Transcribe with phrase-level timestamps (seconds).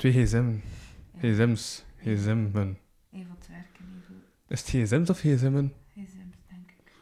[0.00, 0.62] Twee gsm'en.
[1.18, 1.84] gsm's.
[2.02, 2.78] gsm'en.
[3.12, 5.72] Even het werken, even Is het gsm's of gsm'en?
[5.92, 6.92] gsm's, denk ik.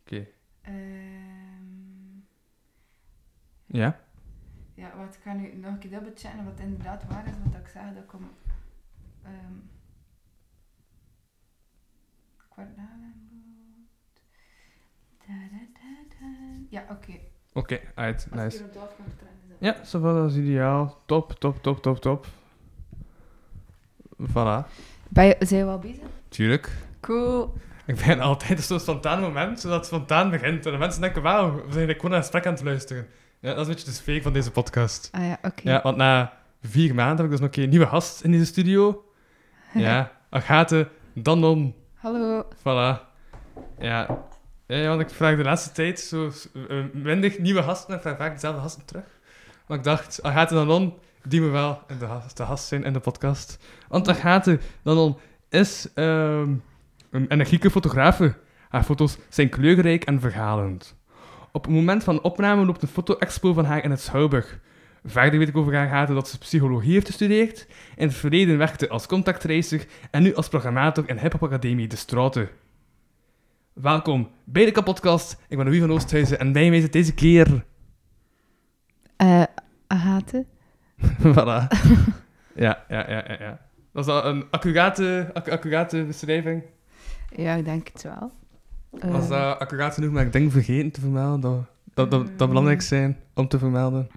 [0.00, 0.26] Oké.
[0.60, 2.16] Ehm,
[3.66, 4.00] Ja?
[4.74, 7.54] ja, wat ik ga nu nog een keer dubbel checken wat inderdaad waar is, want
[7.54, 8.30] ik zeg dat ik om
[9.22, 9.56] ehm
[12.76, 12.88] da.
[16.68, 17.18] Ja, oké.
[17.52, 18.14] Oké, uit.
[18.14, 18.64] Als ik Nice.
[19.58, 21.02] Ja, ça va, dat is ideaal.
[21.06, 22.26] Top, top, top, top, top.
[24.22, 24.66] Voilà.
[25.08, 26.04] Ben je, zijn we al bezig?
[26.28, 26.70] Tuurlijk.
[27.00, 27.54] Cool.
[27.86, 30.66] Ik ben altijd zo'n spontaan moment, zodat het spontaan begint.
[30.66, 33.06] En de mensen denken, wauw, we zijn gewoon naar een gesprek aan het luisteren.
[33.40, 35.08] Ja, dat is een beetje de sfeer van deze podcast.
[35.12, 35.70] Ah ja, oké.
[35.70, 39.02] Ja, want na vier maanden heb ik dus nog een nieuwe gast in deze studio.
[39.74, 41.74] Ja, Agathe Danon.
[41.94, 42.46] Hallo.
[42.58, 43.00] Voilà.
[43.78, 44.24] Ja.
[44.66, 47.94] ja, want ik vraag de laatste tijd zo uh, minder nieuwe gasten.
[47.94, 49.17] Ik vraag vaak dezelfde gasten terug.
[49.68, 53.58] Maar ik dacht, Agathe Danon, die moet wel in de, de zijn in de podcast.
[53.88, 55.16] Want Agathe Danon
[55.48, 56.54] is ehm,
[57.10, 58.34] een energieke fotografe.
[58.68, 60.96] Haar foto's zijn kleurrijk en verhalend.
[61.52, 64.58] Op het moment van opname loopt een foto-expo van haar in het Schouwburg.
[65.04, 69.06] Verder weet ik over Agathe dat ze psychologie heeft gestudeerd, in het verleden werkte als
[69.06, 72.48] contactreiziger en nu als programmator in Hip Hop Academie De Straten.
[73.72, 75.36] Welkom bij de kapotkast.
[75.48, 77.64] Ik ben Louis van Oosthuizen en bij mij zit deze keer...
[79.16, 79.42] Eh,
[80.18, 80.44] Agathe?
[81.34, 81.66] voilà.
[82.54, 83.60] ja, ja, ja, ja, ja.
[83.92, 86.62] Was dat een accurate, accu- accurate beschrijving?
[87.36, 88.32] Ja, ik denk het wel.
[89.00, 91.64] Eh, Was dat accuraat genoeg, maar ik denk vergeten te vermelden dat
[91.94, 94.08] dat, dat, dat belangrijk zijn om te vermelden?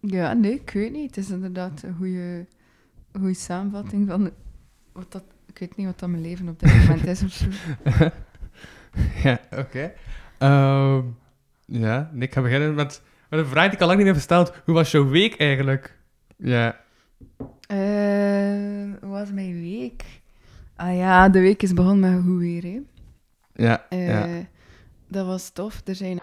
[0.00, 1.16] Ja, nee, ik weet niet.
[1.16, 2.46] Het is inderdaad een goede,
[3.18, 4.30] goede samenvatting van
[4.92, 5.24] wat dat...
[5.46, 7.46] Ik weet niet wat dat mijn leven op dit moment is of zo.
[9.22, 9.92] ja, oké.
[10.38, 11.02] Ehm,
[11.64, 14.16] ja, nee, ik ga beginnen met, met een vraag die ik al lang niet heb
[14.16, 14.52] gesteld.
[14.64, 15.98] Hoe was jouw week eigenlijk?
[16.36, 16.80] Ja.
[17.66, 17.78] Eh,
[19.00, 20.04] hoe was mijn week?
[20.76, 22.80] Ah ja, de week is begonnen met goed weer, hè.
[23.54, 24.46] Ja, Eh, ja.
[25.08, 25.80] Dat was tof.
[25.84, 26.18] Er zijn...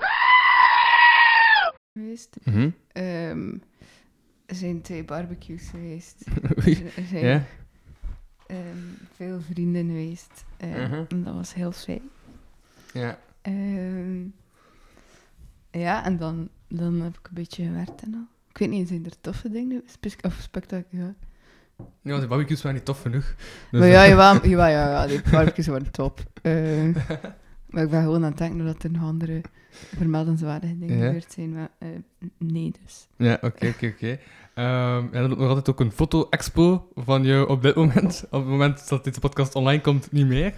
[1.93, 2.37] geweest.
[2.43, 2.69] Mhm.
[2.91, 3.53] Ehm,
[4.45, 6.23] er zijn twee barbecues geweest.
[6.65, 6.91] Oei.
[6.95, 7.43] Er zijn Ja.
[8.47, 8.77] ehm,
[9.15, 10.45] veel vrienden geweest.
[10.57, 11.03] Eh, Mhm.
[11.07, 12.01] en dat was heel fijn.
[12.93, 13.19] Ja.
[13.41, 14.21] Ehm,
[15.71, 18.27] ja, en dan, dan heb ik een beetje gewerkt en al.
[18.49, 19.83] Ik weet niet, zijn er toffe dingen?
[19.85, 21.15] Spe- of spectaculair?
[22.01, 23.35] Ja, de barbecues waren niet tof genoeg.
[23.71, 26.19] Dus, maar ja, eh, jawel, jawel, ja, ja, die barbecues waren top.
[26.41, 26.91] Ehm,
[27.69, 29.41] maar ik ben gewoon aan het denken dat er nog andere
[29.95, 31.05] vermeldenswaardige dingen Ja.
[31.05, 31.53] gebeurd zijn.
[31.53, 31.87] Maar eh,
[32.37, 33.07] nee, dus.
[33.17, 34.19] Ja, oké, oké, oké.
[34.53, 38.23] Ehm, En er loopt nog altijd ook een foto-expo van je op dit moment.
[38.31, 40.53] Op het moment dat deze podcast online komt, niet meer.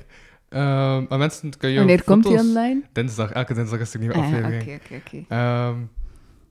[0.49, 2.81] Ehm, maar mensen kunnen je Wanneer komt die online?
[2.91, 4.61] Dinsdag, elke dinsdag is er een nieuwe Ah, aflevering.
[4.61, 4.95] Oké, oké,
[5.27, 5.35] oké.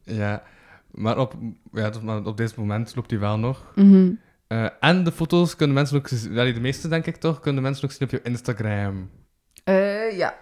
[0.08, 0.42] Ja,
[0.91, 1.34] maar op,
[1.72, 3.72] ja, maar op dit moment loopt die wel nog.
[3.74, 4.10] Mhm.
[4.46, 7.84] Eh, en de foto's kunnen mensen ook zien, de meeste denk ik toch, kunnen mensen
[7.84, 9.10] ook zien op je Instagram.
[9.64, 10.34] Eh, ja.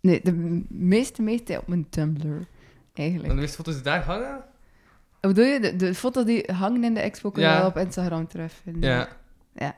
[0.00, 2.46] Nee, de meeste, meeste op mijn Tumblr, En
[2.94, 3.28] eigenlijk.
[3.28, 4.44] de meeste foto's die daar hangen?
[5.20, 5.60] Wat bedoel je?
[5.60, 7.58] De, de foto's die hangen in de expo kun je Ja.
[7.58, 8.90] wel op Instagram terugvinden.
[8.90, 9.08] Ja.
[9.54, 9.76] Ja.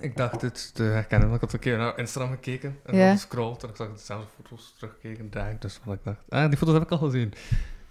[0.00, 3.06] Ik dacht het te herkennen, want ik had een keer naar Instagram gekeken en Ja.
[3.06, 6.56] dan gescrolld en ik zag dezelfde foto's terugkeken daar, dus wat ik dacht, ah, die
[6.58, 7.32] foto's heb ik al gezien.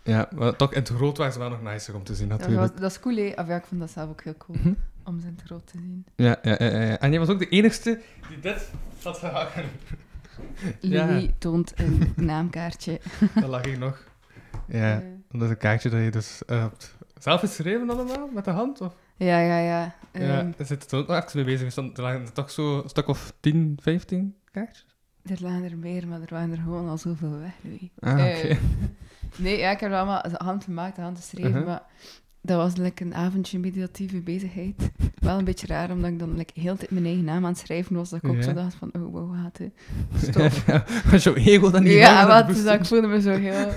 [0.04, 2.38] Ja, maar toch in het groot waren ze wel nog nicer om te zien Dat,
[2.38, 2.80] was, natuurlijk.
[2.80, 3.34] dat is cool, hè?
[3.36, 4.74] Of ja, ik vond dat zelf ook heel cool, Mhm.
[5.04, 6.06] om ze in het groot te zien.
[6.16, 7.00] Ja, ja, ja.
[7.00, 8.70] En jij was ook de enigste die dit
[9.04, 9.70] had gehangen.
[10.80, 11.06] Ja.
[11.06, 13.00] Louis toont een naamkaartje.
[13.36, 14.04] Dat lag ik nog.
[14.68, 18.52] Ja, dat is een kaartje dat je dus eh, hebt zelf geschreven allemaal, met de
[18.52, 18.82] hand?
[18.82, 18.94] Of?
[19.18, 19.96] Ja, ja, ja.
[20.12, 21.76] ja, Ehm, daar zit het ook nog even mee bezig.
[21.76, 24.86] Er Er lagen er toch zo een stuk of 10, 15 kaartjes?
[25.26, 27.90] Er lagen er meer, maar er waren er gewoon al zoveel weg, Louis.
[28.00, 28.24] Ah, oké.
[28.48, 28.58] Eh,
[29.38, 31.66] nee, ja, ik heb er allemaal handgemaakt, handgeschreven, Uh-huh.
[31.66, 31.84] maar
[32.42, 34.92] dat was like, een avondje meditatieve bezigheid.
[35.20, 37.58] Wel een beetje raar, omdat ik dan like, heel tijd mijn eigen naam aan het
[37.60, 39.74] schrijven was, dat ik ook zo dacht van, oh, wow, gaat het.
[40.30, 40.52] Stop.
[41.12, 43.72] Was jouw ego dan niet ja, wat, dus dat ik voelde me zo heel...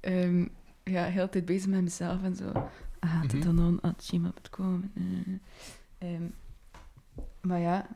[0.00, 0.44] ehm,
[0.84, 2.68] ja, heel tijd bezig met mezelf en zo.
[3.00, 3.42] Ah, het Mhm.
[3.56, 4.90] dan on at gmail.com.
[4.94, 6.22] eh, ehm,
[7.40, 7.86] maar ja,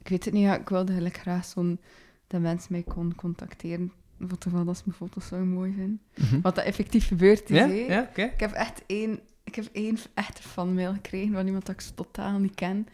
[0.00, 1.80] ik weet het niet, ja, ik wilde eigenlijk graag zo'n...
[2.26, 6.00] dat mensen mij kon contacteren een foto van als mijn foto's zou mooi zijn.
[6.16, 6.40] Mhm.
[6.40, 7.66] Wat dat effectief gebeurd is, Ja?
[7.66, 8.08] Ja.
[8.16, 11.90] Ik heb echt één, ik heb één echte fanmail gekregen van iemand dat ik zo
[11.94, 12.86] totaal niet ken.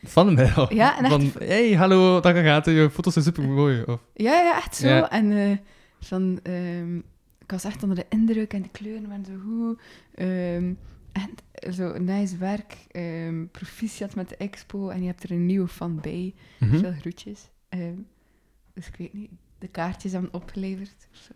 [0.56, 0.74] Al.
[0.74, 3.82] Ja, en echt- Van, hey, hallo, dag Agathe, je foto's zijn super mooi.
[3.82, 4.00] Of...
[4.14, 4.88] Ja, ja, echt zo.
[4.88, 5.10] Ja.
[5.10, 5.56] En eh,
[6.00, 6.96] van, ehm,
[7.38, 9.80] ik was echt onder de indruk en de kleuren waren zo goed.
[10.14, 10.72] Ehm,
[11.14, 12.76] en zo nice werk.
[12.90, 16.34] ehm proficiat met de expo en je hebt er een nieuwe fan bij.
[16.58, 16.78] Mhm.
[16.78, 17.50] Veel groetjes.
[17.68, 17.98] Ehm,
[18.74, 21.08] dus ik weet niet, de kaartjes hebben opgeleverd.
[21.12, 21.30] of.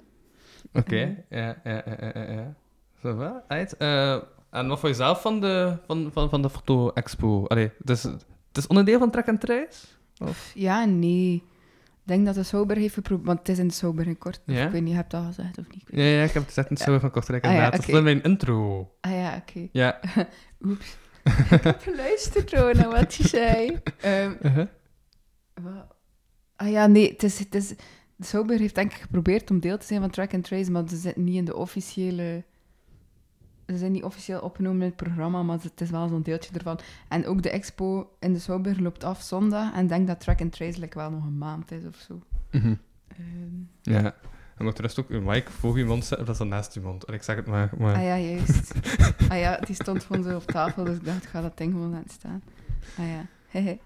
[0.73, 2.55] Oké, ja, ja, ja, ja, ja.
[3.03, 3.43] Zo wel.
[3.49, 4.13] Eh,
[4.51, 7.47] en wat vond je zelf van de, van, van, van de foto-expo?
[7.47, 9.87] Allee, het is, het is onderdeel van Track and Trace?
[10.55, 11.43] Ja, nee.
[12.09, 14.41] Ik denk dat de Sober heeft geprobeerd, want het is in de Sober in kort.
[14.45, 14.65] Ja?
[14.65, 15.83] Ik weet niet, heb je dat al gezegd of niet?
[15.87, 17.71] Ja, ja, ik heb het gezegd in het zo van Kortrijk Ah.
[17.71, 18.91] Dat mijn intro.
[19.01, 19.69] Ah ja, oké.
[19.73, 20.01] Ja.
[20.67, 20.97] Oeps.
[21.51, 23.79] ik heb geluisterd hoor, naar wat je zei.
[25.63, 25.97] Wat?
[26.57, 27.69] Ah ja, nee, het is, het is,
[28.17, 30.89] de Sober heeft denk ik geprobeerd om deel te zijn van Track and Trace, maar
[30.89, 32.45] ze zitten niet in de officiële...
[33.69, 36.79] Ze zijn niet officieel opgenomen in het programma, maar het is wel zo'n deeltje ervan.
[37.09, 40.41] En ook de expo in de Sober loopt af zondag en ik denk dat Track
[40.41, 42.23] and Trace like, wel nog een maand is of zo.
[42.50, 42.75] Mhm.
[43.09, 43.23] Ehm,
[43.82, 44.15] Ja.
[44.56, 46.75] En moet de rest ook een mic voor je mond zetten, dat is dan naast
[46.75, 47.05] je mond.
[47.05, 47.70] En ik zeg het maar.
[47.79, 47.94] maar...
[47.94, 48.73] Ah ja, juist.
[49.29, 51.73] ah ja, die stond gewoon zo op tafel, dus ik dacht, ik ga dat ding
[51.73, 52.43] gewoon laten staan.
[52.99, 53.79] Ah ja, hehe.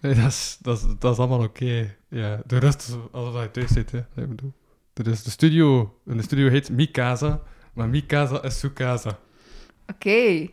[0.00, 1.96] Nee, dat is, dat is, dat is allemaal oké.
[2.08, 3.98] Ja, de rest, is als je thuis zit, hè.
[3.98, 4.52] Ik bedoel.
[4.94, 7.42] Er is de studio, en de studio heet Mikasa,
[7.72, 9.18] maar Mikasa is Sukasa.
[9.86, 10.48] Oké.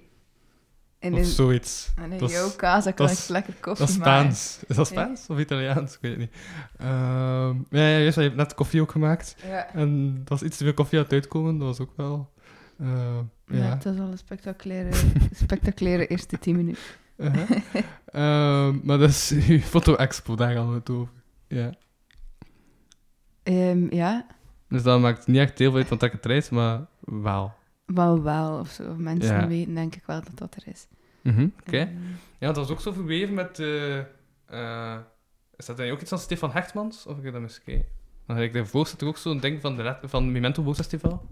[0.99, 1.91] En Of in, zoiets.
[1.95, 4.13] en in jouw casa kan ik lekker koffie Dat is maken.
[4.35, 4.59] Spaans.
[4.67, 5.93] Is dat Spaans of Italiaans?
[5.93, 6.31] Ik weet het niet.
[6.77, 9.35] Ehm ja, ja, juist, je hebt net koffie ook gemaakt.
[9.47, 9.73] Ja.
[9.73, 11.57] En dat was iets te veel koffie aan het uitkomen.
[11.57, 12.31] Dat was ook wel...
[12.79, 13.69] eh, Ja, ja.
[13.69, 14.91] het was wel een spectaculaire,
[15.45, 16.81] spectaculaire eerste tien minuten.
[17.17, 17.49] Uh-huh.
[18.05, 21.13] Ehm, maar dat is uw foto-expo, daar gaan we het over.
[21.47, 21.73] Ja.
[23.43, 24.25] Ehm, ja,
[24.69, 27.53] Dus dat maakt niet echt deel uit van Trace, maar wel.
[27.85, 28.95] Wel wel of zo.
[28.97, 29.47] Mensen Ja.
[29.47, 30.87] weten denk ik wel dat dat er is.
[31.21, 31.77] Mhm, Oké.
[31.77, 31.89] Ehm,
[32.39, 33.59] Ja, dat was ook zo verweven met...
[33.59, 33.97] eh
[34.45, 34.97] eh
[35.55, 37.05] is dat dan ook iets van Stefan Hechtmans?
[37.05, 37.83] Of heb ik dat misschien...
[38.27, 40.75] Dan heb ik daarvoor zit er ook zo'n ding van, de red- van Memento Boos
[40.77, 41.25] Festival.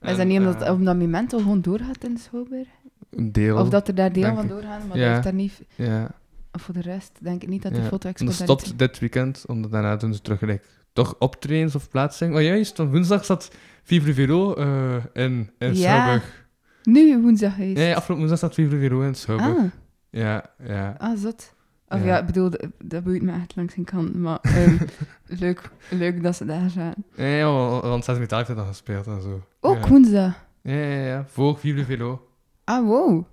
[0.00, 2.68] is dat niet omdat, eh, omdat Memento gewoon doorgaat in de Schouwburg?
[3.10, 3.58] Een deel.
[3.58, 5.02] Of dat er daar deel van doorgaan, maar Ja.
[5.04, 5.62] dat heeft daar niet...
[5.74, 6.10] Ja.
[6.52, 7.86] Of voor de rest denk ik niet dat de Ja.
[7.86, 10.66] foto-expo dat stopt dit weekend, omdat daarna doen ze terug gelijk.
[10.92, 12.34] Toch optredens of plaatsing.
[12.34, 15.74] Oh juist, van woensdag zat Vivre Viro eh, in, in Ja.
[15.74, 16.46] Schouwburg.
[16.82, 17.78] Nu woensdag is.
[17.78, 19.56] Ja, afgelopen woensdag Vivre Viro in Schouwburg.
[19.58, 19.64] ah,
[20.10, 20.94] Ja, ja.
[20.98, 21.54] ah, zot.
[21.88, 22.04] Of Ja.
[22.06, 22.50] ja, ik bedoel,
[22.84, 24.14] dat- boeit me echt langs geen kant.
[24.14, 24.76] Maar ehm,
[25.44, 26.94] leuk, leuk dat ze daar zijn.
[27.14, 29.42] Ja, ja, wa- want 6 Metal heeft dat dan gespeeld en zo.
[29.60, 29.88] Ook ja.
[29.88, 30.46] woensdag.
[30.62, 31.24] Ja, ja, ja.
[31.26, 32.28] Voor Vivre Viro.
[32.64, 33.24] Ah, wow.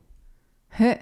[0.68, 0.94] Hè.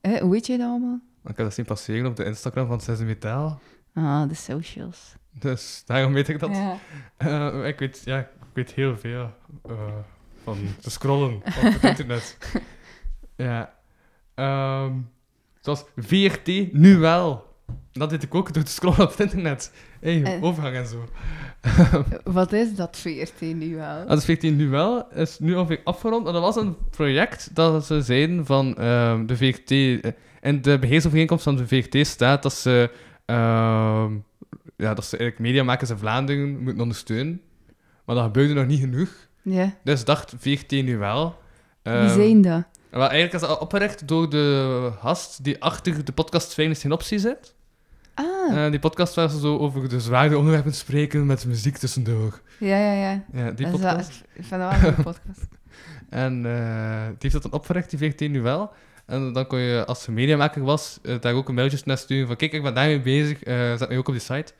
[0.00, 1.00] Hè, hoe weet je dat allemaal?
[1.22, 3.60] Ik heb dat zien passeren op de Instagram van 6 Metal.
[3.94, 5.14] Ah, de socials.
[5.32, 6.50] Dus daarom weet ik dat.
[6.50, 6.76] Ja.
[7.16, 9.32] Eh, ik, weet, ja, ik weet heel veel
[9.68, 9.72] eh,
[10.42, 12.38] van te scrollen op het internet.
[13.36, 13.74] ja.
[14.34, 14.92] Ehm
[15.60, 17.46] zoals VRT nu wel.
[17.92, 19.72] Dat deed ik ook door te scrollen op het internet.
[20.00, 21.04] hey, En- overgang en zo.
[22.24, 24.00] Wat is dat VRT nu wel?
[24.04, 26.26] Ah, dus VRT nu wel is nu alweer afgerond.
[26.26, 29.70] En dat was een project dat ze zeiden van ehm, de VRT.
[29.70, 29.98] eh,
[30.40, 32.90] In de beheersovereenkomst van de VRT staat dat ze,
[33.24, 34.12] ehm,
[34.76, 37.40] ja, dat ze eigenlijk mediamakers in Vlaanderen moeten ondersteunen.
[38.08, 39.08] Maar dat gebeurde nog niet genoeg.
[39.42, 39.74] Ja.
[39.84, 41.38] Dus dacht VRT nu wel.
[41.82, 42.62] Wie Ehm, zijn dat?
[42.90, 46.92] Wel, eigenlijk is dat opgericht door de gast die achter de podcast Fijn is geen
[46.92, 47.54] optie zit.
[48.14, 52.40] Ah, Eh, die podcast waar ze zo over de zware onderwerpen spreken met muziek tussendoor.
[52.58, 53.24] ja, ja, ja.
[53.32, 54.22] Ja, die Dat is wel- podcast.
[54.32, 55.46] Ik vind dat wel een podcast.
[56.08, 58.72] En eh, die heeft dat dan opgericht, die VRT nu wel.
[59.06, 62.26] En dan kon je, als je mediamaker was, eh, daar ook een mailtje naar sturen
[62.26, 63.38] van kijk, ik ben daarmee bezig,
[63.78, 64.52] zet mij ook op die site.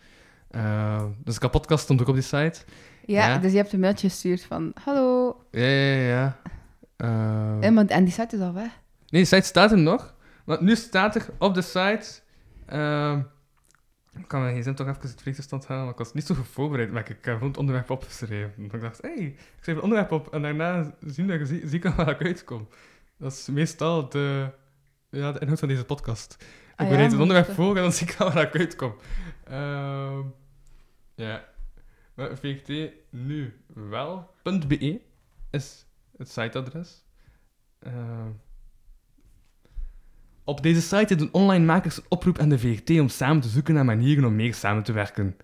[1.24, 2.60] Dus de podcast stond ook op die site.
[3.12, 3.38] Ja, Ja.
[3.38, 4.72] dus je hebt een mailtje gestuurd van...
[4.84, 5.36] Hallo.
[5.50, 6.40] Ja, ja, ja.
[6.96, 8.70] Eh, En, maar, en die site is al weg.
[9.08, 10.14] Nee, de site staat er nog.
[10.44, 12.06] Maar nu staat er op de site...
[12.66, 13.20] ehm,
[14.18, 16.48] ik kan mijn gsm toch even het vliegtuigstand halen, maar ik was niet zo goed
[16.48, 16.90] voorbereid.
[16.92, 18.52] Maar ik heb gewoon het onderwerp opgeschreven.
[18.56, 21.46] Want ik dacht, hé, hey, ik schrijf het onderwerp op en daarna zien dat je
[21.46, 22.68] zie, zie ik al waar ik uitkom.
[23.18, 24.50] Dat is meestal de,
[25.10, 26.36] ja, de inhoud van deze podcast.
[26.40, 26.46] Ik
[26.76, 28.94] Ah ja, bereid het onderwerp voor en dan zie ik waar ik uitkom.
[29.44, 30.18] Ehm,
[31.14, 31.44] ja.
[32.18, 35.00] Maar VGT nu wel.be
[35.50, 37.04] is het siteadres.
[37.78, 38.30] Ehm,
[40.44, 43.74] op deze site doen online makers een oproep aan de VRT om samen te zoeken
[43.74, 45.36] naar manieren om meer samen te werken.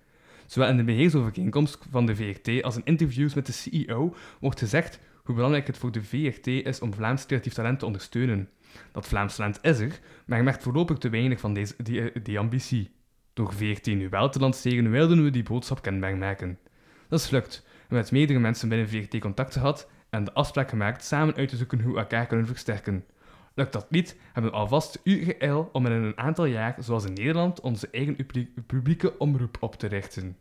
[0.45, 4.99] Zowel in de beheersovereenkomst van de VRT als in interviews met de CEO wordt gezegd
[5.23, 8.49] hoe belangrijk het voor de VRT is om Vlaams creatief talent te ondersteunen.
[8.91, 12.39] Dat Vlaams talent is er, maar je merkt voorlopig te weinig van deze, die, die
[12.39, 12.93] ambitie.
[13.33, 16.59] Door VRT nu wel te lanceren wilden we die boodschap kenbaar maken.
[17.09, 17.61] Dat is gelukt.
[17.65, 21.49] We hebben met meerdere mensen binnen VRT contact gehad en de afspraak gemaakt samen uit
[21.49, 23.05] te zoeken hoe we elkaar kunnen versterken.
[23.53, 27.59] Lukt dat niet, hebben we alvast UGL om in een aantal jaar, zoals in Nederland,
[27.61, 30.37] onze eigen publie- publieke omroep op te richten.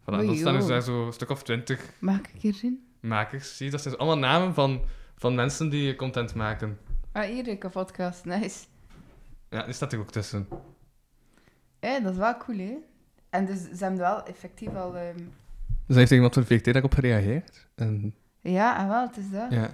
[0.00, 0.68] Voilà, dan staan er joh.
[0.68, 2.86] daar zo een stuk of twintig Mag ik hierin?
[3.00, 3.56] makers.
[3.56, 4.80] Zie je, dat zijn allemaal namen van,
[5.16, 6.78] van mensen die content maken.
[7.12, 8.24] Ah, hier, een podcast.
[8.24, 8.64] Nice.
[9.50, 10.48] Ja, die staat er ook tussen.
[11.80, 12.74] Ja, dat is wel cool, hè?
[13.30, 14.96] En dus ze hebben wel effectief al...
[14.96, 15.18] ehm,
[15.88, 17.66] Dus heeft er iemand van VRT daarop gereageerd.
[17.74, 19.50] En, Ja, en wel, het is dat.
[19.50, 19.70] ja.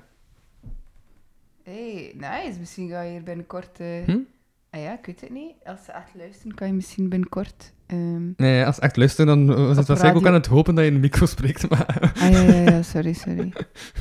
[1.63, 2.59] hey, nice.
[2.59, 3.81] Misschien ga je hier binnenkort...
[3.81, 4.19] eh, Hm?
[4.75, 5.53] Ah ja, ik weet het niet.
[5.65, 7.73] Als ze echt luisteren, kan je misschien binnenkort...
[7.87, 10.29] ehm, Nee, als ik echt luister, dan uh, was het waarschijnlijk ook radio.
[10.29, 11.69] aan het hopen dat je in de micro spreekt.
[11.71, 13.53] Maar Ah ja, ja, ja, sorry, sorry.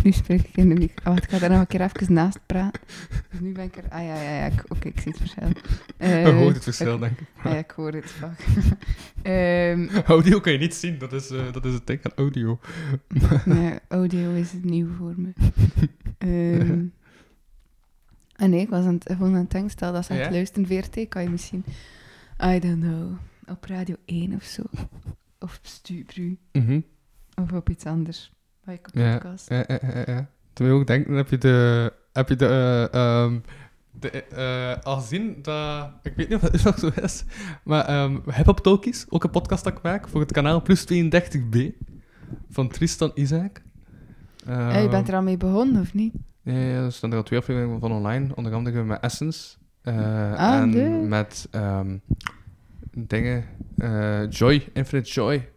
[0.03, 1.11] Nu spreek ik in de micro.
[1.11, 2.81] Oh, ik ga daar nog een keer even naast praten.
[3.31, 3.83] Dus nu ben ik er...
[3.89, 4.45] Ah ja, ja, ja.
[4.45, 5.47] ik- Oké, ik zie het verschil.
[5.97, 7.27] Eh, je hoort het verschil, ik- denk ik.
[7.43, 8.05] Ah ja, ik hoor het.
[8.11, 8.45] Fuck.
[9.21, 12.59] Ehm, Audio kan je niet zien, dat is, eh, dat is het ding aan audio.
[13.45, 15.33] nee, audio is het nieuw voor me.
[16.17, 16.83] Ehm
[18.35, 20.31] en nee, ik was aan het, gewoon aan het denken, stel dat ze echt Ja?
[20.31, 21.65] luisteren, VRT, kan je misschien...
[22.43, 23.11] I don't know.
[23.47, 24.61] Op Radio 1 of zo.
[25.39, 26.37] Of op Stubru.
[26.51, 26.79] Mhm.
[27.41, 28.31] Of op iets anders.
[28.65, 29.49] Bij ik op Ja, podcast.
[29.49, 30.29] Ja, ja, ja, ja.
[30.53, 31.93] Terwijl je ook denkt, dan heb je de...
[32.13, 32.45] Heb je de...
[32.91, 33.39] eh, ehm,
[33.91, 35.89] de eh, al gezien dat...
[36.03, 37.23] Ik weet niet of dat nog zo is.
[37.63, 40.85] Maar ehm Hip Hop Talkies, ook een podcast dat ik maak voor het kanaal Plus
[40.93, 41.57] 32B.
[42.49, 43.61] Van Tristan Isaac.
[44.45, 46.13] Ja, je bent er al mee begonnen, of niet?
[46.43, 48.35] Ja, ja, er staan er al twee afleveringen van online.
[48.35, 49.55] Onder andere met Essence.
[49.81, 51.97] eh, Ah, en met ehm,
[52.91, 53.45] dingen.
[53.77, 55.49] eh, Joy, Infinite Joy.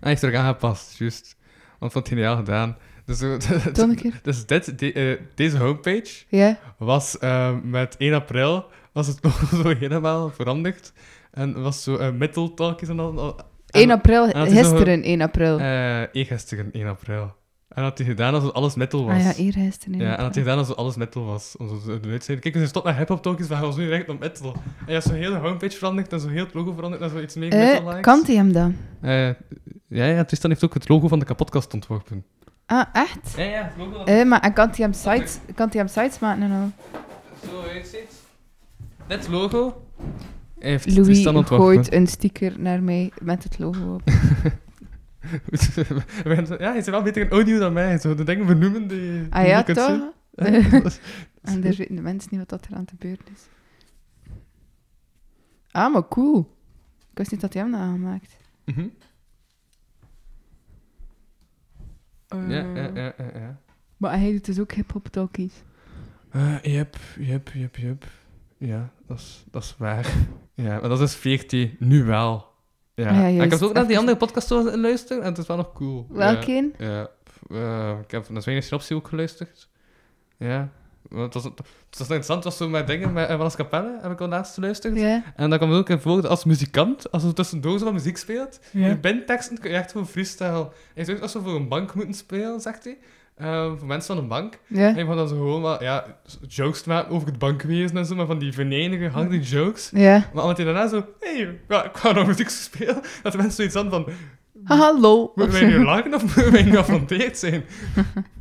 [0.00, 1.36] Hij heeft er ook aangepast, juist.
[1.78, 2.76] Want vond het geniaal gedaan.
[3.04, 3.18] Dus,
[3.96, 4.20] keer.
[4.22, 6.58] dus dit, de- eh, deze homepage Ja?
[6.78, 10.92] was eh, met 1 april was het nog zo helemaal veranderd.
[11.30, 13.18] En was zo uh, metal talkies en al.
[13.20, 15.58] al- en- 1 april, en gisteren 1 april.
[15.58, 17.34] eh, eergisteren 1 april.
[17.70, 19.14] En had hij gedaan alsof alles metal was.
[19.14, 21.54] ah ja, eergisteren 1 Ja, en had hij gedaan alsof alles metal was.
[21.58, 22.36] Om zo te.
[22.36, 24.52] Kijk, zijn stop naar hip-hop talkies, we gaan nu recht op metal.
[24.52, 27.34] En je hebt zo'n hele homepage veranderd en zo'n heel het logo veranderd naar zoiets
[27.34, 28.00] meer metal Eh, likes.
[28.00, 28.76] kan hij hem dan?
[29.00, 29.26] Eh,
[29.88, 32.24] ja, ja, Tristan heeft ook het logo van de kapotkast ontworpen.
[32.66, 33.34] Ah, echt?
[33.36, 35.88] Ja, ja, het logo dat Eh, maar en kan hij hem sites, kan hij hem
[35.88, 36.70] sites maken en al?
[37.50, 38.12] zo uitziet.
[39.06, 39.82] Dit logo
[40.58, 41.66] heeft Louis Tristan ontworpen.
[41.66, 44.02] gooit een sticker naar mij met het logo op.
[46.58, 47.98] Ja, hij is wel beter in audio dan mij.
[47.98, 49.88] Zo de dingen vernoemen die, die Ah ja, kunt toch?
[50.34, 51.00] Ja, dat
[51.42, 53.48] En daar weten de mensen niet wat dat er aan te beurt is.
[55.70, 56.56] Ah, maar cool.
[57.10, 58.36] Ik wist niet dat hij hem dat aangemaakt.
[58.64, 58.86] Mhm.
[62.28, 63.60] Eh, Ja, ja, ja, ja, ja.
[63.96, 65.62] Maar hij doet dus ook hip-hop talkies.
[66.30, 68.04] Eh, yep, yep, yep, yep.
[68.58, 70.06] Ja, dat is, dat is waar.
[70.54, 72.49] Ja, maar dat is 14 nu wel.
[73.00, 73.08] Ja.
[73.08, 75.72] Ah ja, ik heb ook naar die andere podcast luisteren en het is wel nog
[75.72, 76.06] cool.
[76.10, 77.10] Welke Ja,
[77.50, 79.68] eh, ik heb naar Zwijnen Synopsie ook geluisterd.
[80.36, 80.68] Ja.
[81.14, 81.58] Het was, het
[81.90, 84.96] was interessant, was zo met dingen met Wallace Capelle, heb ik al laatst geluisterd.
[85.36, 88.86] En dan kwam ook in voor als muzikant, als er tussendoor zo muziek speelt, Ja.
[88.86, 90.68] in bandteksten kun je echt gewoon freestyle.
[90.94, 92.98] Hij zou als we voor een bank moeten spelen, zegt hij.
[93.40, 94.58] Eh, voor mensen van een bank.
[94.74, 96.04] En van dan zo gewoon wat, ja,
[96.48, 99.90] jokes te maken over het bankwezen en zo, maar van die venenige, harde jokes.
[99.90, 103.56] Maar omdat hij daarna zo, hey, ja, ik ga nog muziek spelen, dat de mensen
[103.56, 104.06] zoiets aan van,
[104.64, 105.32] Hallo.
[105.34, 107.64] moeten wij nu lachen of moeten wij nu geaffronteerd zijn?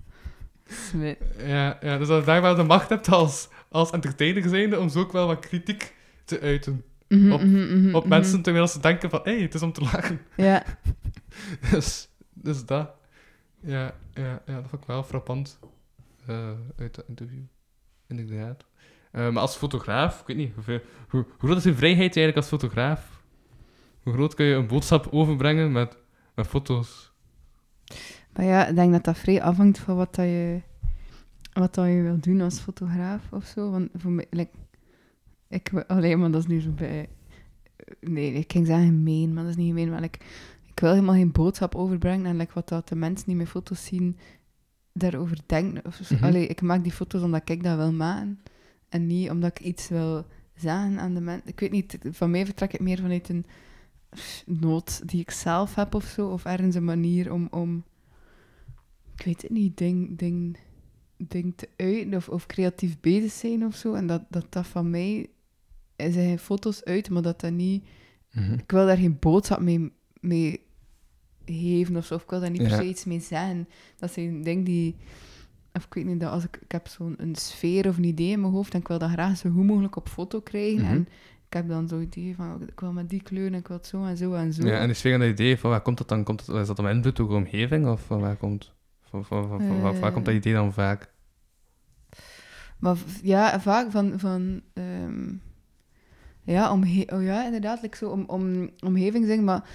[0.90, 1.18] Smit.
[1.46, 4.90] Ja, ja, dus dat je daar wel de macht hebt als, als entertainer zijnde, om
[4.90, 5.94] zo ook wel wat kritiek
[6.26, 9.54] te uiten Mhm, Op- mhm, mhm, op mensen, terwijl ze denken van, hé, hey, het
[9.54, 10.20] is om te lachen.
[10.36, 10.64] Ja.
[11.72, 12.90] Dus, dus dat.
[13.62, 15.60] Ja, ja, ja, dat vond ik wel frappant
[16.26, 17.44] eh, uit dat interview.
[18.08, 18.66] Inderdaad.
[19.12, 22.48] Eh, maar als fotograaf, ik weet niet, hoe, hoe groot is je vrijheid eigenlijk als
[22.48, 23.24] fotograaf?
[24.04, 25.98] Hoe groot kun je een boodschap overbrengen met,
[26.36, 27.12] met foto's?
[28.34, 30.62] Maar ja, ik denk dat dat vrij afhangt van wat dat je,
[31.54, 33.72] wat dat je wil doen als fotograaf of zo.
[33.72, 34.50] Want voor mij,
[35.50, 37.10] ik alleen maar dat is nu zo bij.
[38.02, 39.90] Nee, ik ging zeggen gemeen, maar dat is niet gemeen.
[39.90, 40.20] Maar like,
[40.80, 43.86] ik wil helemaal geen boodschap overbrengen en like, wat dat de mensen die mijn foto's
[43.86, 44.18] zien
[44.94, 45.86] daarover denken.
[45.86, 46.10] Of.
[46.10, 46.24] Mhm.
[46.24, 48.40] Allee, ik maak die foto's omdat ik dat wil maken
[48.90, 51.48] en niet omdat ik iets wil zeggen aan de mensen.
[51.48, 53.46] Ik weet niet, van mij vertrek ik meer vanuit een
[54.46, 57.84] nood die ik zelf heb of zo, of ergens een manier om, om
[59.16, 60.58] ik weet het niet, ding, ding,
[61.18, 63.94] ding te uiten of, of creatief bezig zijn of zo.
[63.94, 65.30] En dat dat, dat van mij
[65.96, 67.88] zijn foto's uit, maar dat dat niet.
[68.58, 70.68] Ik wil daar geen boodschap mee, mee
[71.54, 72.16] geven of zo.
[72.16, 73.68] Of ik wil daar niet per se iets mee zeggen.
[73.98, 74.96] Dat zijn dingen die.
[75.74, 78.42] Of ik weet niet, dat als ik, ik heb zo'n sfeer of een idee in
[78.42, 80.84] mijn hoofd en ik wil dat graag zo goed mogelijk op foto krijgen.
[80.84, 80.92] Mhm.
[80.94, 81.08] En
[81.48, 83.88] ik heb dan zo'n idee van, ik wil met die kleur en ik wil het
[83.88, 84.68] zo en zo en zo.
[84.68, 86.24] Ja, en die sfeer en dat idee, van waar komt dat dan?
[86.24, 87.88] Komt dat, is dat een invloed door de omgeving?
[87.88, 90.40] Of van waar komt, van, van, van, waar- waar komt dat Eh.
[90.40, 91.12] idee dan vaak?
[92.80, 94.20] Maar ja, vaak van...
[94.20, 95.34] van ehm,
[96.44, 99.70] ja, omge oh ja, inderdaad, like zo om, om, omgeving zeggen, maar...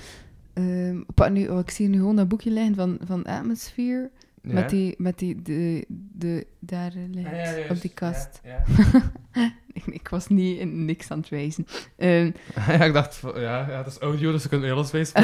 [1.33, 4.11] nu, oh, ik zie nu gewoon dat boekje liggen van, van Atmosphere.
[4.43, 4.53] Ja.
[4.53, 8.41] Met die, met die, de, de, daar eh, ligt, Ah, ja, op die kast.
[8.45, 8.63] Ja,
[9.73, 11.67] ik, ik was niet in niks aan het wijzen.
[11.97, 12.31] Ehm,
[12.69, 12.85] ja.
[12.85, 15.23] ik dacht, ja, ja, dat is audio, dus je kunt alles wijzen.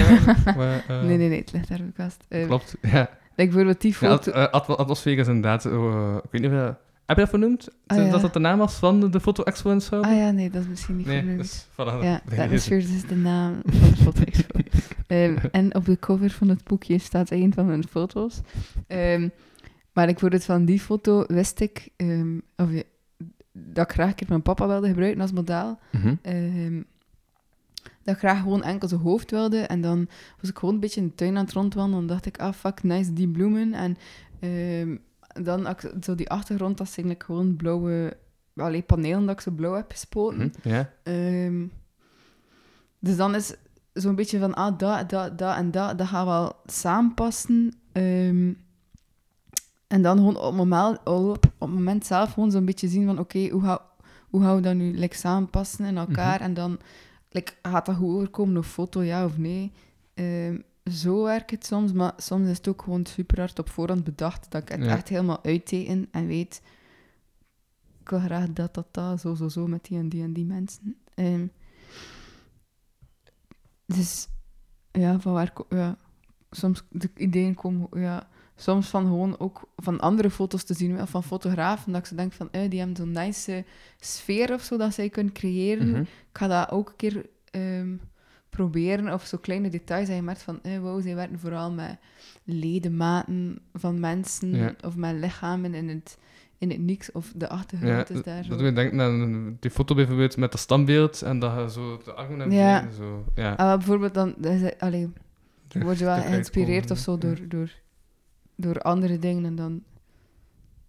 [0.57, 2.25] maar, eh, nee, nee, nee, het ligt daar op de kast.
[2.29, 3.01] Ehm, Klopt, ja.
[3.01, 4.31] like bijvoorbeeld die at- foto...
[4.31, 5.71] eh, atmo- atmosfeer is inderdaad, ik
[6.31, 6.75] weet niet of je,
[7.07, 7.69] heb je dat vernoemd?
[7.87, 10.01] Ah, dat dat de naam was van de, foto-expo?
[10.01, 13.17] Ah ja, nee, dat is misschien niet nee, voor dus, voilà, Ja, Atmosphere is de
[13.17, 14.59] naam van de foto-expo.
[15.11, 18.41] Ehm, en op de cover van het boekje staat een van mijn foto's.
[18.87, 19.29] Ehm,
[19.93, 22.87] maar ik voor het van die foto wist ik ehm, of, je-
[23.53, 25.79] dat ik graag een keer mijn papa wilde gebruiken als model.
[25.93, 26.83] Mhm.
[28.03, 29.59] Dat ik graag gewoon enkel zijn hoofd wilde.
[29.59, 30.09] En dan
[30.41, 31.99] was ik gewoon een beetje in de tuin aan het rondwandelen.
[32.07, 33.73] Dan dacht ik, ah fuck, nice, die bloemen.
[33.75, 33.97] En
[35.43, 38.17] dan zo die achtergrond, dat is eigenlijk gewoon blauwe...
[38.57, 40.53] Alleen panelen dat ik zo blauw heb gespoten.
[41.03, 41.67] Ehm,
[42.99, 43.55] dus dan is
[44.01, 47.73] zo'n beetje van, ah, dat, dat, dat en dat, dat gaat wel samenpassen.
[47.93, 48.53] Ehm,
[49.87, 53.19] en dan gewoon op het moment, op het moment zelf gewoon zo'n beetje zien van,
[53.19, 53.81] oké, hoe, ga,
[54.31, 56.41] hoe gaan we dat nu like, samenpassen in elkaar?
[56.41, 56.79] En dan
[57.31, 59.73] like, gaat dat goed overkomen op foto, ja of nee?
[60.15, 60.59] Ehm,
[60.91, 64.47] zo werkt het soms, maar soms is het ook gewoon super hard op voorhand bedacht
[64.51, 64.91] dat ik het Ja.
[64.97, 66.63] echt helemaal uitteken en weet,
[68.01, 70.45] ik wil graag dat, dat, dat, zo, zo, zo, met die en die en die
[70.45, 70.97] mensen.
[71.15, 71.47] Ehm,
[73.97, 74.29] dus,
[74.93, 75.53] ja, van waar...
[75.69, 75.97] Ja,
[76.51, 77.89] soms de ideeën komen...
[77.93, 82.15] Ja, soms van gewoon ook van andere foto's te zien, van fotografen, dat ik zo
[82.17, 83.65] denk van, eh, die hebben zo'n nice
[84.01, 85.91] sfeer of zo dat zij kunnen creëren.
[85.91, 86.01] Mhm.
[86.01, 87.97] Ik ga dat ook een keer ehm,
[88.49, 91.97] proberen, of zo kleine details dat je merkt van, eh, wow, zij werken vooral met
[92.45, 94.75] ledematen van mensen, Ja.
[94.85, 96.19] of met lichamen in het,
[96.61, 98.51] in het niks, of de Ja, achtergrond is daar zo.
[98.57, 102.13] dat ik denken aan die foto bijvoorbeeld met dat standbeeld en dat je zo de
[102.15, 102.51] armen.
[102.51, 102.83] Ja.
[102.83, 103.53] en Zo, ja.
[103.53, 105.13] Ah, bijvoorbeeld dan, dan allee,
[105.69, 107.19] word je wel geïnspireerd of zo ja.
[107.19, 107.71] door, door,
[108.57, 109.83] door andere dingen en dan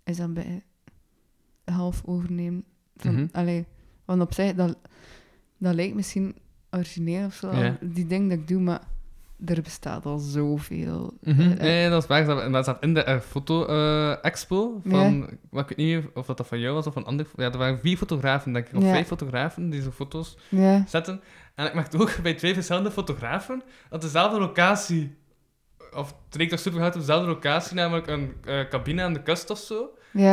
[0.03, 0.63] is dat bij
[1.65, 2.63] half overnemen.
[2.95, 3.25] Van, Mhm.
[3.31, 3.65] allee,
[4.05, 4.77] want op zich, dat,
[5.57, 6.35] dat lijkt misschien
[6.71, 7.77] origineel of zo, Ja.
[7.81, 8.81] die dingen dat ik doe, maar
[9.45, 11.13] er bestaat al zoveel.
[11.23, 12.25] Eh, eh, Nee, dat is waar.
[12.25, 14.81] Dat dat staat in de eh, foto-expo.
[14.85, 17.27] van, maar ik weet niet of dat, dat van jou was of van ander.
[17.35, 18.75] Ja, er waren vier fotografen, denk ik.
[18.75, 18.89] Of Ja.
[18.91, 20.83] vijf fotografen die zo foto's ja.
[20.87, 21.21] zetten.
[21.55, 25.19] En ik merkte ook bij twee verschillende fotografen dat dezelfde locatie...
[25.95, 29.21] Of het leek toch super hard op dezelfde locatie, namelijk een eh, cabine aan de
[29.23, 29.89] kust of zo.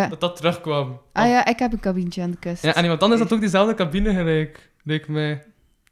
[0.09, 1.01] Dat dat terugkwam.
[1.13, 2.63] Ah ja, ik heb een cabintje aan de kust.
[2.63, 5.43] Ja, en iemand anders had ook diezelfde cabine gelijk, leek mij.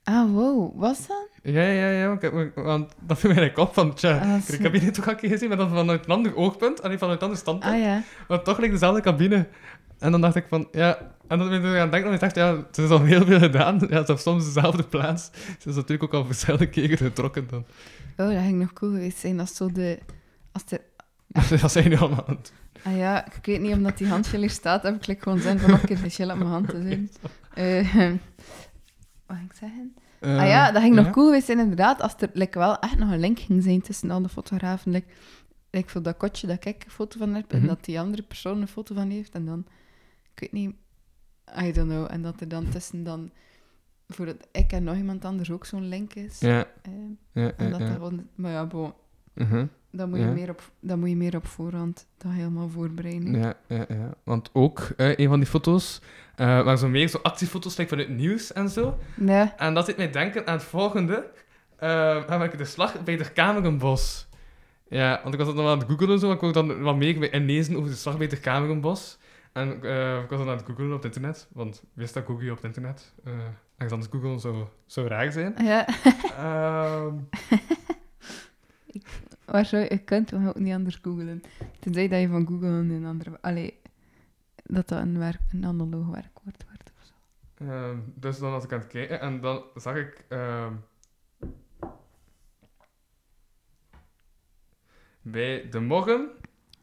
[0.04, 1.28] Ah, wow, was dat?
[1.52, 2.08] Ja, ja, ja,
[2.54, 5.30] want, dat viel mij eigenlijk op van, tja, Ah, ik heb de cabine toch keer
[5.30, 8.02] gezien, maar dan vanuit een ander oogpunt, en vanuit een ander standpunt, Ah ja.
[8.28, 9.46] maar toch lijkt dezelfde cabine.
[9.98, 12.20] En dan dacht ik van, ja, en dan ben ik aan het denken, en ik
[12.20, 15.30] dacht, ja, het is al heel veel gedaan, ja, het is soms dezelfde plaats.
[15.46, 17.64] Het is natuurlijk ook al verschillende keren getrokken dan.
[18.16, 19.98] Oh, dat ging nog cool geweest zijn als zo de...
[20.52, 20.80] Als de
[21.60, 24.50] dat zijn nu allemaal aan het Ah ja, ik weet niet omdat die handje hier
[24.50, 26.82] staat, heb ik gewoon zin van nog een keer de shell op mijn hand te
[26.82, 27.10] zijn.
[27.54, 27.92] Eh,
[29.26, 29.94] wat ging ik zeggen?
[30.20, 30.38] Doen.
[30.38, 31.10] ah ja, dat ging nog ja.
[31.10, 34.10] cool geweest zijn inderdaad, als er like, wel echt nog een link ging zijn tussen
[34.10, 34.92] al de fotografen.
[34.92, 35.06] Like,
[35.70, 37.60] like voor dat kotje dat ik een foto van heb, Mhm.
[37.60, 39.66] en dat die andere persoon een foto van heeft, en dan,
[40.34, 40.74] ik weet niet,
[41.62, 43.30] I don't know, en dat er dan tussen dan,
[44.08, 46.40] voor het ik en nog iemand anders ook zo'n link is.
[46.40, 46.92] Ja, Eh,
[47.32, 47.78] ja, en ja.
[47.78, 47.98] dat ja.
[47.98, 48.92] dat maar ja, bon,
[49.36, 49.66] Mhm.
[49.90, 50.30] dat moet, je Ja.
[50.32, 53.34] meer op, dat moet je meer op voorhand dat helemaal voorbereiden.
[53.40, 54.14] Ja, ja, ja.
[54.24, 56.00] Want ook eh, een van die foto's,
[56.36, 58.98] eh waren zo meer zo actiefoto's like, vanuit het nieuws en zo.
[59.20, 59.54] Ja.
[59.56, 61.30] En dat deed mij denken aan het volgende.
[61.80, 61.88] Uh,
[62.28, 64.28] namelijk de slag bij de Kamerenbos.
[64.88, 67.76] Ja, want ik was dan aan het googelen zo, ik wou dan wat meer inlezen
[67.76, 69.18] over de slag bij de Kamerenbos.
[69.52, 72.50] En eh, ik was dan aan het googelen op het internet, want wist dat Google
[72.50, 73.14] op het internet.
[73.24, 73.32] Uh,
[73.76, 75.54] en dan googelen zou, zou raar zijn.
[75.58, 75.86] Ja.
[76.36, 77.14] Ehm,
[79.44, 81.42] Waar zou je, kunt toch ook niet anders googlen.
[81.80, 83.38] Tenzij dat je van Google een andere...
[83.40, 83.78] Allee,
[84.64, 87.64] dat dat een, werk, een analoog werkwoord wordt of zo.
[87.64, 90.24] ehm, dus dan was ik aan het kijken en dan zag ik...
[90.28, 90.72] ehm,
[95.22, 96.28] bij De Morgen,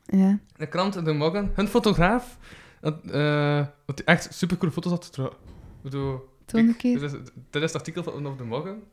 [0.06, 0.40] Ja.
[0.56, 2.38] de krant De Morgen, hun fotograaf,
[2.82, 5.18] dat, eh, dat die echt supercoole foto's had.
[5.18, 7.00] Ik bedoel, een keer.
[7.00, 8.84] Dit is, dit is het artikel van op De Morgen.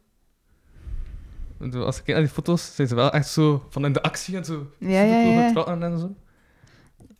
[1.60, 4.36] Als ik kijk naar die foto's, zijn ze wel echt zo van in de actie
[4.36, 4.66] en zo.
[4.78, 5.46] Ja, ja,
[5.82, 6.14] en zo.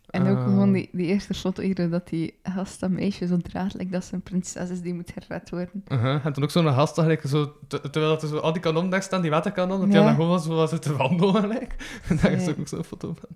[0.09, 3.37] En ook Ehm, gewoon die, die eerste foto hier, dat die gast dat meisje zo
[3.37, 5.83] draagt, like dat ze een prinses is die moet gered worden.
[5.87, 6.25] Uh-huh.
[6.25, 6.95] En toen ook zo'n gast,
[7.27, 10.05] zo, te- terwijl er zo al die kanonnen daar staan, die waterkanon, dat die Ja.
[10.05, 11.47] dan gewoon zo was te wandelen.
[11.53, 11.75] Like.
[12.09, 12.53] En daar is Ja.
[12.59, 13.29] ook zo'n foto van.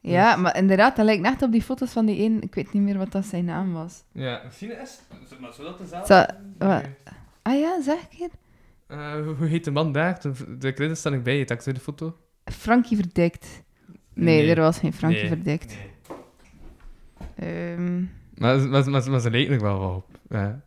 [0.00, 2.82] Ja, maar inderdaad, dat lijkt echt op die foto's van die één, ik weet niet
[2.82, 4.02] meer wat dat zijn naam was.
[4.12, 4.98] Ja, misschien is
[5.40, 6.82] maar zou dat dezelfde Nee.
[7.42, 8.30] Ah ja, zeg ik het.
[8.90, 10.20] Eh, hoe, heet de man daar?
[10.20, 12.16] De, de credits staan erbij, dat de foto.
[12.44, 13.62] Frankie Verdekt.
[14.14, 15.28] Nee, er was geen Frankie Nee.
[15.28, 15.76] Verdekt.
[15.76, 17.74] Nee.
[17.74, 20.18] Ehm, Maar, maar, maar, maar ze lijken er wel wel op.
[20.28, 20.62] Ja.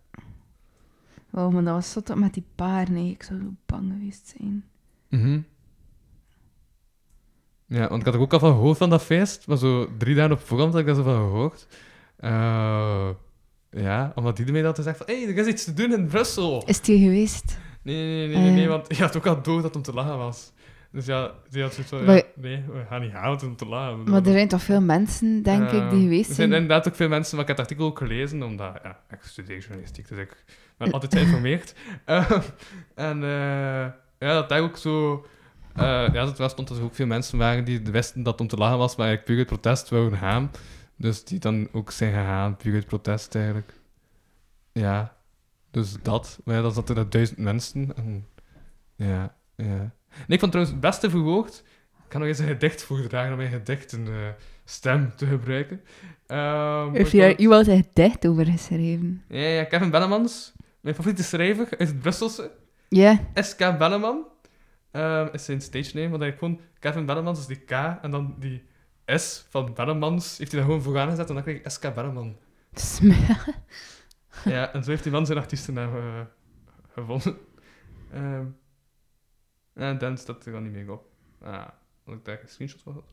[1.31, 2.91] oh, maar dat was zo tot met die paar.
[2.91, 4.65] Nee, ik zou zo bang geweest zijn.
[5.09, 5.39] Mhm.
[7.65, 10.15] Ja, want ik had er ook al van gehoord van dat feest, maar zo drie
[10.15, 11.67] dagen op voorhand had ik daar zo van gehoord.
[12.15, 13.09] Eh,
[13.69, 16.07] ja, omdat die dat te zeggen van, hé, hey, er is iets te doen in
[16.07, 16.63] Brussel.
[16.65, 17.57] Is die geweest?
[17.83, 18.69] Nee, nee, nee, nee, nee, Eh.
[18.69, 20.51] want je had ook al door dat het om te lachen was.
[20.91, 23.65] Dus ja, die had zoiets van, ja, nee, we gaan niet het is om te
[23.65, 24.03] lachen.
[24.09, 26.61] Maar er zijn toch veel mensen, denk ik, die Eh, geweest Er zijn zijn.
[26.61, 29.59] inderdaad ook veel mensen, maar ik heb het artikel ook gelezen, omdat ja, ik studeer
[29.59, 30.43] journalistiek, dus ik
[30.77, 31.73] ben altijd geïnformeerd.
[32.05, 32.31] Eh,
[32.95, 33.19] en
[34.19, 35.25] ja, dat daar ook zo...
[35.75, 38.47] ja, dat was stond dat er ook veel mensen waren die wisten dat het om
[38.47, 40.51] te lachen was, maar eigenlijk puur uit protest wouden gaan.
[40.97, 43.73] Dus die dan ook zijn gegaan, puur uit protest eigenlijk.
[44.71, 45.15] Ja,
[45.73, 46.39] dus dat.
[46.43, 47.95] Maar ja, dan zaten er duizend mensen.
[47.95, 48.27] En,
[48.95, 49.93] ja, ja.
[50.27, 51.63] Nee, ik vond trouwens het beste verwoord...
[52.03, 54.13] Ik kan nog eens een gedicht voordragen om mijn gedicht een eh,
[54.65, 55.81] stem te gebruiken.
[56.27, 59.23] Ehm, Heeft daar iemand een gedicht over geschreven?
[59.27, 62.51] Ja, ja, Kevin Bellemans, mijn favoriete schrijver uit het Brusselse.
[62.89, 64.25] Ja, SK Belleman
[64.91, 68.35] ehm, is zijn stage name, want hij gewoon Kevin Bellemans is die K en dan
[68.39, 68.63] die
[69.05, 72.35] S van Bellemans heeft hij daar gewoon vooraan gezet en dan krijg ik SK Belleman.
[72.73, 73.11] Sm-
[74.45, 76.21] ja, en zo heeft die man zijn artiestennaam eh,
[76.93, 77.37] gevonden.
[78.11, 78.45] Ehm
[79.73, 81.05] en dan staat er dan niet meer op.
[81.41, 81.67] Ah,
[82.05, 83.03] had ik daar een screenshot van?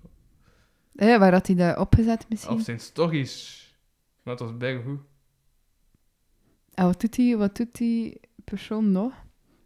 [0.92, 2.54] Ja, waar had hij dat opgezet misschien?
[2.54, 3.66] Of zijn stories.
[4.22, 5.00] Maar het was bijna goed.
[6.74, 9.12] En wat doet die, wat doet die persoon nog?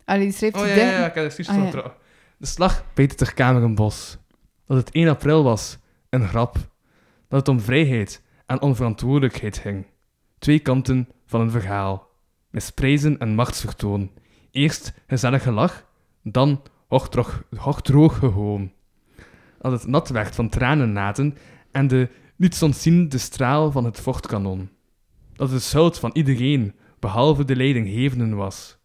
[0.05, 1.97] Allee, die schrijft Oh ja, ja, ja, ik heb een screenshot Ah, van ja.
[2.37, 4.19] De slag bij het Terkamerenbos.
[4.67, 5.79] Dat het 1 april was.
[6.09, 6.55] Een grap.
[7.29, 9.87] Dat het om vrijheid en onverantwoordelijkheid ging.
[10.45, 12.11] Twee kanten van een verhaal.
[12.51, 14.11] Misprijzen en machtsvertoon.
[14.51, 15.87] Eerst gezellig gelach,
[16.23, 16.63] dan
[17.57, 18.73] hoogdroog gehoon.
[19.61, 21.37] Dat het nat werd van tranennaten
[21.71, 24.71] en de niets ontziende straal van het vochtkanon.
[25.33, 28.79] Dat het schuld van iedereen, behalve de leidinggevenden was.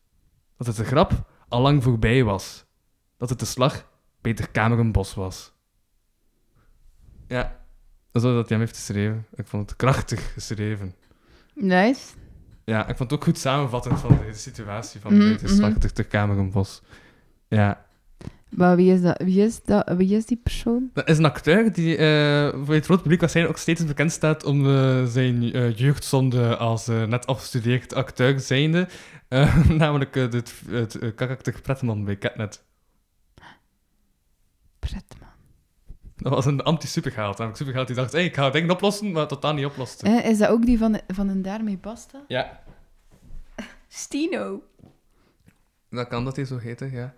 [0.57, 2.65] Dat het de grap al lang voorbij was.
[3.17, 3.89] Dat het de slag
[4.21, 5.53] het Kamerenbos was.
[7.27, 7.59] Ja,
[8.11, 9.25] dat is wat hij hem heeft geschreven.
[9.35, 10.93] Ik vond het krachtig geschreven.
[11.59, 12.01] Nice.
[12.65, 15.61] Ja, ik vond het ook goed samenvattend van de situatie van Mhm, bij de mhm.
[15.61, 16.81] bij het Kamerenbos.
[17.47, 17.85] Ja,
[18.49, 19.21] Maar wie is dat?
[19.23, 19.89] Wie is, dat?
[19.97, 20.89] Wie is die persoon?
[20.93, 24.43] dat is een acteur die eh, voor het grote publiek waarschijnlijk ook steeds bekend staat
[24.43, 28.87] om eh, zijn eh, jeugdzonde als net afgestudeerd acteur zijnde.
[29.69, 32.63] Namelijk het, het, karakter Pretman bij Catnet.
[34.79, 35.18] Pretman.
[36.19, 36.55] Dat was een.
[36.55, 40.05] Namelijk superheld die dacht, hey, ik ga dingen oplossen, maar totaal niet oploste.
[40.05, 42.19] Eh, is dat ook die van, van een daarmee basta?
[42.27, 42.59] Ja,
[43.87, 44.61] Stino.
[45.89, 47.13] dat kan dat hij zo heette, ja.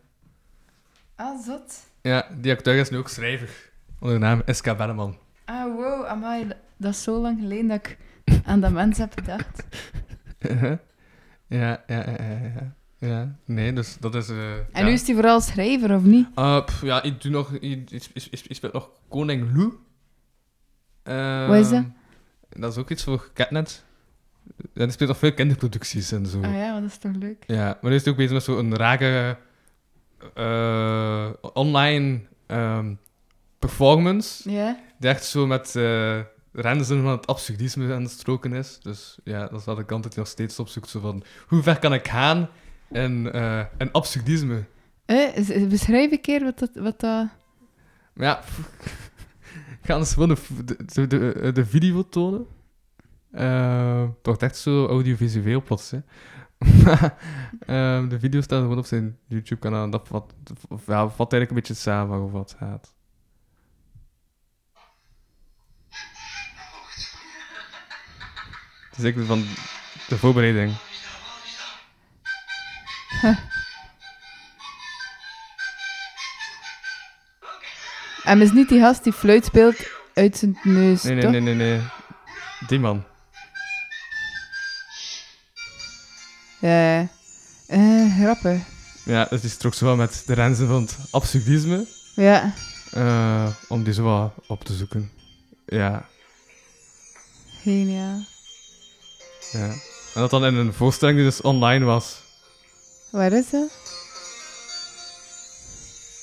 [1.16, 1.80] Ah, zot.
[2.02, 3.70] Ja, die acteur is nu ook schrijver.
[4.00, 4.78] Onder de naam S.K.
[4.78, 5.18] Belleman.
[5.46, 6.48] Ah, wow, amai.
[6.48, 7.98] dat- Dat is zo lang geleden dat ik
[8.46, 9.64] aan dat mens heb gedacht.
[10.50, 10.80] ja,
[11.48, 12.74] ja, ja, ja, ja.
[13.02, 14.30] Ja, nee, dus dat is...
[14.30, 14.84] eh, En ja.
[14.84, 16.28] nu is hij vooral schrijver, of niet?
[16.36, 17.52] Uh, pff, ja, ik doe nog...
[17.54, 19.74] Ik, ik, ik, ik speel nog Koning Lou.
[21.48, 21.84] Wat is dat?
[22.50, 23.84] Dat is ook iets voor Catnet.
[24.74, 26.42] Ja, die speelt nog veel kinderproducties en zo.
[26.42, 27.44] Ah ja, dat is toch leuk?
[27.48, 29.38] Ja, maar nu is hij ook bezig met zo'n rare
[30.34, 32.94] eh, online ehm,
[33.60, 34.52] performance.
[34.52, 34.80] Ja?
[35.00, 36.20] Die echt zo met eh
[36.54, 38.80] grenzen van het absurdisme aan het stroken is.
[38.82, 40.90] Dus ja, dat is wel de kant dat hij nog steeds opzoekt.
[40.90, 42.50] Zo van, hoe ver kan ik gaan
[42.92, 44.64] in, eh in absurdisme?
[45.06, 46.70] Eh, beschrijf een keer wat dat...
[46.74, 47.28] Wat dat...
[48.14, 48.40] Maar ja,
[49.82, 52.46] ik ga eens gewoon de, de, de, de video tonen.
[53.32, 56.00] Eh, het wordt echt zo audiovisueel plots, hè.
[57.66, 59.90] Ehm, de video staat gewoon op zijn YouTube-kanaal.
[59.90, 60.34] Dat vat,
[60.70, 62.96] of, ja, vat eigenlijk een beetje samen waarover het gaat.
[68.92, 69.44] Het is van
[70.08, 70.91] de voorbereiding.
[78.24, 79.76] En is niet die gast die fluit speelt
[80.14, 81.32] uit zijn neus, Nee, nee, toch?
[81.32, 81.82] nee, nee, nee.
[82.68, 83.04] Die man.
[86.60, 87.08] Ja, ja.
[87.68, 88.62] Eh, grappig.
[89.06, 91.86] Ja, die is ook zo wel met de grenzen van het absurdisme.
[92.16, 92.54] Ja.
[92.92, 95.12] eh, om die zo wat op te zoeken.
[95.66, 96.06] Ja.
[97.62, 98.20] Geniaal.
[99.52, 99.66] Ja.
[100.14, 102.22] En dat dan in een voorstelling die dus online was.
[103.12, 103.70] Waar is dat?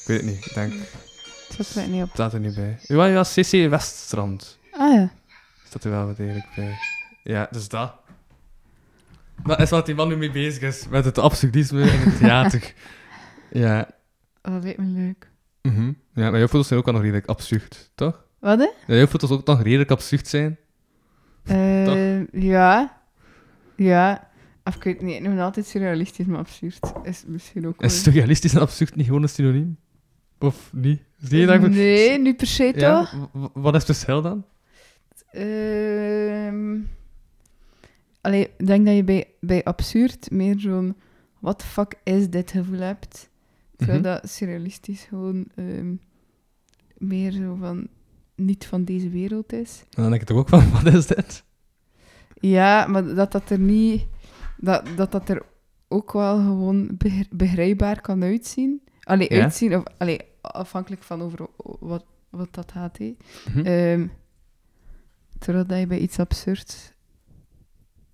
[0.00, 0.72] Ik weet het niet, ik denk...
[0.72, 2.10] Het staat er niet op.
[2.12, 2.78] staat er niet bij.
[2.82, 4.58] Ja, ja, CC Weststrand.
[4.72, 5.10] Ah ja.
[5.64, 6.78] Staat er wel wat degelijk bij.
[7.22, 7.94] Ja, dus dat.
[9.44, 10.88] Dat is wat die man nu mee bezig is.
[10.88, 12.72] Met het absurdisme in het theater.
[13.50, 13.88] ja.
[14.42, 15.30] Oh, dat lijkt me leuk.
[15.62, 15.92] Mhm.
[16.14, 18.24] Ja, maar jouw foto's zijn ook al nog redelijk absurd, toch?
[18.38, 18.68] Wat, hè?
[18.86, 20.58] Ja, jouw foto's ook nog redelijk absurd zijn.
[21.44, 23.00] Eh, ja.
[23.76, 24.27] Ja.
[24.68, 27.90] Of ik weet niet, ik noem altijd surrealistisch, maar absurd is misschien ook wel...
[27.90, 29.76] Is surrealistisch en absurd niet gewoon een synoniem?
[30.38, 31.02] Of niet?
[31.18, 31.60] Zie je dat?
[31.60, 33.28] Nee, niet per se Ja, toch?
[33.52, 34.44] wat is het verschil dan?
[35.30, 36.76] Ehm
[38.20, 40.96] allee, ik denk dat je bij, bij absurd meer zo'n
[41.40, 43.28] what the fuck is dit gevoel hebt.
[43.76, 44.08] Terwijl Mhm.
[44.08, 45.94] dat surrealistisch gewoon ehm,
[46.96, 47.88] meer zo van
[48.34, 49.80] niet van deze wereld is.
[49.90, 51.44] En dan denk ik toch ook van, wat is dit?
[52.40, 54.06] Ja, maar dat dat er niet...
[54.60, 55.42] Dat dat, dat er
[55.88, 58.82] ook wel gewoon begr- begrijpbaar kan uitzien.
[59.02, 59.42] Allee, Ja.
[59.42, 61.46] uitzien, of allee, afhankelijk van over
[61.80, 62.98] wat, wat dat gaat.
[63.64, 64.06] Ehm,
[65.38, 66.92] terwijl dat je bij iets absurds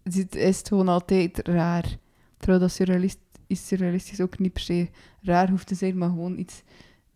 [0.04, 1.96] ziet, is het gewoon altijd raar.
[2.36, 4.88] Terwijl dat surrealist, iets surrealistisch ook niet per se
[5.22, 6.62] raar hoeft te zijn, maar gewoon iets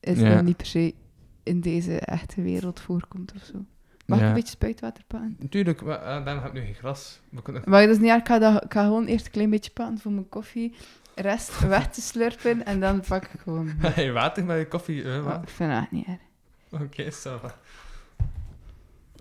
[0.01, 0.35] is Ja.
[0.35, 0.95] dat niet per se
[1.43, 3.64] in deze echte wereld voorkomt of zo.
[4.09, 4.29] Mag ik Ja.
[4.31, 5.37] een beetje spuitwater pakken?
[5.38, 7.21] Natuurlijk, maar uh, daarom heb ik nu geen gras.
[7.31, 7.62] We kunnen...
[7.66, 9.71] Maar dat is niet erg, ik ga, dat, ik ga gewoon eerst een klein beetje
[9.71, 10.75] pakken voor mijn koffie,
[11.14, 13.68] rest weg te slurpen en dan pak ik gewoon...
[13.79, 15.03] Hey, water met je koffie.
[15.05, 16.83] eh, Oh, wa- ik vind dat niet erg.
[16.83, 17.40] Oké, zo.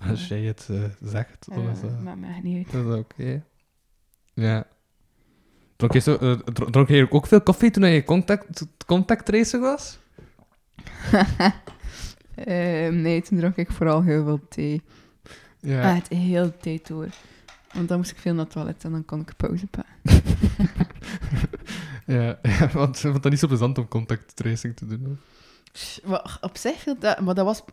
[0.09, 2.85] Als jij het eh, zegt, dan is Eh, dat, maakt me echt niet uit.
[2.85, 3.43] dat is oké.
[4.33, 4.67] Ja.
[5.75, 9.99] Dronk je, zo, eh, dronk je ook veel koffie toen je contact, contact was?
[12.45, 14.81] Ehm, nee, toen dronk ik vooral heel veel thee.
[15.59, 15.95] Ja.
[15.95, 17.07] Echt heel de tijd door.
[17.73, 19.93] Want dan moest ik veel naar het toilet en dan kon ik pauze pakken.
[22.05, 25.03] ja, ja, want vond dat niet zo plezant om contact tracing te doen.
[25.05, 25.17] hoor.
[26.09, 27.19] Maar op zich viel dat...
[27.19, 27.63] Maar dat was,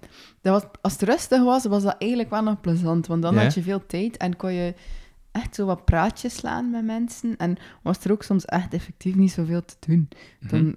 [0.40, 0.70] dat was...
[0.82, 3.06] Als het rustig was, was dat eigenlijk wel nog plezant.
[3.06, 3.42] Want dan Ja?
[3.42, 4.74] had je veel tijd en kon je
[5.32, 7.36] echt zo wat praatjes slaan met mensen.
[7.36, 10.08] En was er ook soms echt effectief niet zoveel te doen.
[10.40, 10.72] Dan Mhm.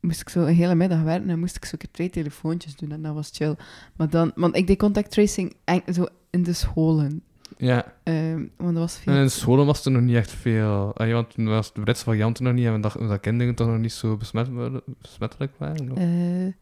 [0.00, 2.92] Moest ik zo een hele middag werken en moest ik zo keer twee telefoontjes doen
[2.92, 3.56] en dat was chill.
[3.96, 4.32] Maar dan...
[4.34, 7.22] Want ik deed contact tracing en- zo in de scholen.
[7.58, 9.12] Ja, Ehm, want dat was veel...
[9.14, 10.92] en in scholen was er nog niet echt veel.
[10.96, 13.66] Ah, want toen was de Britse varianten nog niet en we dachten dat kinderen toch
[13.68, 14.48] nog niet zo besmet,
[15.00, 15.96] besmettelijk waren.
[15.96, 16.52] Eh,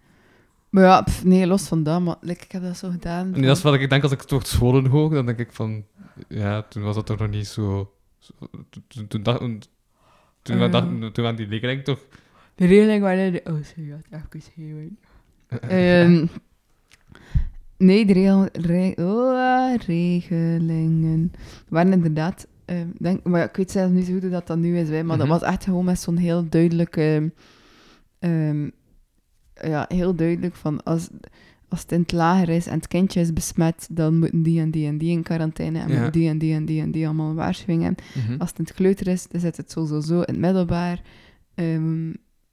[0.71, 3.31] maar ja, pff, nee, los van dat, maar like, ik heb dat zo gedaan.
[3.31, 5.85] Nee, dat is wat ik denk als ik toch scholen hoor, dan denk ik van,
[6.29, 7.93] ja, toen was dat toch nog niet zo.
[8.89, 9.49] toen- toen, dacht- Eh.
[10.43, 12.01] toen waren die leerlingen toch.
[12.57, 13.41] Waren de...
[13.45, 14.03] Oh, sorry, even
[15.69, 16.27] Ehm
[17.79, 21.33] Nee, de regel, re- oh, regelingen
[21.69, 22.47] waren inderdaad...
[22.65, 25.03] ehm, denk, maar ik weet zelfs niet zo goed hoe dat, dat nu is, hè,
[25.03, 25.29] maar Mhm.
[25.29, 27.33] dat was echt gewoon met zo'n heel duidelijke...
[28.19, 28.69] ehm,
[29.63, 31.09] ja, heel duidelijk van als,
[31.69, 34.71] als het in het lager is en het kindje is besmet, dan moeten die en
[34.71, 35.95] die en die in quarantaine en Ja.
[35.95, 38.05] moeten die en die en die en die allemaal een waarschuwing hebben.
[38.15, 38.41] Mhm.
[38.41, 40.15] Als het in het kleuter is, dan zit het zo, zo, zo.
[40.15, 41.01] In het middelbaar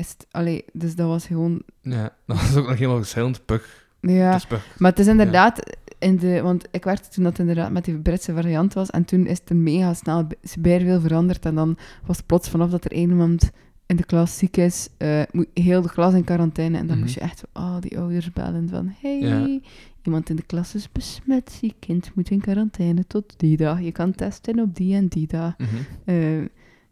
[0.01, 0.27] is het...
[0.31, 1.61] Allee, dus dat was gewoon...
[1.81, 3.45] Ja, dat was ook nog helemaal verschillend.
[3.45, 3.87] Pug.
[3.99, 4.75] Ja, Dus pug.
[4.77, 5.77] maar het is inderdaad...
[5.99, 8.89] In de, want ik werkte toen dat inderdaad met die Britse variant was.
[8.89, 10.27] En toen is het mega snel
[10.59, 11.45] bij veel veranderd.
[11.45, 13.49] En dan was het plots vanaf dat er één iemand
[13.85, 16.77] in de klas ziek is, eh, moet heel de klas in quarantaine.
[16.77, 17.05] En dan Mhm.
[17.05, 18.93] moest je echt zo, oh, die ouders bellen van...
[19.01, 19.59] Hey, Ja.
[20.03, 21.57] iemand in de klas is besmet.
[21.61, 23.81] Je kind moet in quarantaine tot die dag.
[23.81, 25.53] Je kan testen op die en die dag.
[25.57, 25.67] Mhm.
[26.05, 26.15] Eh,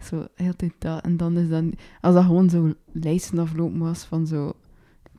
[0.03, 1.03] zo, heel tijd dat.
[1.03, 1.73] En dan is dan...
[2.01, 4.53] Als dat gewoon zo lijsten aflopen was van zo...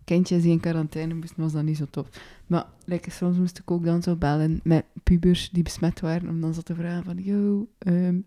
[0.05, 2.09] Kindjes die in quarantaine moesten, was dat niet zo tof.
[2.47, 6.41] Maar like, soms moest ik ook dan zo bellen met pubers die besmet waren, om
[6.41, 7.19] dan zo te vragen van...
[7.23, 8.19] Yo, ehm,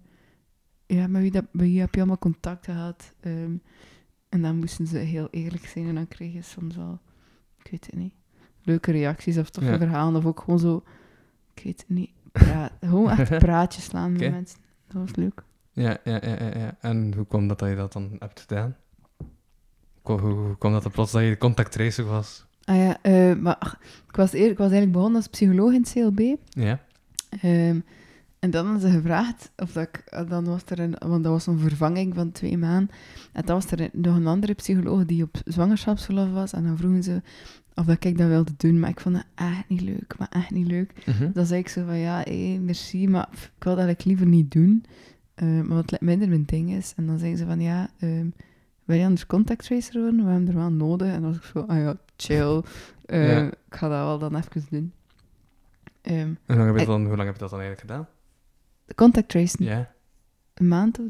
[0.86, 3.14] ja, met wie, dat, wie heb je allemaal contact gehad?
[3.20, 3.56] Ehm,
[4.30, 7.00] en dan moesten ze heel eerlijk zijn en dan kreeg je soms wel...
[7.64, 8.14] Ik weet het niet.
[8.64, 9.78] Leuke reacties of toffe Ja.
[9.78, 10.16] verhalen.
[10.16, 10.84] Of ook gewoon zo...
[11.54, 12.12] Ik weet het niet.
[12.32, 14.60] Praat, gewoon echt praatjes slaan met mensen.
[14.88, 15.44] Dat was leuk.
[15.74, 16.78] Ja, ja, ja, ja.
[16.82, 18.76] En hoe kwam dat dat je dat dan hebt gedaan?
[20.02, 22.46] Hoe, kwam dat er plots dat je contact tracer was?
[22.64, 25.92] Ah ja, eh, maar ik, was eer, ik was eigenlijk begonnen als psycholoog in het
[25.92, 26.36] CLB.
[26.50, 26.80] Ja.
[27.30, 27.80] Ehm,
[28.40, 31.32] en dan hadden ze gevraagd of dat ik, eh, dan was er een, want dat
[31.32, 32.96] was een vervanging van twee maanden.
[33.32, 36.54] En dan was er nog een andere psycholoog die op zwangerschapsverlof was.
[36.54, 37.22] En dan vroegen ze
[37.76, 38.80] of dat ik dat wilde doen.
[38.80, 40.94] Maar ik vond dat echt niet leuk, maar echt niet leuk.
[41.06, 41.32] Mhm.
[41.34, 44.52] Dan zei ik zo van, ja, hé, merci, maar ik wil dat eigenlijk liever niet
[44.52, 44.86] doen.
[45.36, 46.94] Eh, maar wat minder mijn ding is.
[46.96, 48.28] En dan zeggen ze van, ja, ehm,
[48.84, 50.26] wil je anders contact tracer worden?
[50.26, 51.08] We hebben er wel nodig.
[51.08, 52.62] En dan was ik zo, ah ja, chill.
[53.06, 53.48] Eh, Ja.
[53.48, 54.94] Ik ga dat wel dan even doen.
[56.02, 57.60] Ehm, En hoe lang heb je Eh, dat dan, hoe lang heb je dat dan
[57.60, 58.08] eigenlijk gedaan?
[58.86, 59.94] de contact tracing, Ja.
[60.54, 61.06] een maand of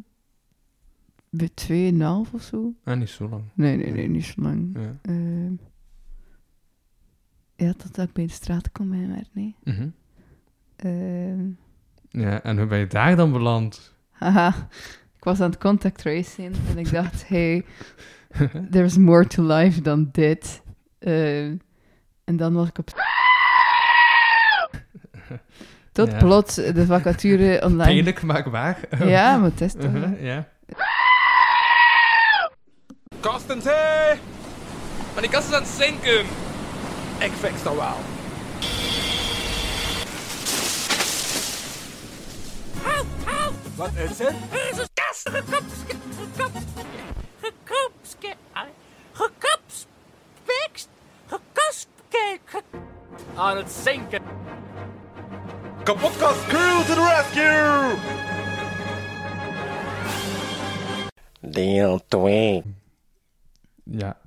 [1.54, 2.74] tweeënhalf of zo.
[2.84, 3.44] Ah, niet zo lang.
[3.54, 4.78] Nee, nee, nee, niet zo lang.
[4.80, 4.98] Ja.
[5.02, 5.54] Ehm,
[7.56, 9.56] ja, totdat ik bij de straat kom bij werd, nee.
[9.64, 9.88] Mhm.
[10.76, 11.50] Ehm,
[12.10, 13.93] ja, en hoe ben je daar dan beland?
[14.32, 14.48] Haha,
[15.18, 17.66] ik was aan het contact tracing en ik dacht, hey,
[18.72, 20.62] there's more to life dan dit.
[21.00, 21.56] Ehm,
[22.24, 22.90] en dan was ik op...
[25.92, 26.18] Tot Ja.
[26.18, 27.84] plots de vacature online.
[27.84, 28.80] Pijnlijk, maar waar.
[29.06, 29.84] Ja, maar het is toch...
[29.94, 30.48] Uh-huh, ja.
[33.20, 34.14] Kostens, hé!
[35.14, 36.20] Maar die kast is aan het zinken.
[37.20, 37.96] Ik fix dat wel.
[43.76, 44.36] Wat is het?
[44.52, 45.96] Jezus, kast, gekopske,
[46.38, 46.64] gekop,
[47.42, 48.36] gekopske,
[49.14, 50.90] gekopspekst,
[51.28, 52.62] gekospke, ge-
[53.36, 54.22] Aan het zinken.
[55.84, 57.98] Kapotkast crew to the rescue!
[61.52, 62.64] Deel 2.
[63.84, 64.18] Ja.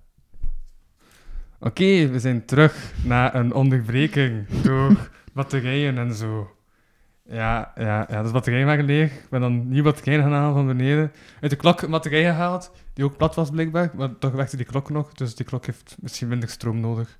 [1.60, 6.55] Oké, we zijn terug na een onderbreking door batterijen en zo.
[7.28, 9.12] Ja, ja, ja, dus batterijen waren leeg.
[9.12, 11.12] Ik ben dan nieuwe batterijen gaan halen van beneden.
[11.40, 13.90] Uit de klok een batterij gehaald, die ook plat was blijkbaar.
[13.94, 17.18] Maar toch werkte die klok nog, dus die klok heeft misschien minder stroom nodig.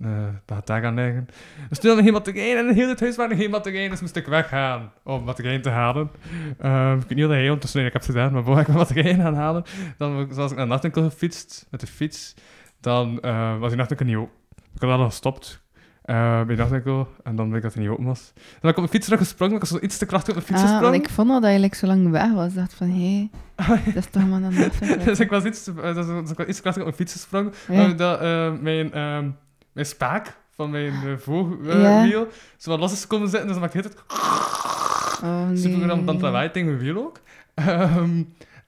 [0.00, 1.28] Eh dat gaat daar aan liggen.
[1.68, 4.16] Dus toen hadden geen en in heel het huis waren er geen batterijen, dus moest
[4.16, 6.10] ik weggaan om batterijen te halen.
[6.58, 9.20] Ehm, ik weet niet of dat hij ik heb gedaan, maar voor ik mijn batterijen
[9.20, 9.64] gaan halen,
[9.98, 12.34] dan was ik naar de nachtwinkel gefietst met de fiets.
[12.80, 14.34] Dan eh, was die nachtwinkel niet open.
[14.74, 15.64] Ik had al gestopt
[16.06, 18.32] eh, bij de nachtwinkel en dan bleek dat hij niet open was.
[18.34, 20.46] Dan ben ik op mijn fiets teruggesprongen, ik was zo iets te krachtig op mijn
[20.46, 21.00] fiets Ah, gesprongen.
[21.00, 22.48] ik vond al dat je like, zo lang weg was.
[22.48, 23.28] Ik dacht van, hé,
[23.94, 24.70] dat is toch maar een
[25.04, 27.12] dus ik was iets te, dus, dus ik was iets te krachtig op mijn fiets
[27.12, 27.52] gesprongen.
[27.68, 27.88] Ja.
[27.90, 29.30] Eh, dat eh, mijn, ehm,
[29.72, 32.24] mijn spaak van mijn uh, Ja.
[32.56, 34.04] zo wat los is komen zitten, dus dan maakte het
[35.24, 35.56] Oh, nee.
[35.56, 37.20] super aan het lawaai tegen mijn wiel ook.
[37.54, 38.22] Ehm,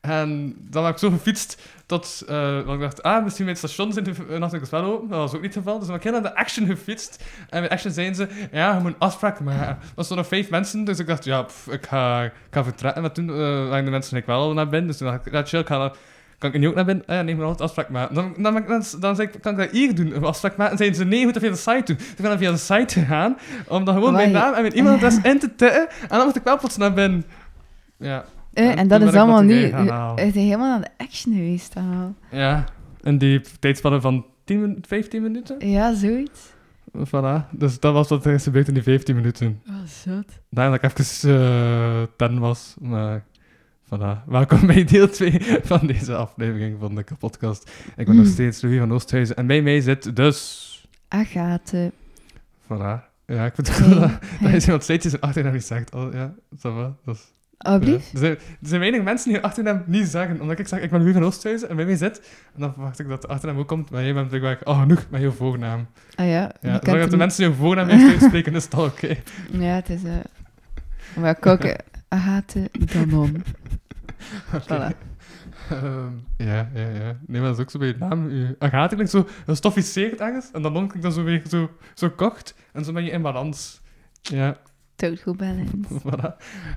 [0.09, 3.93] en dan heb ik zo gefietst tot eh, want ik dacht, ah, misschien mijn station
[3.93, 5.09] zijn de nachtelijk wel open.
[5.09, 5.79] Dat was ook niet het geval.
[5.79, 7.25] Dus dan heb ik heel naar de Action gefietst.
[7.49, 9.67] En bij Action zeiden ze, ja, je moet een afspraak maken.
[9.79, 13.03] Er was nog vijf mensen, dus ik dacht, ja, pff, ik, ga, ik ga vertrekken.
[13.03, 14.89] Maar toen eh, waren de mensen ik wel naar binnen.
[14.89, 15.93] Dus toen dacht ik, ja, chill, ik ga,
[16.39, 17.05] kan ik nu ook naar binnen?
[17.07, 18.15] Ah, ja, nee, ik moet altijd afspraak maken.
[18.15, 20.73] Dan, dan, dan, dan, ik, kan ik dat hier doen, een afspraak maken?
[20.73, 21.97] En zeiden ze, nee, je moet dat via de site doen.
[21.97, 24.75] Dus ik ben dan via de site gegaan, om dan gewoon mijn naam en mijn
[24.75, 25.89] e-mailadres in te tikken.
[25.89, 27.25] En dan moest ik wel plots naar binnen.
[27.97, 28.25] Ja.
[28.65, 29.55] En toen dat is allemaal nu...
[29.55, 32.15] Het is helemaal aan de action geweest al.
[32.31, 32.65] Ja.
[33.03, 35.69] En die tijdspannen van 10, min- 15 minuten?
[35.69, 36.53] Ja, zoiets.
[36.99, 37.51] Voilà.
[37.51, 39.63] Dus dat was wat er is gebeurd in die 15 minuten.
[39.69, 40.25] Oh, zot.
[40.51, 42.75] Daarna dat ik even uh, ten was.
[42.81, 43.25] Maar
[43.85, 44.25] voilà.
[44.27, 47.71] Welkom bij deel 2 van deze aflevering van de podcast.
[47.97, 48.31] Ik ben nog Mm.
[48.33, 49.37] steeds Louis van Oosthuizen.
[49.37, 50.67] En bij mij zit dus...
[51.09, 51.93] Agathe.
[52.65, 53.07] Voilà.
[53.27, 55.95] Ja, ik vind cool dat, dat iemand steeds zijn achternaam niet zegt.
[55.95, 56.95] Oh, ja, va.
[57.05, 57.33] Dat is...
[57.59, 58.11] Alblieft?
[58.13, 58.29] Ja.
[58.29, 60.41] Er, zijn, weinig mensen die hun achternaam niet zeggen.
[60.41, 62.19] Omdat ik zeg, ik ben Louis van Oosthuizen en bij mij zit.
[62.55, 63.91] En dan verwacht ik dat de achternaam ook komt.
[63.91, 65.87] Maar jij bent blijkbaar, oh, genoeg met je voornaam.
[66.15, 66.53] Ah ja.
[66.61, 69.17] Ja, je dat de mensen hun voornaam eerst uitspreken, is het al oké.
[69.65, 70.05] Ja, het is...
[70.05, 70.13] eh
[71.17, 73.45] Maar kijk, Agathe Danon.
[74.63, 75.07] Voilà.
[75.71, 77.17] Ehm, ja, ja, ja.
[77.27, 78.31] Nee, maar dat is ook zo bij je naam.
[78.31, 80.51] Je Agathe klinkt zo gestoficeerd ergens.
[80.53, 82.55] En dan klinkt dan zo weer zo, zo kocht.
[82.73, 83.81] En zo ben je in balans.
[84.21, 84.57] Ja,
[84.99, 85.73] Total balance.
[86.03, 86.37] voilà.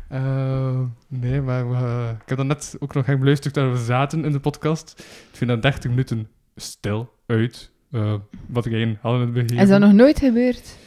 [0.09, 4.31] Ehm, nee, maar eh, ik heb dan net ook nog beluisterd dat we zaten in
[4.31, 4.93] de podcast.
[5.31, 7.71] Ik vind dat 30 minuten stil uit.
[7.91, 8.13] eh,
[8.47, 9.57] wat ik één hadden het begeven.
[9.57, 10.77] Is dat nog nooit gebeurd?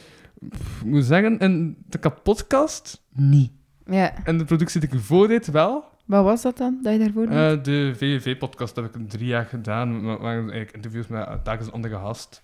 [0.49, 3.51] Ik moet zeggen, in de kapotkast niet.
[3.85, 4.23] Ja.
[4.23, 5.83] En de productie die ik voor wel.
[6.05, 7.57] Wat was dat dan, dat je daarvoor deed?
[7.57, 10.01] Eh, de VVV-podcast heb ik drie jaar gedaan.
[10.05, 12.41] Waren eigenlijk interviews met eh, telkens een andere gast.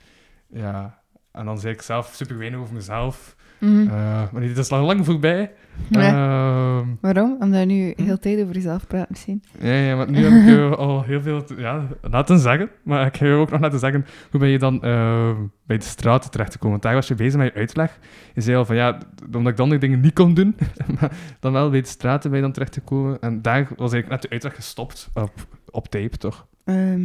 [0.49, 0.99] Ja.
[1.31, 3.35] En dan zei ik zelf super weinig over mezelf.
[3.61, 3.87] Mhm.
[3.87, 5.51] Eh, maar dit is al lang voorbij.
[5.91, 7.35] Ehm, Waarom?
[7.39, 8.03] Omdat je nu Hm?
[8.03, 9.43] heel tijd over jezelf praat misschien.
[9.59, 12.69] ja, ja, maar nu heb ik je al heel veel te- ja, laten zeggen.
[12.83, 15.31] Maar ik ga je ook nog laten zeggen, hoe ben je dan eh,
[15.65, 16.71] bij de straten terechtgekomen?
[16.71, 17.99] Want daar was je bezig met je uitleg.
[18.33, 18.97] Je zei al van, ja,
[19.35, 20.55] omdat ik de andere dingen niet kon doen,
[20.99, 23.19] maar dan wel bij de straten ben je dan terechtgekomen.
[23.19, 26.47] En daar was eigenlijk net de uitleg gestopt, op, op tape, toch?
[26.65, 27.01] Ehm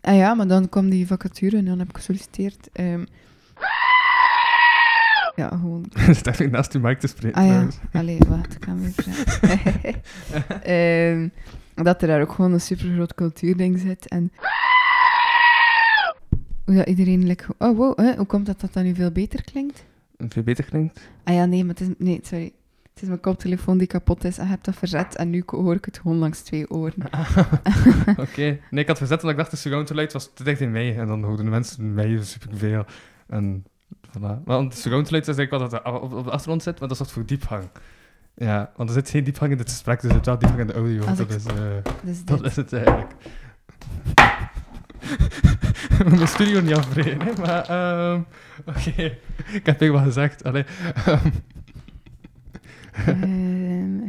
[0.00, 2.68] ah ja, maar dan kwam die vacature en dan heb ik gesolliciteerd.
[2.72, 3.04] Ehm
[5.36, 5.84] ja, gewoon
[6.14, 7.40] zit echt naast die mic te spreken.
[7.40, 8.94] Ah ja, allee, wacht, ik ga hem.
[10.62, 11.28] Ehm,
[11.84, 14.08] dat er daar ook gewoon een super groot cultuurding zit.
[14.08, 14.32] En
[16.64, 17.26] hoe dat iedereen...
[17.26, 19.84] Like, oh, wow, hè, hoe komt dat dat dan nu veel beter klinkt?
[20.18, 21.08] Veel beter klinkt.
[21.24, 21.94] Ah ja, nee, maar het is...
[21.98, 22.52] Nee, sorry.
[22.96, 25.74] Het is mijn koptelefoon die kapot is en je hebt dat verzet en nu hoor
[25.74, 27.02] ik het gewoon langs twee oren.
[28.26, 28.58] Oké.
[28.70, 30.98] Nee, ik had verzet omdat ik dacht de surround light was te dicht in mij.
[30.98, 32.84] En dan hoorden de mensen mij superveel.
[33.26, 33.64] En
[34.18, 34.42] Voilà.
[34.44, 36.98] Maar de surround light is eigenlijk wat dat op, op de achtergrond zit, maar dat
[37.00, 37.64] is wat voor diepgang.
[38.34, 40.66] Ja, want er zit geen diepgang in dit gesprek, dus er zit wel diepgang in
[40.66, 41.04] de audio.
[41.06, 41.54] Als Dat ik- is, eh,
[42.02, 42.46] Dus dat dit.
[42.46, 43.10] is het eigenlijk.
[45.98, 47.64] We moeten de studio niet afbreken, hè, maar...
[47.68, 48.20] ehm,
[48.76, 49.18] Oké,
[49.52, 50.44] ik heb even wat gezegd.
[50.44, 50.64] Allee,
[50.94, 51.28] ehm,
[53.06, 54.02] Ehm.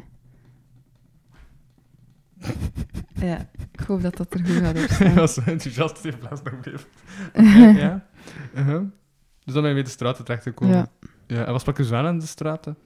[3.14, 6.60] ja, ik hoop dat dat er goed gaat op ik was enthousiast in plaats nog
[6.60, 6.88] bleef.
[7.34, 8.06] Oké, ja.
[9.48, 10.76] Dus dan ben je weer de straten terechtgekomen.
[10.76, 10.88] Ja.
[11.28, 11.46] ja.
[11.46, 12.78] En je zo aan in de straten?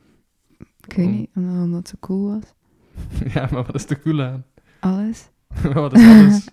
[0.87, 2.53] Ik weet niet, omdat het zo cool was.
[3.33, 4.45] Ja, maar wat is er cool aan?
[4.79, 5.29] Alles.
[5.73, 6.47] wat is alles?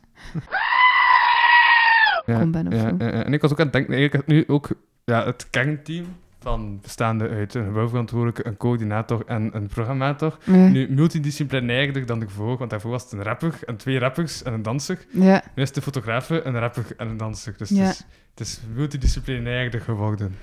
[2.27, 2.97] ja, Kom, Ben, of ja, zo.
[2.97, 4.71] En ik was ook aan het denken, eigenlijk nu ook
[5.05, 6.07] ja, het kernteam
[6.49, 10.39] van bestaande uit een gebouwverantwoordelijke, een coördinator en een programmator.
[10.45, 10.69] Ja.
[10.69, 14.63] Nu multidisciplinairder dan ervoor, want daarvoor was het een rapper en twee rappers en een
[14.63, 15.07] danser.
[15.13, 17.55] ja, Nu is het een fotograaf, een rapper en een danser.
[17.57, 17.77] Dus Ja.
[17.85, 20.35] het, is, het is multidisciplinairder geworden.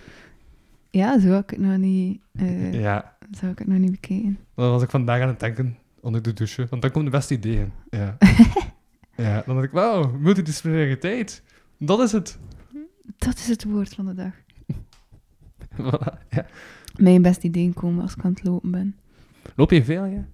[0.90, 3.92] ja, zo heb ik het nog niet, eh, Ja, zo heb ik het nog niet
[3.92, 4.38] bekeken.
[4.56, 7.34] dan was ik vandaag aan het denken onder de douche, want dan komen de beste
[7.34, 7.72] ideeën.
[7.90, 8.18] Ja,
[9.26, 11.44] ja dan dacht ik, wauw, multidisciplinariteit.
[11.78, 12.38] Dat is het.
[13.18, 14.32] Dat is het woord van de dag.
[15.82, 16.46] Voilà, ja.
[16.98, 18.96] Mijn beste ideeën komen als ik aan het lopen ben.
[19.56, 20.26] Loop je veel, ja?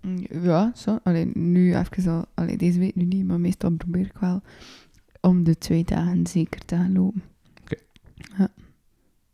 [0.42, 1.00] Ja, zo.
[1.04, 4.42] Alleen nu even al, alleen deze week nu niet, maar meestal probeer ik wel
[5.22, 7.24] om de twee dagen zeker te gaan lopen.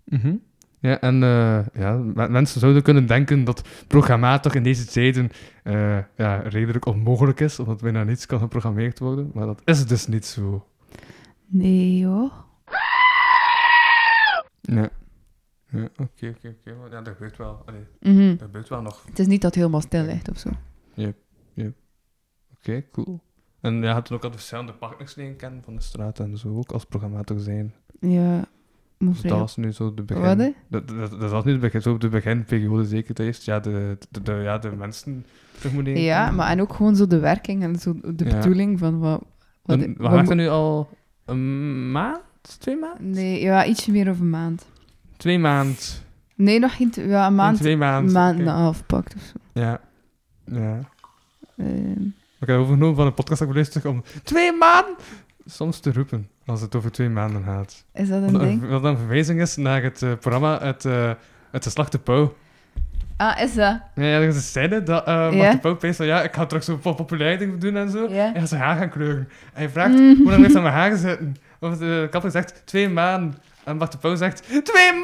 [0.03, 0.35] Mhm.
[0.79, 5.29] Ja, en eh, ja, me- mensen zouden kunnen denken dat programmator in deze tijden
[5.63, 9.31] eh, ja, redelijk onmogelijk is, omdat bijna niets kan geprogrammeerd worden.
[9.33, 10.67] Maar dat is dus niet zo.
[11.47, 12.31] Nee, joh.
[14.61, 14.89] Ja.
[15.69, 16.75] Ja, oké, oké, oké.
[16.79, 17.61] Maar Ja, dat gebeurt wel.
[17.65, 18.29] Allee, Mhm.
[18.29, 19.03] dat gebeurt wel nog.
[19.05, 20.49] Het is niet dat het helemaal stil ligt of zo.
[22.59, 23.19] Oké, cool.
[23.61, 26.57] En je hebt ook al de verschillende partners leren kennen van de straat en zo
[26.57, 27.73] ook als programmator zijn.
[27.99, 28.45] Ja,
[28.97, 30.23] Dus dat was nu zo de begin.
[30.37, 30.37] Wat?
[30.67, 33.13] Dat, dat, dat was nu de begin, zo de beginperiode zeker.
[33.13, 35.25] Dat eerst ja, de, de, de- ja, de mensen
[35.59, 38.35] terug leren Ja, maar en ook gewoon zo de werking en zo de Ja.
[38.37, 39.23] bedoeling van wat...
[39.63, 40.89] wat, En, wat nu al
[41.25, 42.21] een maand?
[42.59, 43.09] Twee maanden?
[43.09, 44.65] Nee, ja, ietsje meer over een maand.
[45.17, 46.03] Twee maand.
[46.35, 46.89] Nee, nog geen...
[46.91, 48.13] t- Ja, een maand, Twee maanden.
[48.13, 48.51] maand en oké.
[48.51, 49.61] een half pakt of zo.
[49.61, 49.79] Ja.
[50.45, 50.79] Ja.
[52.39, 54.95] Ik heb overgenomen van een podcast dat ik om twee maanden
[55.45, 57.83] soms te roepen als het over twee maanden gaat.
[57.93, 58.67] is dat een Wat ding?
[58.69, 61.11] wat een verwijzing is naar het eh, programma Het, uh,
[61.51, 62.35] het Geslachte Pauw.
[63.17, 63.79] Ah, is dat?
[63.95, 65.51] Ja, ja, is een scène dat uh, Ja?
[65.51, 68.07] de Pauw peest ja, ik ga terug zo po- populair ding doen en zo.
[68.09, 68.25] Ja.
[68.27, 69.27] En hij zijn haar gaan kleuren.
[69.53, 70.15] En hij vraagt, Mhm.
[70.15, 71.35] hoe lang heeft hij mijn haar zitten?
[71.59, 73.37] Of de kapper zegt, twee maanden.
[73.67, 74.99] En Bart de Pauw zegt, twee!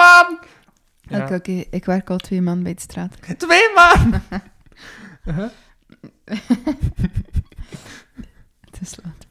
[1.01, 1.35] Ja.
[1.35, 1.51] Oké.
[1.69, 3.17] Ik werk al twee maanden bij de straat.
[3.37, 3.61] Twee!
[5.25, 5.49] Uh-huh.
[8.59, 9.27] Het is laat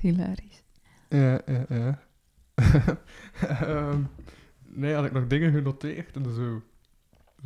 [0.00, 0.62] hilarisch.
[1.08, 1.98] Ja, ja, ja.
[3.60, 4.02] Ehm,
[4.66, 6.62] nee, had ik nog dingen genoteerd en zo.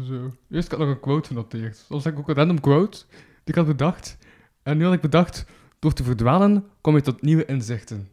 [0.05, 0.35] Zo.
[0.51, 1.77] Eerst had ik nog een quote genoteerd.
[1.77, 4.19] Soms heb ik ook een random quote die ik had bedacht.
[4.63, 5.45] En nu had ik bedacht,
[5.79, 8.09] door te verdwalen kom je tot nieuwe inzichten.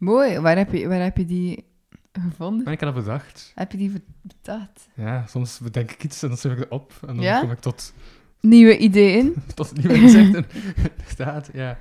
[0.00, 0.38] Mooi.
[0.38, 1.64] Waar heb je, waar heb je die
[2.12, 2.66] gevonden?
[2.66, 3.52] En ik had dat bedacht.
[3.54, 3.92] Heb je die
[4.22, 4.88] bedacht?
[4.94, 6.92] Ja, soms bedenk ik iets en dan schrijf ik het op.
[7.00, 7.40] En dan Ja?
[7.40, 7.92] kom ik tot,
[8.40, 9.34] Nieuwe ideeën?
[9.54, 10.46] tot nieuwe inzichten.
[11.08, 11.78] Inderdaad, ja.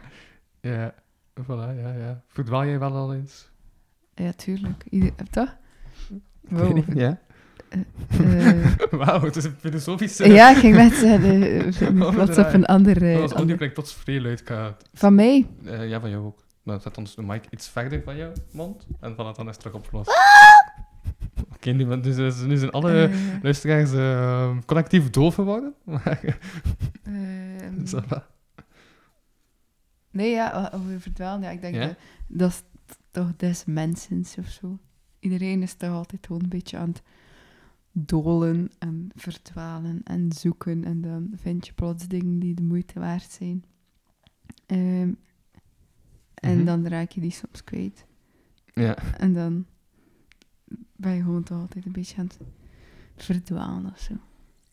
[0.61, 0.93] Ja,
[1.41, 2.21] voilà, ja, ja.
[2.27, 3.49] Verdwaal jij wel al eens?
[4.15, 4.83] Ja, tuurlijk.
[4.89, 5.55] Ieder, toch?
[6.09, 6.17] Ik
[6.49, 6.73] weet Wow.
[6.75, 7.19] niet, Ja.
[7.69, 7.79] Eh,
[8.99, 10.27] Wauw, het is een filosofische...
[10.31, 12.47] ja, ik ging net zeggen, eh, plots draai.
[12.47, 13.11] op een andere...
[13.11, 14.43] Dat was audio klinkt plots vrij luid.
[14.93, 15.47] Van mij?
[15.65, 16.43] Eh, ja, van jou ook.
[16.69, 18.87] Dan zet ons de mic iets verder van jouw mond.
[18.99, 20.11] En van het dan is terug opgelost.
[21.53, 25.73] Oké, nu, nu, zijn- nu zijn alle Eh, luisteraars eh, collectief doof geworden.
[25.83, 26.19] Maar,
[27.03, 27.85] ehm,
[30.11, 31.41] nee, ja, over verdwalen.
[31.41, 31.95] Ja, ik denk dat
[32.27, 32.63] dat is
[33.11, 34.77] toch des mensens of zo.
[35.19, 37.01] Iedereen is toch altijd gewoon een beetje aan het
[37.91, 40.83] dolen en verdwalen en zoeken.
[40.85, 43.63] En dan vind je plots dingen die de moeite waard zijn.
[44.65, 45.11] Ehm,
[46.39, 46.65] en Mhm.
[46.65, 48.05] dan raak je die soms kwijt.
[48.73, 48.95] Ja.
[49.17, 49.65] En dan
[50.95, 52.25] ben je gewoon toch altijd een beetje aan
[53.15, 54.13] het verdwalen of zo.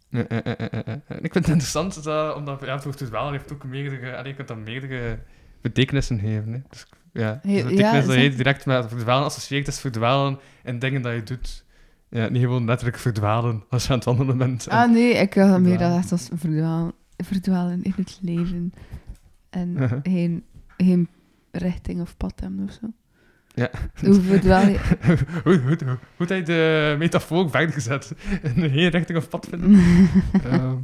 [0.09, 0.83] Ja, ja, ja, ja, ja.
[0.87, 4.17] En Ik vind het interessant, dat, omdat ja, het woord verdwalen heeft ook meerdere...
[4.17, 5.19] allee, je kunt dan meerdere
[5.61, 6.53] betekenissen geven.
[6.53, 6.61] Hè.
[6.69, 11.03] Dus, ja, dus betekenis ja, dat je direct met verdwalen associeert, is verdwalen in dingen
[11.03, 11.65] dat je doet.
[12.09, 14.67] Ja, niet gewoon letterlijk verdwalen als je aan het wandelen bent.
[14.67, 15.79] En- Ah nee, ik wil meer verdwalen.
[15.91, 18.73] dat echt als verdwalen, verdwalen in het leven.
[19.51, 19.99] En Uh-huh.
[20.13, 20.45] geen,
[20.77, 21.09] geen
[21.59, 22.87] richting of pad hebben of zo.
[23.55, 23.71] Ja.
[24.05, 24.79] Hoe verdwaal je...
[25.45, 28.13] hoe, hoe, hoe, hoe je de metafoor verder gezet?
[28.43, 29.81] In een hele richting of pad vinden?
[30.45, 30.75] Ehm,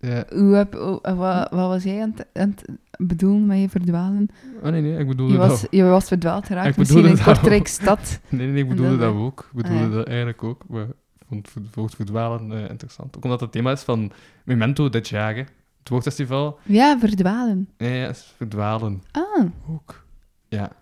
[0.00, 0.24] Ja.
[0.32, 4.28] Hoe heb, eh, wat, wat was jij aan het, aan het bedoelen met je verdwalen?
[4.62, 5.70] Oh nee, nee, ik bedoelde Je was, dat...
[5.70, 8.20] je was verdwaald geraakt, Ik misschien in Kortrijk stad.
[8.28, 9.48] Nee, nee, ik bedoelde dat ook.
[9.50, 9.96] Ik bedoelde Ah, ja.
[9.96, 10.62] dat eigenlijk ook.
[10.68, 13.16] Maar ik vond het verdwalen eh, interessant.
[13.16, 14.12] Ook omdat het thema is van
[14.44, 15.44] Memento dit jaar, hè.
[15.80, 16.58] Het woordfestival.
[16.62, 17.68] Ja, verdwalen.
[17.76, 20.04] Ja, ja, verdwalen Ah, ook.
[20.48, 20.72] Ja.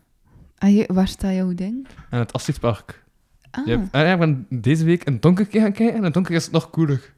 [0.58, 1.86] ah je, waar staat jouw ding?
[2.10, 3.04] En het Astridpark.
[3.50, 6.14] Ah, Je hebt- ah, ja, ik ben deze week het donker gaan kijken en het
[6.14, 7.12] donker is het nog cooler.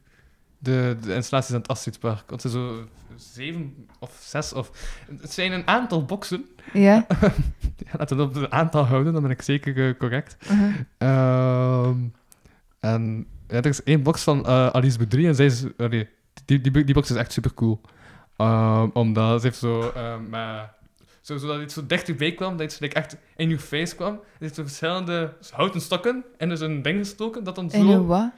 [0.57, 2.29] De, de installaties aan het Astridpark.
[2.29, 4.71] Want zijn zo zeven of zes of...
[5.21, 6.45] Het zijn een aantal boxen.
[6.73, 7.05] ja.
[7.91, 10.37] Ja, laten we het op het aantal houden, dan ben ik zeker eh, correct.
[10.51, 10.73] uh-huh.
[10.97, 11.97] Ehm,
[12.79, 15.63] en ja, er is één box van eh, Alice Boudry en zij is...
[16.59, 17.81] die, die, die box is echt super cool.
[18.93, 19.91] omdat ze heeft zo...
[19.95, 20.69] ehm, met-
[21.21, 24.13] zo, zodat het zo dichterbij kwam, dat het like, echt in je face kwam.
[24.13, 28.05] Er zitten verschillende houten stokken en dus een ding gestoken dat dan En zo...
[28.05, 28.29] wat?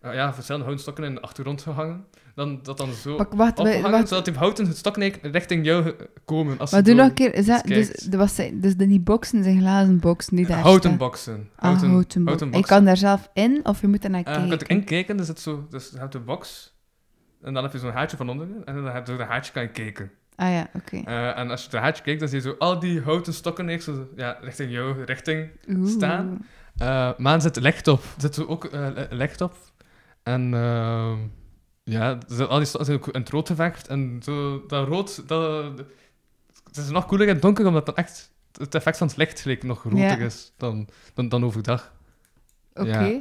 [0.00, 2.04] eh, ja, verschillende houten stokken in de achtergrond gehangen.
[2.34, 4.08] Dan, dat dan zo Wacht, wacht, opgehangen, wacht.
[4.08, 5.92] zodat die houten stokken richting jou eh,
[6.24, 6.58] komen.
[6.58, 7.34] Als Maar je doe nog een keer.
[7.34, 10.80] Is dat, dus, er was, dus de- die boxen zijn glazen boxen die daar Houten
[10.82, 10.96] staan.
[10.96, 11.48] boxen.
[11.56, 12.24] Ah, houten, boxen.
[12.26, 14.58] houten Je kan daar zelf in of je moet er naar Eh, je kijken.
[14.58, 16.71] kunt erin kijken, dus, het zo, dus je hebt de box.
[17.42, 18.62] En dan heb je zo'n haartje van onderen.
[18.64, 20.10] En dan heb je door dat haartje kan je kijken.
[20.36, 20.96] Ah ja, oké.
[21.04, 23.34] Eh, en als je door dat haartje kijkt, dan zie je zo al die houten
[23.34, 25.50] stokken echt zo, ja, richting jou, richting.
[25.68, 25.88] Oeh.
[25.90, 26.46] staan.
[26.76, 28.02] Eh maar er zit licht op.
[28.02, 29.54] Er zit zo ook eh, li- licht op.
[30.22, 31.16] En ehm,
[31.84, 33.88] ja, er zit al die stokken zijn ook in het rood geverfd.
[33.88, 35.64] En zo, dat rood, dat,
[36.66, 39.62] het is nog cooler in het donker, omdat dan echt het effect van het licht
[39.62, 40.16] nog groter Ja.
[40.16, 41.92] is dan, dan, dan overdag.
[42.74, 42.98] Oké.
[43.04, 43.20] Ja.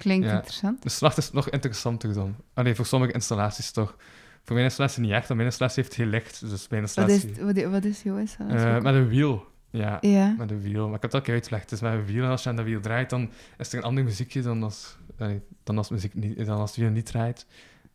[0.00, 0.32] Klinkt Ja.
[0.34, 0.82] interessant.
[0.82, 2.36] De slacht is nog interessanter dan.
[2.54, 3.96] Allee, voor sommige installaties toch.
[4.44, 6.40] Voor mijn installatie niet echt, want mijn installatie heeft heel licht.
[6.50, 7.30] Dus mijn Wat installatie...
[7.30, 8.66] is, wat, i- wat is jouw installatie?
[8.68, 9.46] Eh, met een wiel.
[9.70, 10.34] Ja, ja.
[10.38, 10.86] met een wiel.
[10.86, 11.62] Maar ik heb het ook uitgelegd.
[11.62, 13.84] Het is met een wiel als je aan dat wiel draait, dan is er een
[13.84, 17.46] ander muziekje dan als, allee, dan als, muziek niet, dan als het wiel niet draait.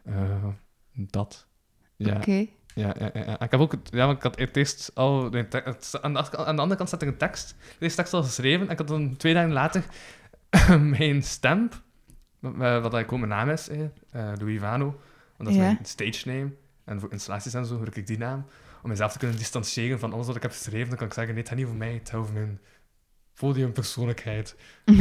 [0.03, 0.13] Eh,
[0.93, 1.47] dat.
[1.95, 2.31] Ja, Oké.
[2.31, 3.39] ja, ja, ja, ja.
[3.41, 6.75] Ik heb ook, ja, ik had het eerst al, het- aan, de, aan de andere
[6.75, 7.55] kant staat er een tekst.
[7.79, 9.83] Deze tekst al geschreven en ik had dan twee dagen later
[10.97, 11.81] mijn stamp,
[12.53, 14.99] wat wat ik ook mijn naam is, eh, eh, Louis Vano, want
[15.37, 15.61] dat is Ja.
[15.61, 16.49] mijn stage name.
[16.85, 18.45] En voor installaties en zo gebruik ik die naam.
[18.83, 20.87] Om mezelf te kunnen distancieren van alles wat ik heb geschreven.
[20.89, 22.59] Dan kan ik zeggen, nee, het gaat niet over mij, het gaat over mijn
[23.39, 24.55] podiumpersoonlijkheid.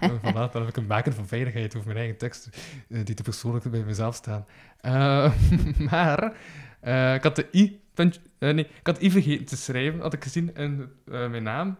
[0.00, 2.52] En dan heb ik een baken van veiligheid over mijn eigen teksten,
[2.88, 4.46] eh, die te persoonlijk bij mezelf staan.
[4.80, 5.32] Eh,
[5.90, 6.32] maar
[6.80, 10.12] eh, ik had de i, punt, eh, nee, ik had i vergeten te schrijven, had
[10.12, 11.78] ik gezien in eh, mijn naam.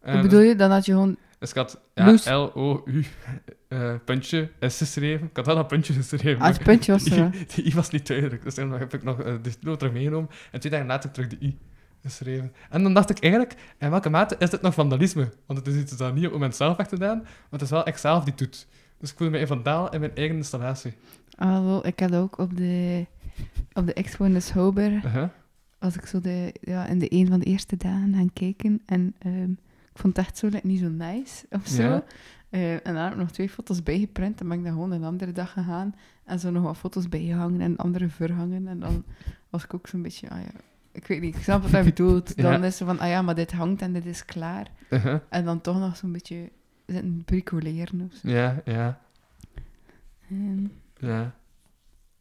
[0.00, 0.54] Eh, Wat bedoel je?
[0.56, 1.16] Dan had je gewoon...
[1.42, 2.34] Dus ik had ja.
[2.36, 3.04] L-O-U
[3.68, 5.26] eh, puntje S geschreven.
[5.26, 6.40] Ik had wel dat puntje geschreven.
[6.40, 7.30] Ah, het puntje was er.
[7.54, 8.42] die i was niet duidelijk.
[8.42, 10.30] Dus dan heb ik nog eh, de noot terug meegenomen.
[10.50, 11.58] En twee dagen later terug de i
[12.02, 12.52] geschreven.
[12.70, 15.32] En dan dacht ik eigenlijk, in welke mate is dit nog vandalisme?
[15.46, 17.70] Want het is iets dat niet op het moment zelf echt gedaan, maar het is
[17.70, 18.66] wel ik zelf die doet.
[18.98, 20.94] Dus ik voelde me een vandaal in mijn eigen installatie.
[21.36, 23.06] Ah, wel, ik had ook op de,
[23.72, 25.28] op de expo in de Schouwburg, Uh-huh.
[25.78, 28.82] was ik zo de, ja, in de een van de eerste dagen gaan kijken.
[28.86, 29.50] En ehm,
[29.94, 31.82] ik vond het echt zo like, niet zo nice of zo.
[31.82, 32.04] Ja.
[32.50, 34.40] Eh, en daar heb ik nog twee foto's bijgeprint.
[34.40, 35.94] En ben ik dan gewoon een andere dag gegaan.
[36.24, 38.68] En zo nog wat foto's bijgehangen en andere verhangen.
[38.68, 39.04] En dan
[39.50, 40.50] was ik ook zo'n beetje, ah ja,
[40.92, 42.32] ik weet niet, ik snap wat hij bedoelt.
[42.36, 42.50] Ja.
[42.50, 44.66] Dan is ze van, ah ja, maar dit hangt en dit is klaar.
[44.90, 45.18] Uh-huh.
[45.28, 46.50] En dan toch nog zo'n beetje
[46.86, 48.28] zitten bricoleren of zo.
[48.28, 49.00] Ja, ja,
[50.98, 51.34] ja.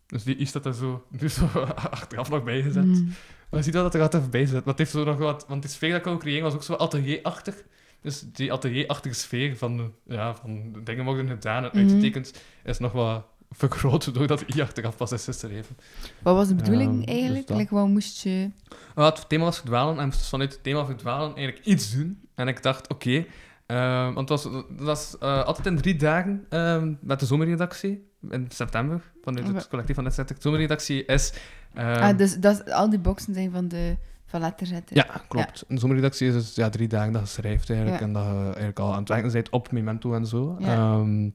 [0.08, 1.46] Dus die i staat er zo, nu zo
[1.92, 2.86] achteraf nog bijgezet.
[2.86, 3.12] mm.
[3.52, 4.66] Maar je ziet wel dat er altijd even bij zit.
[4.66, 5.46] Het heeft zo nog wat...
[5.48, 7.56] Want die sfeer dat ik wou creëren was ook zo atelierachtig.
[8.02, 11.78] Dus die atelierachtige sfeer van, ja, van dingen worden gedaan en Mhm.
[11.78, 12.34] uitgetekend
[12.64, 15.78] is nog wat vergroot doordat i achteraf pas is geschreven.
[16.22, 17.50] Wat was de bedoeling Ehm, dus eigenlijk?
[17.50, 18.50] Like, wat moest je...
[18.96, 22.20] Maar het thema was verdwalen en moest dus vanuit het thema verdwalen eigenlijk iets doen.
[22.36, 23.26] En ik dacht, oké,
[23.66, 28.10] eh, want het was, dat was eh, altijd in drie dagen eh, met de zomerredactie
[28.30, 29.02] in september.
[29.24, 31.34] Vanuit het collectief van de zomerredactie is...
[31.74, 34.96] eh, ah, dus dat, al die boxen zijn van de van letterzetten.
[34.96, 35.66] Ja, klopt.
[35.68, 38.00] Een zomerredactie is dus ja, drie dagen dat je schrijft eigenlijk.
[38.00, 38.06] Ja.
[38.08, 40.56] En dat je eigenlijk al aan het werken bent op Memento en zo.
[40.60, 40.74] Ja.
[40.74, 41.30] Ehm,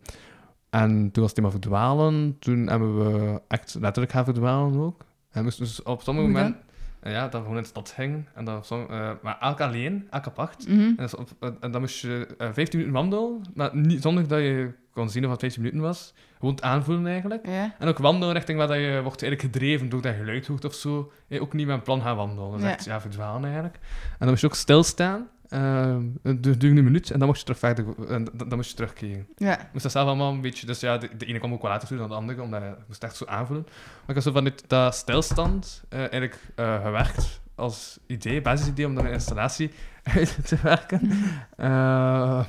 [0.71, 2.37] en toen was het thema verdwalen.
[2.39, 5.05] Toen hebben we echt letterlijk gaan verdwalen ook.
[5.31, 6.61] En moesten dus op sommige momenten...
[7.01, 8.27] eh, Ja, dat we gewoon in de stad gingen.
[8.35, 10.69] En dat, eh, maar elk alleen, elk apart.
[10.69, 10.91] Mhm.
[10.97, 15.11] En, op- dan moest je eh 15 minuten wandelen, maar niet, zonder dat je kon
[15.11, 16.15] zien of het 15 minuten was.
[16.39, 17.47] Gewoon het aanvoelen eigenlijk.
[17.47, 17.75] Ja.
[17.79, 20.65] En ook wandelen richting waar dat je wordt eigenlijk gedreven door dat je geluid hoort
[20.65, 21.13] of zo.
[21.29, 22.51] Eh, ook niet met een plan gaan wandelen.
[22.51, 22.71] Dat is Ja.
[22.73, 23.75] echt ja, verdwalen eigenlijk.
[24.11, 25.29] En dan moest je ook stilstaan.
[25.49, 28.71] eh het duurde een minuut en dan moest je terug verder, en dan, dan moest
[28.71, 29.27] je terugkeren.
[29.37, 29.61] Ja.
[29.61, 31.71] Ik moest dat zelf allemaal een beetje, dus ja, de, de ene kwam ook wel
[31.71, 33.67] later toe dan de andere, omdat je moest echt zo aanvoelen.
[33.69, 38.95] Maar ik had zo vanuit dat stilstand eh, eigenlijk eh, gewerkt als idee, basisidee om
[38.95, 39.71] dan een installatie
[40.15, 41.11] uit te werken.
[41.57, 42.45] Eh,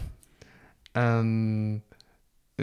[0.91, 1.83] en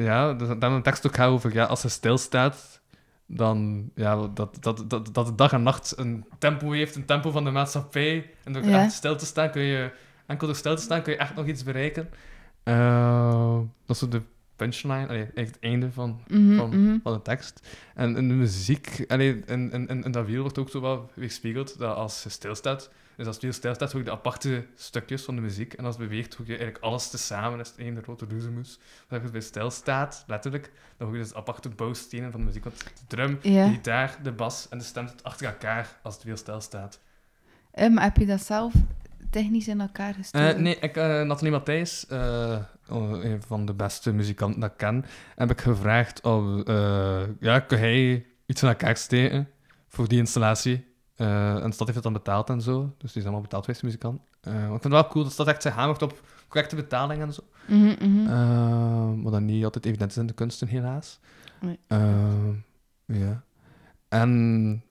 [0.02, 2.80] ja, dan een tekst ook gaat over, ja, als je stilstaat,
[3.26, 7.30] dan ja, dat, dat, dat, dat de dag en nacht een tempo heeft, een tempo
[7.30, 8.30] van de maatschappij.
[8.44, 8.82] En door Ja.
[8.82, 9.90] echt stil te staan kun je,
[10.26, 12.08] enkel door stil te staan kun je echt nog iets bereiken.
[12.62, 14.22] Eh, dat is de
[14.56, 17.68] punchline, allee, het einde van, Mhm, van, van de tekst.
[17.94, 21.10] En in de muziek, allee, in, in, in, in dat wiel wordt ook zo wel
[21.14, 25.22] weerspiegeld dat als je stilstaat, dus als het wiel stilstaat, hoor je de aparte stukjes
[25.22, 25.72] van de muziek.
[25.72, 27.60] En als het beweegt, hoor je eigenlijk alles tezamen.
[27.60, 28.78] is het één grote roezemoes.
[29.08, 32.64] Als je bij stilstaat, letterlijk, dan hoor je dus de aparte bouwstenen van de muziek.
[32.64, 33.66] Want de drum, Ja.
[33.66, 37.00] de gitaar, de bas en de stem zitten achter elkaar als het wiel stilstaat.
[37.70, 38.72] Ehm, heb je dat zelf
[39.30, 40.54] technisch in elkaar gestoken?
[40.56, 42.58] Eh, nee, ik, eh Nathalie Matthijs, eh,
[42.88, 45.04] oh, een van de beste muzikanten dat ik ken,
[45.36, 49.48] heb ik gevraagd eh, ja, kan hij iets in elkaar steken
[49.88, 50.93] voor die installatie?
[51.16, 53.64] Eh, en de stad heeft het dan betaald en zo, dus die is allemaal betaald
[53.64, 54.20] geweest, de muzikant.
[54.40, 57.22] Eh, ik vind het wel cool dat de stad echt zijn hamert op correcte betaling
[57.22, 57.42] en zo.
[57.66, 58.26] Mhm, mhm.
[58.26, 61.20] Eh, wat dan niet altijd evident is in de kunsten, helaas.
[61.60, 61.78] Nee.
[63.06, 63.42] Ja.
[64.08, 64.82] En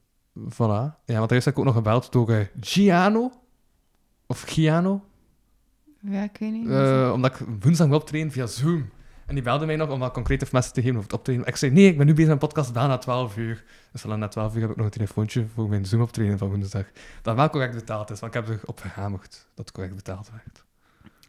[0.50, 1.04] voilà.
[1.06, 3.32] Ja, want daar is ook nog gebeld door Giano.
[4.26, 5.06] Of Giano.
[6.00, 6.68] Ja, ik weet niet.
[7.14, 8.90] Omdat ik woensdag wil optreden via Zoom.
[9.26, 11.46] En die belde mij nog om wat concrete informatie te geven over het optreden.
[11.46, 13.64] Ik zei, nee, ik ben nu bezig met een podcast, na 12 uur.
[13.92, 16.86] Dus al na 12 uur heb ik nog een telefoontje voor mijn Zoom-optreden van woensdag.
[17.22, 20.64] Dat wel correct betaald is, want ik heb erop gehamerd dat het correct betaald werd.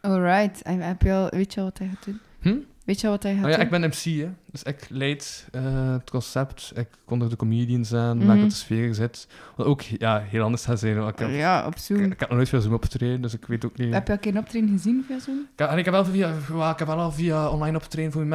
[0.00, 0.60] Alright.
[0.64, 2.20] Heb je al, weet je al wat hij gaat doen?
[2.40, 2.58] Hm?
[2.84, 3.64] Weet je wat hij gaat Oh ja, doen?
[3.64, 4.28] ik ben MC, hè.
[4.50, 8.26] Dus ik leid eh, het concept, ik kondig de comedians aan, Mhm.
[8.26, 9.26] maak dat de sfeer zit.
[9.56, 11.06] Wat ook ja, heel anders gaat zijn.
[11.06, 11.98] Ik heb, Ja, op Zoom.
[11.98, 13.92] ik, ik heb nog nooit via Zoom opgetreden, dus ik weet ook niet...
[13.92, 15.38] Heb je al een optreden gezien via Zoom?
[15.52, 16.28] Ik heb, en ik heb wel via,
[16.72, 18.28] ik heb wel al via online opgetreden voor mijn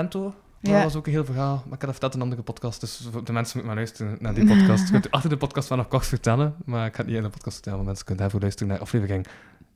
[0.62, 0.74] Ja.
[0.74, 1.56] Dat was ook een heel verhaal.
[1.66, 4.34] Maar ik dat verteld in een andere podcast, dus de mensen moeten maar luisteren naar
[4.34, 4.86] die podcast.
[4.86, 7.24] Je kunt achter de podcast wel nog kort vertellen, maar ik ga het niet in
[7.24, 9.28] de podcast vertellen, want mensen kunnen daarvoor luisteren naar aflevering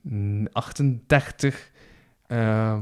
[0.02, 1.72] mm, 38.
[2.28, 2.80] eh,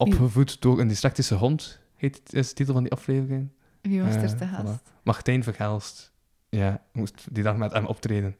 [0.00, 3.48] opgevoed door een dyslectische hond, heet, is de titel van die aflevering.
[3.80, 4.50] Wie was Eh, er te voilà.
[4.64, 4.82] gast?
[5.02, 6.12] Martijn Vergelst.
[6.48, 8.36] Ja, moest die dag met hem optreden.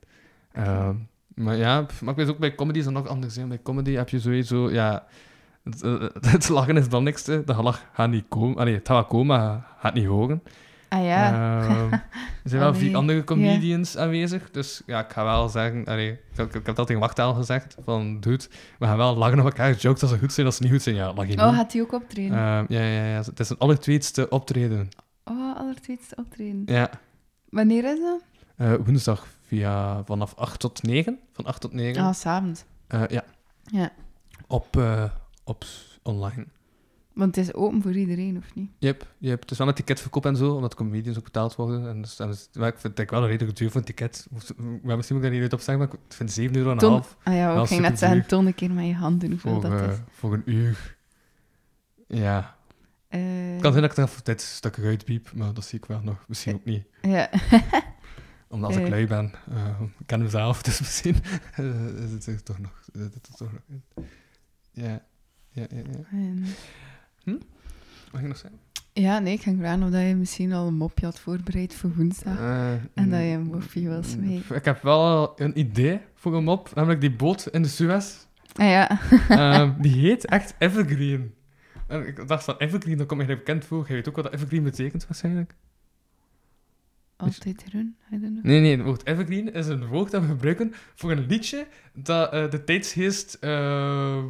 [0.53, 0.95] Ehm,
[1.35, 3.37] maar ja, maar ik weet ook bij comedy is dat nog anders.
[3.37, 3.47] Hè.
[3.47, 5.07] Bij comedy heb je sowieso, ja...
[5.65, 6.03] Het, eh,
[6.33, 7.27] het lachen is dan niks.
[7.27, 7.45] hè.
[7.45, 8.57] De gelach gaat niet komen.
[8.57, 10.43] Allee, het gaat komen, maar gaat niet horen.
[10.91, 11.33] Ah ja.
[11.33, 11.93] Ehm,
[12.43, 14.51] er zijn wel vier andere comedians aanwezig.
[14.51, 15.85] Dus ja, ik ga wel zeggen...
[15.85, 17.77] Allee, ik, ik, ik heb dat tegen Wachtaal gezegd.
[17.85, 18.45] Van, dude,
[18.79, 19.75] we gaan wel lachen op elkaar.
[19.75, 20.95] Jokes als ze goed zijn, als ze niet goed zijn.
[20.95, 21.41] Ja, lach je niet.
[21.41, 22.37] Oh, gaat hij ook optreden?
[22.39, 23.17] Ehm, ja, ja, ja.
[23.25, 24.89] Het is een allertweetste optreden.
[25.25, 26.63] oh, allertweetste optreden.
[26.67, 26.91] Ja.
[27.49, 28.21] Wanneer is dat?
[28.57, 31.19] Eh, woensdag via vanaf 8 tot 9.
[31.33, 32.03] Van 8 tot 9.
[32.03, 32.65] Ah, s'avonds.
[32.87, 33.25] Eh, ja,
[33.65, 33.91] Ja.
[34.47, 35.05] op, eh,
[35.45, 35.65] op
[36.03, 36.47] online.
[37.21, 38.71] Want het is open voor iedereen, of niet?
[38.79, 39.41] Yep, yep.
[39.41, 41.89] Het is wel met ticketverkoop en zo, omdat comedians ook betaald worden.
[41.89, 44.27] En dus, en dus- maar ik vind het wel een redelijk duur voor een ticket.
[44.83, 46.73] Maar misschien moet ik daar niet uit op zeggen, maar ik vind 7 euro en
[46.73, 49.31] een Ton- half Ah ja, ik ging net zeggen, toon een keer met je handen
[49.31, 49.97] hoeveel voor, dat eh, is.
[50.11, 50.97] voor een uur.
[52.07, 52.57] Ja,
[53.09, 53.21] Eh,
[53.53, 55.85] het kan zijn dat ik er even dit stuk eruit piep, maar dat zie ik
[55.85, 56.25] wel nog.
[56.29, 56.85] Misschien ook niet.
[57.03, 57.31] Ja.
[58.49, 58.91] Omdat als ik Eh.
[58.91, 61.17] lui ben, eh, ik ken mezelf, dus misschien
[61.55, 62.73] eh, is het er toch nog...
[64.73, 65.03] Ja,
[65.53, 65.83] ja, ja.
[67.25, 67.43] En-
[68.13, 68.61] Mag ik nog zeggen?
[68.93, 71.95] ja, nee, ik ga vragen of dat je misschien al een mopje had voorbereid voor
[71.97, 72.39] woensdag.
[72.39, 74.57] Eh, En dat je een mm, mopje wil smijten.
[74.57, 78.15] Ik heb wel een idee voor een mop, namelijk die boot in de Suez.
[78.55, 79.01] Ah ja.
[79.29, 81.35] Ehm, die heet echt Evergreen.
[81.87, 83.85] En ik dacht van Evergreen, dat komt mij bekend voor.
[83.89, 85.55] Je weet ook wat dat Evergreen betekent waarschijnlijk?
[87.17, 88.45] Altijd groen, I don't know.
[88.45, 92.33] Nee, nee, het woord Evergreen is een woord dat we gebruiken voor een liedje dat
[92.33, 94.25] eh, de tijdsgeest, eh,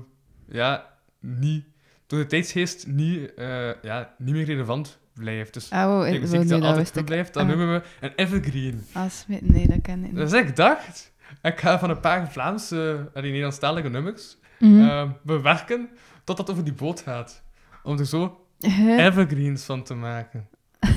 [0.47, 1.65] ja, niet,
[2.11, 5.55] door de tijdsgeest niet, eh, ja, niet meer relevant blijft.
[5.55, 7.05] Dus Ah, de ik muziek die dat altijd ik.
[7.05, 7.49] blijft, dat Ah.
[7.49, 8.85] noemen we een Evergreen.
[8.93, 10.15] Ah, Smit, nee, dat ik niet.
[10.15, 15.89] Dus ik dacht, ik ga van een paar Vlaamse en die Nederlandstalige nummers eh, bewerken
[16.25, 17.43] tot dat over die boot gaat.
[17.83, 18.99] Om er zo Huh?
[19.05, 20.49] evergreens van te maken.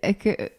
[0.00, 0.50] Ik, eh, eh,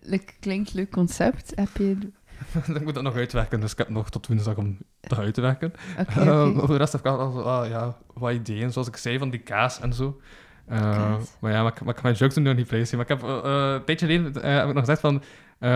[0.00, 1.52] like, klinkt leuk concept.
[1.54, 1.96] Heb je...
[2.74, 5.40] ik moet dat nog uitwerken, dus ik heb nog tot woensdag om dat uit te
[5.40, 5.72] werken.
[5.98, 9.30] Oké, Eh, de rest heb ik al ah, ja, wat ideeën, zoals ik zei, van
[9.30, 10.20] die kaas en zo.
[10.66, 12.96] Eh, maar ja, maar, ik- maar ik ga mijn jokes nu nog niet placen.
[12.98, 13.40] Maar ik heb eh,
[13.74, 15.22] een tijdje geleden heb ik nog gezegd van...
[15.58, 15.70] eh,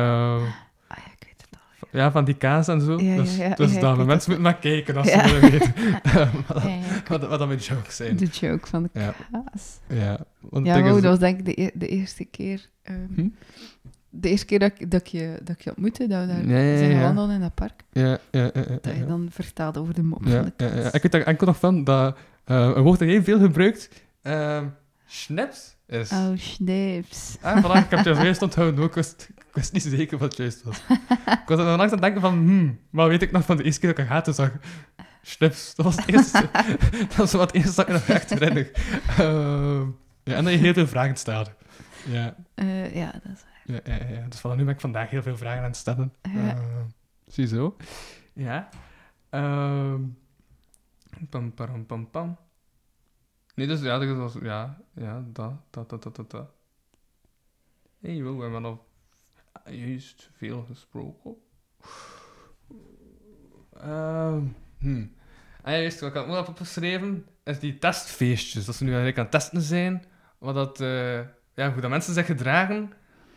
[0.88, 1.88] Ah ja, ik weet het al.
[2.00, 3.00] ja, van die kaas en zo.
[3.00, 5.74] Ja, dus dus dan, mensen moeten maar kijken als ze willen weten
[7.08, 8.16] wat, wat, dat mijn jokes zijn.
[8.16, 9.78] de joke van de kaas.
[9.88, 12.68] Ja, want Ja, wow, is- dat was denk ik de, e- de eerste keer...
[12.82, 13.28] ehm, Hm?
[14.20, 16.46] De eerste keer dat ik, dat ik, je, dat ik je ontmoette, dat we daar
[16.46, 18.50] Ja, ja, zijn gewandeld in dat park, Ja, ja,
[18.80, 20.88] dat je dan vertelde over de mop Ja, van de.
[20.92, 23.88] Ik weet daar enkel nog van dat eh, een woord dat heel veel gebruikt,
[24.22, 24.64] ehm
[25.06, 26.10] schnips, is.
[26.10, 27.36] Oh, snips.
[27.40, 28.88] Ah, voilà, ik heb het juist onthouden ook.
[28.88, 30.76] Ik wist, ik wist niet zeker wat het juist was.
[31.42, 33.56] ik was er dan langs aan het denken van, hmm, maar weet ik nog van
[33.56, 34.50] de eerste keer dat ik een gaten zag?
[35.22, 36.48] Schnips, dat was het eerste.
[37.08, 38.70] dat was wat eerste dat ik nog echt herinner.
[39.18, 39.80] Ehm,
[40.22, 41.50] ja, en dat je heel veel vragen stelde.
[42.04, 43.55] Ja, Eh, ja, dat is waar.
[43.66, 44.26] Ja, ja, ja.
[44.28, 46.14] Dus vanaf nu ben ik vandaag heel veel vragen aan het stellen.
[46.22, 46.56] Ja.
[46.56, 46.80] Eh,
[47.26, 47.76] ziezo.
[48.32, 48.68] Ja.
[49.30, 50.02] Ehm
[51.30, 52.36] pam, pam, pam, pam.
[53.54, 54.34] Nee, dus ja, dat was...
[54.42, 56.50] Ja, ja, dat, dat, dat, dat, dat,
[58.00, 58.86] hey, we hebben al
[59.64, 61.36] juist veel gesproken.
[63.80, 64.44] Ehm
[64.78, 65.06] hm.
[65.62, 68.64] Ah, ja, juist, wat ik had opgeschreven, is die testfeestjes.
[68.64, 70.04] Dat ze nu eigenlijk aan het testen zijn,
[70.38, 71.20] wat dat, eh,
[71.54, 72.92] ja, hoe dat mensen zich gedragen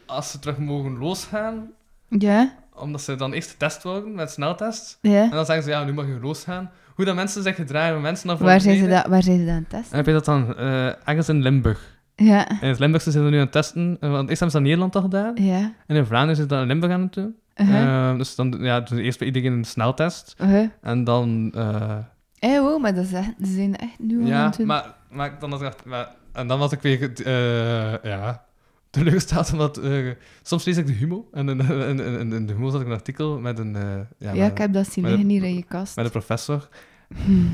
[0.10, 1.68] als ze terug mogen losgaan,
[2.10, 4.98] Ja, omdat ze dan eerst getest worden met sneltest.
[5.02, 5.24] ja.
[5.24, 6.72] En dan zeggen ze, ja, nu mag je losgaan.
[6.96, 9.54] Hoe dat mensen zich gedragen, mensen dan Waar zijn, ze dat, waar zijn ze dat
[9.54, 9.92] aan het testen?
[9.92, 11.98] En heb je dat dan eh, ergens in Limburg?
[12.16, 14.46] Ja, In het Limburgse zijn ze nu aan het testen, eh, want eerst hebben ze
[14.46, 15.46] dat in Nederland al gedaan.
[15.46, 15.72] ja.
[15.88, 17.36] En in Vlaanderen zijn ze dat in Limburg aan het doen.
[17.56, 18.10] Uh-huh.
[18.12, 20.36] Eh, dus dan ja, doen ze eerst bij iedereen een sneltest.
[20.42, 20.70] Uh-huh.
[20.82, 21.52] En dan...
[21.56, 21.98] eh,
[22.40, 25.62] Eh, wow, maar dat is echt, ze zijn echt nu ja, maar, maar dan was
[25.62, 25.74] ik.
[25.86, 27.12] Maar, en dan was ik weer...
[27.26, 28.44] eh ja,
[28.90, 29.78] teleurgesteld, omdat...
[29.78, 30.08] eh,
[30.42, 31.28] soms lees ik de Humo.
[31.32, 33.76] En in, in, in, in de Humo zat ik een artikel met een...
[33.76, 33.82] eh,
[34.18, 35.96] ja, ja, met, ik heb dat zien liggen hier in je kast.
[35.96, 36.70] met een professor.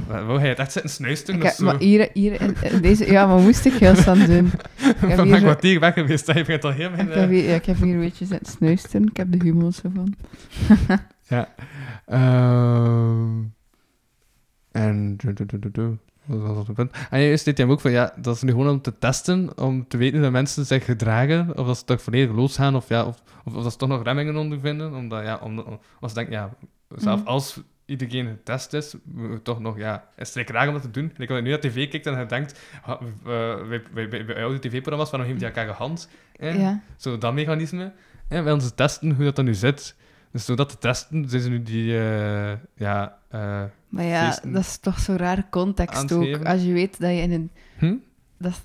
[0.08, 3.12] Wou hij het echt zitten snuisteren Ik heb, maar hier, hier in, deze...
[3.12, 4.52] Ja, wat moest ik heel snel doen?
[4.76, 6.34] heb Van hier weg geweest.
[6.34, 7.08] Begint al heel mijn...
[7.08, 9.08] Ik heb, eh, hier, ja, ik heb hier een beetje zitten snuisteren.
[9.08, 10.16] Ik heb de humor zo van.
[11.28, 11.54] Ja.
[12.06, 13.54] Ehm
[14.76, 15.18] en...
[16.26, 16.92] Wat was dat het punt?
[17.10, 19.88] En juist deed hem ook van, ja, dat is nu gewoon om te testen, om
[19.88, 23.06] te weten hoe dat mensen zich gedragen, of dat ze toch volledig losgaan, of, ja,
[23.06, 26.18] of, of, of dat ze toch nog remmingen ondervinden, omdat, ja, om, om, als ze
[26.18, 26.50] denken, ja,
[26.96, 27.28] zelf Mhm.
[27.28, 31.12] als iedereen getest is, we toch nog, ja, is het raar om dat te doen.
[31.18, 34.60] Ik als je nu naar tv kijkt en je denkt, eh, bij, bij, bij oude
[34.60, 36.10] tv-programma's, waarom heeft die elkaar gehand?
[36.36, 36.60] Eh?
[36.60, 36.82] Ja.
[36.98, 37.92] Zo dat mechanisme.
[38.28, 39.96] En wij ons testen hoe dat dan nu zit.
[40.32, 44.52] Dus door dat te testen, zijn ze nu die, eh, ja, eh, Maar ja, Feesten
[44.52, 46.46] dat is toch zo'n rare aan context ook.
[46.46, 47.52] Als je weet dat je in een...
[47.78, 47.96] hm?
[48.38, 48.62] Dat is,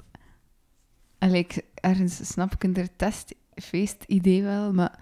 [1.19, 4.99] Allee, ergens snap ik een testfeest-idee wel, maar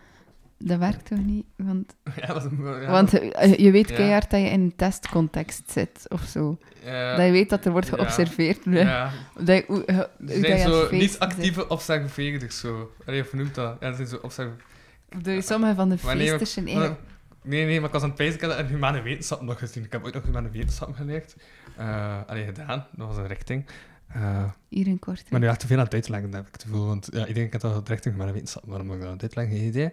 [0.59, 1.47] dat werkt toch niet?
[1.57, 3.95] Want, Ja, dat is een- ja, want eh, je weet Ja.
[3.95, 6.59] keihard dat je in een testcontext zit, of zo.
[6.85, 8.59] ja, dat je weet dat er wordt geobserveerd.
[8.65, 9.11] ja.
[9.45, 9.85] Dat je, hoe,
[10.19, 12.91] dat zo niet actieve observeerders, zo.
[13.07, 13.77] Allee, of noemt dat?
[13.81, 14.67] Ja, dat zijn zo observeerders.
[15.09, 17.01] Bedoel je, sommige van de feesters zijn eigenlijk...
[17.43, 19.85] Nee, nee, maar ik was aan het pijzen, ik had een humane wetenschap nog gezien.
[19.85, 21.37] Ik heb ooit nog humane wetenschap geleerd.
[21.77, 22.87] Eh allee, gedaan.
[22.97, 23.67] Dat was een richting.
[24.09, 24.97] Eh, Hier
[25.31, 26.87] maar nu echt te veel aan het uitleggen, heb ik te veel.
[26.87, 28.63] Want ja, iedereen kent al de richting humane wetenschap.
[28.67, 29.57] Waarom moet ik dat aan het uitleggen?
[29.57, 29.91] Geen idee.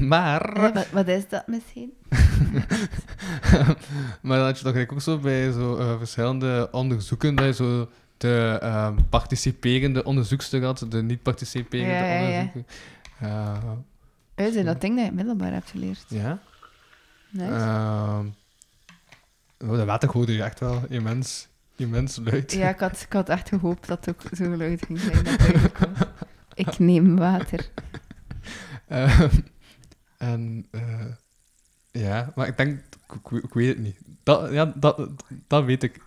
[0.08, 0.72] maar...
[0.72, 1.92] Wat, wat is dat misschien?
[4.22, 7.88] maar dan had je toch ook zo bij zo, eh, verschillende onderzoeken dat je zo
[8.16, 12.40] de ehm, participerende onderzoekster had, de niet-participerende Ja, ja, ja.
[12.40, 12.64] onderzoeker.
[14.52, 16.04] Zijn dat ding dat je middelbaar hebt geleerd.
[16.08, 16.38] ja.
[17.30, 17.52] Nice.
[19.58, 22.52] Oh, dat water hoorde je echt wel immens, immens luid.
[22.52, 25.24] Ja, ik had, ik had echt gehoopt dat het ook zo luid ging zijn.
[25.24, 26.08] Dat.
[26.54, 27.70] Ik neem water.
[28.88, 29.28] Ehm,
[30.18, 31.04] en eh,
[31.90, 32.78] ja, maar ik denk,
[33.14, 33.96] ik, ik- ik weet het niet.
[34.22, 35.08] Dat, ja, dat,
[35.46, 36.00] dat weet ik.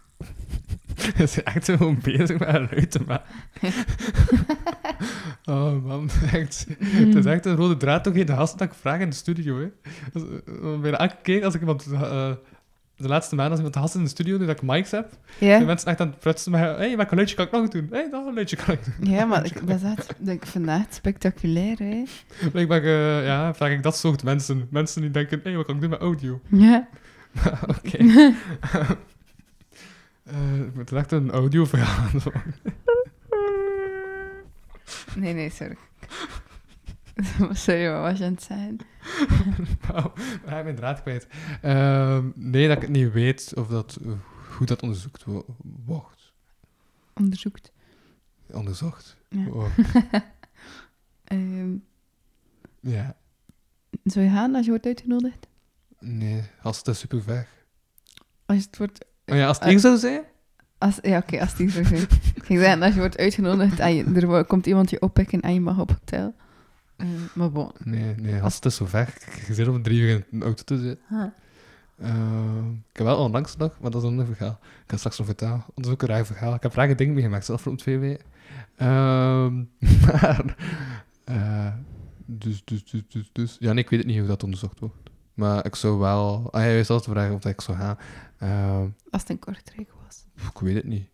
[1.17, 3.33] Ze zijn echt gewoon bezig met een luid te maken.
[5.55, 6.65] oh man, echt.
[6.79, 9.15] Het is echt een rode draad toch in de gasten dat ik vraag in de
[9.15, 9.59] studio.
[9.59, 9.67] Hè.
[10.13, 11.87] Dus, eh, bijna elke keer als ik iemand.
[11.91, 12.31] eh,
[13.01, 15.09] de laatste maanden als iemand te gast in de studio, nu dat ik mics heb,
[15.39, 16.61] zijn Ja, mensen echt aan het prutsen met...
[16.61, 17.87] Hé, hey, welk geluidje kan ik nog doen?
[17.91, 19.11] Hé, hey, dat geluidje kan ik doen.
[19.13, 21.77] ja maar ik, dat is echt, dat ik echt spectaculair.
[21.77, 22.03] Hè.
[22.51, 24.67] Blijkbaar eh, ja, vraag ik dat soort mensen.
[24.69, 26.41] Mensen die denken, hé, hey, wat kan ik doen met audio?
[26.47, 26.87] Ja.
[27.77, 28.33] Oké.
[30.67, 32.09] Ik moet er echt een audioverhaal.
[35.15, 35.77] Nee, nee, sorry.
[37.51, 38.77] Sorry, wat was je aan het zeggen?
[39.87, 40.13] Wauw,
[40.43, 41.27] we zijn mijn draad kwijt.
[41.61, 43.99] Ehm, nee, dat ik het niet weet of dat,
[44.57, 45.45] hoe dat onderzoekt wo-
[45.85, 46.33] wordt.
[47.13, 47.71] Onderzoekt.
[48.51, 49.17] Onderzocht.
[49.29, 49.47] Ja.
[49.47, 49.77] Oh,
[51.23, 51.75] Ehm,
[52.79, 53.15] ja.
[54.03, 55.47] zou je gaan als je wordt uitgenodigd?
[55.99, 57.47] Nee, als het is super ver.
[58.45, 59.05] Als het wordt...
[59.31, 60.21] Oh ja, als het Eh, hier zou zijn?
[60.77, 62.01] Als, ja, oké, als die zo zijn.
[62.35, 65.53] Ik ging zeggen, als je wordt uitgenodigd en je, er komt iemand je oppikken en
[65.53, 66.33] je mag op hotel.
[66.97, 67.71] Eh, maar bon.
[67.83, 69.13] Nee, nee, als het is zo ver.
[69.47, 71.05] Je zit om drie uur in een auto te zitten.
[71.09, 71.25] Ah.
[72.01, 74.59] Ehm, ik heb wel onlangs nog, maar dat is een ander verhaal.
[74.61, 75.63] Ik ga straks nog vertellen.
[75.75, 76.53] Dat is ook een raar verhaal.
[76.53, 78.25] Ik heb rare dingen meegemaakt de afgelopen twee weken.
[78.75, 79.55] Ehm,
[80.05, 80.55] maar,
[81.23, 81.73] eh,
[82.25, 83.57] dus, dus, dus, dus, dus.
[83.59, 85.00] Ja, nee, ik weet het niet hoe dat onderzocht wordt.
[85.41, 86.47] Maar ik zou wel...
[86.51, 87.97] Ah stelt de vraag of dat ik zou gaan.
[88.37, 90.25] Ehm, Als het in Kortrijk was.
[90.53, 91.07] ik weet het niet.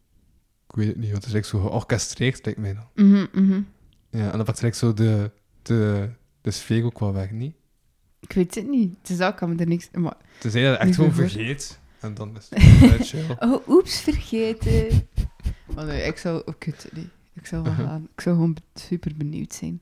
[0.69, 3.05] Ik weet het niet, want het is echt zo georchestreerd, lijkt mij dan.
[3.07, 3.61] Mhm, mhm.
[4.09, 6.09] Ja, en dan pakt zo de, de,
[6.41, 7.55] de sfeer ook wel weg, niet?
[8.19, 8.95] Ik weet het niet.
[9.01, 9.89] Het is ook, kan me er niks...
[9.91, 10.15] Maar...
[10.39, 11.79] Tenzij je dat echt gewoon vergeet.
[11.99, 13.39] En dan is het.
[13.39, 15.07] Oh, oeps, vergeten.
[15.75, 16.41] Maar nee, ik zou...
[16.45, 17.09] Ik weet het niet.
[17.33, 18.07] Ik zou wel gaan.
[18.15, 19.81] Ik zou gewoon super benieuwd zijn.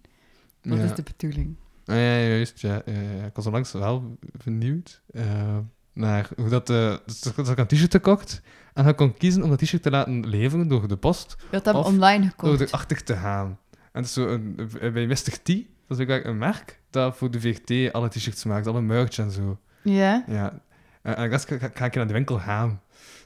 [0.61, 0.83] Wat Ja.
[0.83, 1.55] is de bedoeling?
[1.85, 2.59] Ah, ja, juist.
[2.59, 2.85] Ja.
[3.25, 5.57] Ik was onlangs wel benieuwd eh,
[5.93, 6.69] naar hoe dat...
[6.69, 8.41] eh dus ik een t-shirt gekocht
[8.73, 11.65] en ik kon kiezen om dat t-shirt te laten leveren door de post Je had
[11.65, 12.59] hem online door gekocht.
[12.73, 13.59] erachter te gaan.
[13.91, 15.15] En is zo een, bij Mr.
[15.15, 15.57] T, dat
[15.87, 19.59] is eigenlijk een merk dat voor de VRT alle t-shirts maakt, alle merch en zo.
[19.83, 20.23] Ja?
[20.27, 20.59] Ja.
[21.01, 22.81] En, en ik dacht, ga, ik naar de winkel gaan.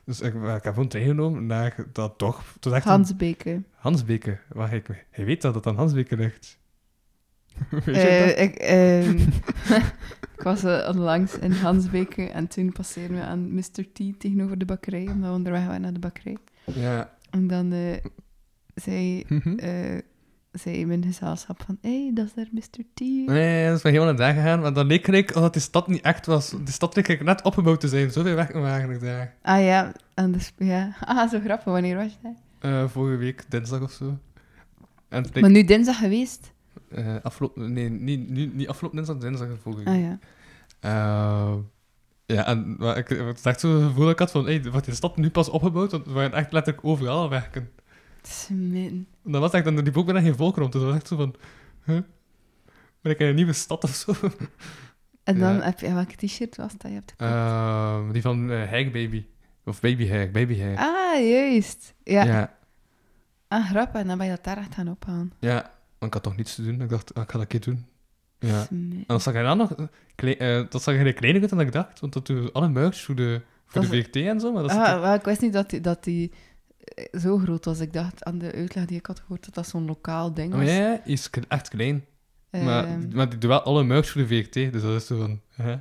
[0.06, 2.44] Dus ik, ik heb gewoon tegengenomen naar dat toch.
[2.62, 3.64] Echt een- Hansbeke.
[3.76, 4.38] Hansbeke.
[4.50, 6.58] Waar ik, hij weet dat het aan Hansbeke ligt.
[7.86, 7.96] dat?
[7.96, 9.18] Eh, ik, ehm,
[10.38, 13.84] ik was eh, onlangs in Hansbeke en toen passeerden we aan Mr.
[13.94, 16.38] T tegenover de bakkerij, omdat we onderweg waren naar de bakkerij.
[16.66, 17.14] Ja.
[17.30, 17.80] En dan eh,
[18.76, 20.00] zei, Mhm.
[20.52, 22.84] zei mijn gezelschap van, hé, hey, dat is daar Mr.
[22.94, 23.00] T.
[23.00, 26.02] Nee, dat is van helemaal naar gegaan, maar dan leek ik alsof die stad niet
[26.02, 26.50] echt was.
[26.50, 29.34] Die stad leek ik net opgebouwd te zijn, zoveel weg waren ik daar.
[29.42, 30.96] Ah ja, en dus, ja.
[31.06, 32.90] Ah, zo grappig, wanneer was je daar?
[32.90, 34.18] Vorige week, dinsdag of zo.
[35.10, 36.52] En Maar nu dinsdag geweest?
[36.92, 39.94] Eh, afgelopen, nee, niet, niet, niet afgelopen dinsdag, dinsdag vorige week.
[39.96, 40.20] Ah ja.
[40.80, 41.56] Eh,
[42.26, 44.86] ja, en maar ik, het was echt zo'n gevoel dat ik had van, hey, wordt
[44.86, 45.92] die stad nu pas opgebouwd?
[45.92, 47.70] Want we waren echt letterlijk overal werken.
[48.22, 49.08] Smitten.
[49.26, 51.08] En dan was echt, dan liep ook bijna geen volk rond, dus dat was echt
[51.08, 51.36] zo van,
[51.86, 52.00] huh?
[53.02, 54.14] Ben ik in een nieuwe stad of zo?
[55.24, 55.62] En dan Ja.
[55.62, 57.32] heb je, welke t-shirt was dat je hebt gekocht?
[57.32, 59.26] Eh, die van Hag Baby.
[59.66, 60.78] Of Baby Hag, Baby Hag.
[60.78, 61.94] ah, juist.
[62.04, 62.24] Ja.
[62.24, 62.58] ja.
[63.48, 64.02] Ah, grappig.
[64.02, 65.32] En dan ben je dat daar echt gaan ophalen.
[65.40, 65.72] Ja,
[66.08, 66.82] ik had toch niets te doen.
[66.82, 67.86] Ik dacht, ah, ik ga dat een keer doen.
[68.40, 68.68] Ja.
[68.70, 69.76] En dan zag hij dan nog...
[70.16, 72.00] eh, eh, dat zag er kleiner uit dan ik dacht.
[72.00, 74.54] Want dat doe alle merch voor de, voor Dat de VRT en zo.
[74.54, 76.32] Maar dat Ah, wel, ik wist niet dat die, dat die
[76.84, 77.80] eh, zo groot was.
[77.80, 80.62] Ik dacht aan de uitleg die ik had gehoord dat dat zo'n lokaal ding was.
[80.62, 82.06] Oh, ja, ja, die is echt klein.
[82.50, 84.54] maar, Ehm, maar die doet wel alle merch voor de VRT.
[84.54, 85.42] Dus dat is zo van...
[85.50, 85.72] hè.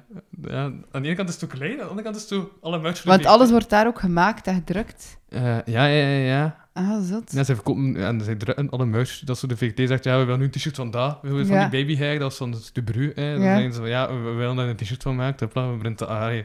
[0.43, 2.45] Ja, aan de ene kant is het zo klein, aan de andere kant is het
[2.61, 3.31] alle merch voor de want VRT.
[3.31, 5.19] alles wordt daar ook gemaakt en gedrukt.
[5.29, 6.68] Ja, ja, ja, ja.
[6.79, 7.33] Ah, zot.
[7.33, 9.21] Ja, ze verkopen en ze drukken alle merch.
[9.25, 11.19] Dat zo de VRT zegt, ja, we willen nu een t-shirt van dat.
[11.23, 11.69] We willen van Ja.
[11.69, 13.13] die baby hair, dat is van de Bru.
[13.15, 13.33] Hè.
[13.33, 13.55] Dan Ja.
[13.55, 15.47] zeggen ze van, ja, we willen daar een t-shirt van maken.
[15.47, 16.39] Hopla, we brengen het ah,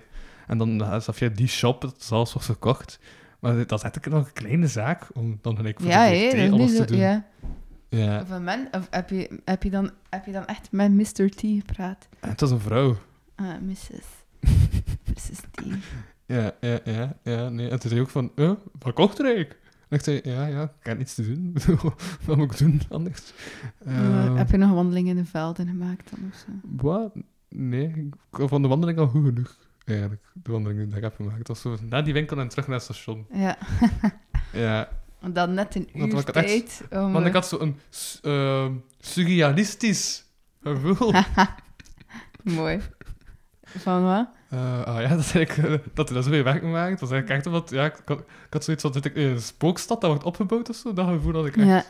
[0.48, 3.00] En dan dat via die shop, dat is alles wordt verkocht.
[3.40, 6.34] Maar dat is echt nog een kleine zaak om dan gelijk voor Ja, de dat
[6.34, 6.98] is alles te doen.
[6.98, 7.26] Ja.
[7.90, 8.22] Ja.
[8.22, 11.30] Of, een man, of heb, je, heb, je dan, heb je dan echt met Mr.
[11.30, 12.08] T gepraat?
[12.20, 12.98] En het was een vrouw.
[13.36, 13.90] Ah, Mrs.
[15.14, 15.40] Mrs.
[15.52, 15.62] T.
[16.26, 17.50] Ja, ja, ja, ja.
[17.50, 17.70] Nee.
[17.70, 19.60] En toen zei ook van, eh, wat kocht er eigenlijk?
[19.94, 21.56] En ik zei, ja, ja, ik heb niets te doen.
[22.26, 23.34] wat moet ik doen anders?
[23.86, 26.46] Ehm, heb je nog een wandeling in de velden gemaakt dan of zo?
[26.62, 27.14] Wat?
[27.50, 27.88] Nee,
[28.32, 29.56] ik vond de wandeling al goed genoeg.
[29.86, 31.38] Eigenlijk, de wandeling die ik heb gemaakt.
[31.38, 33.26] Dat was zo naar die winkel en terug naar het station.
[33.34, 33.58] Ja.
[34.54, 34.90] Ja,
[35.20, 37.12] Want dan net een Want uur echt- tijd om...
[37.14, 37.76] want ik eh, had zo'n
[38.24, 38.70] uh,
[39.00, 40.26] surrealistisch
[40.64, 41.14] gevoel.
[42.44, 42.80] Mooi.
[43.64, 44.28] Van wat?
[44.54, 46.90] Eh, ah ja, dat, is eigenlijk, eh, dat hij dat zo weer werk maakt.
[46.90, 49.28] Dat was eigenlijk echt omdat, ja, ik, had, ik had zoiets van, zit ik in
[49.28, 50.94] een spookstad dat wordt opgebouwd of zo?
[50.94, 51.68] Dat gevoel had ik echt.
[51.68, 51.86] Ja.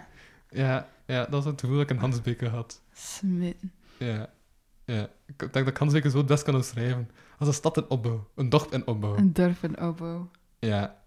[0.49, 2.81] Ja, ja, dat was het gevoel dat ik in Hansbeke had.
[2.93, 3.71] Smitten.
[3.97, 4.29] Ja,
[4.85, 5.09] ja.
[5.25, 7.09] Ik denk dat ik Hansbeke zo best kan omschrijven.
[7.37, 8.27] Als een stad in opbouw.
[8.35, 9.17] Een dorp in opbouw.
[9.17, 10.29] Een dorp in opbouw.
[10.59, 11.03] Ja,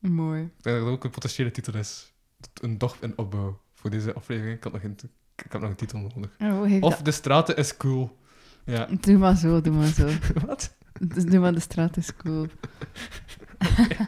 [0.00, 0.42] Mooi.
[0.42, 2.12] Ik denk dat dat ook een potentiële titel is.
[2.60, 3.60] Een dorp in opbouw.
[3.74, 4.56] Voor deze aflevering.
[4.56, 4.96] Ik, had nog een,
[5.36, 6.30] ik heb nog een titel nodig.
[6.38, 8.18] Oh, Of de straten is cool.
[8.64, 8.86] Ja.
[8.86, 9.02] dat...
[9.02, 10.08] Doe maar zo, doe maar zo.
[10.46, 10.76] Wat?
[11.08, 12.46] Dus doe maar de straat is cool.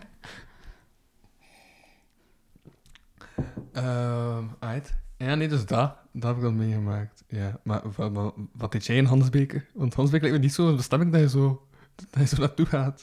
[3.73, 4.95] Ehm uit.
[5.17, 5.97] Ja, nee, dus dat.
[6.13, 7.25] Dat heb ik dan meegemaakt.
[7.29, 9.65] Ja, maar wa- wa- wat deed jij in Hansbeke?
[9.75, 11.67] Want Hansbeke lijkt me niet zo'n bestemming dat je zo,
[12.11, 13.03] dat je zo naartoe gaat.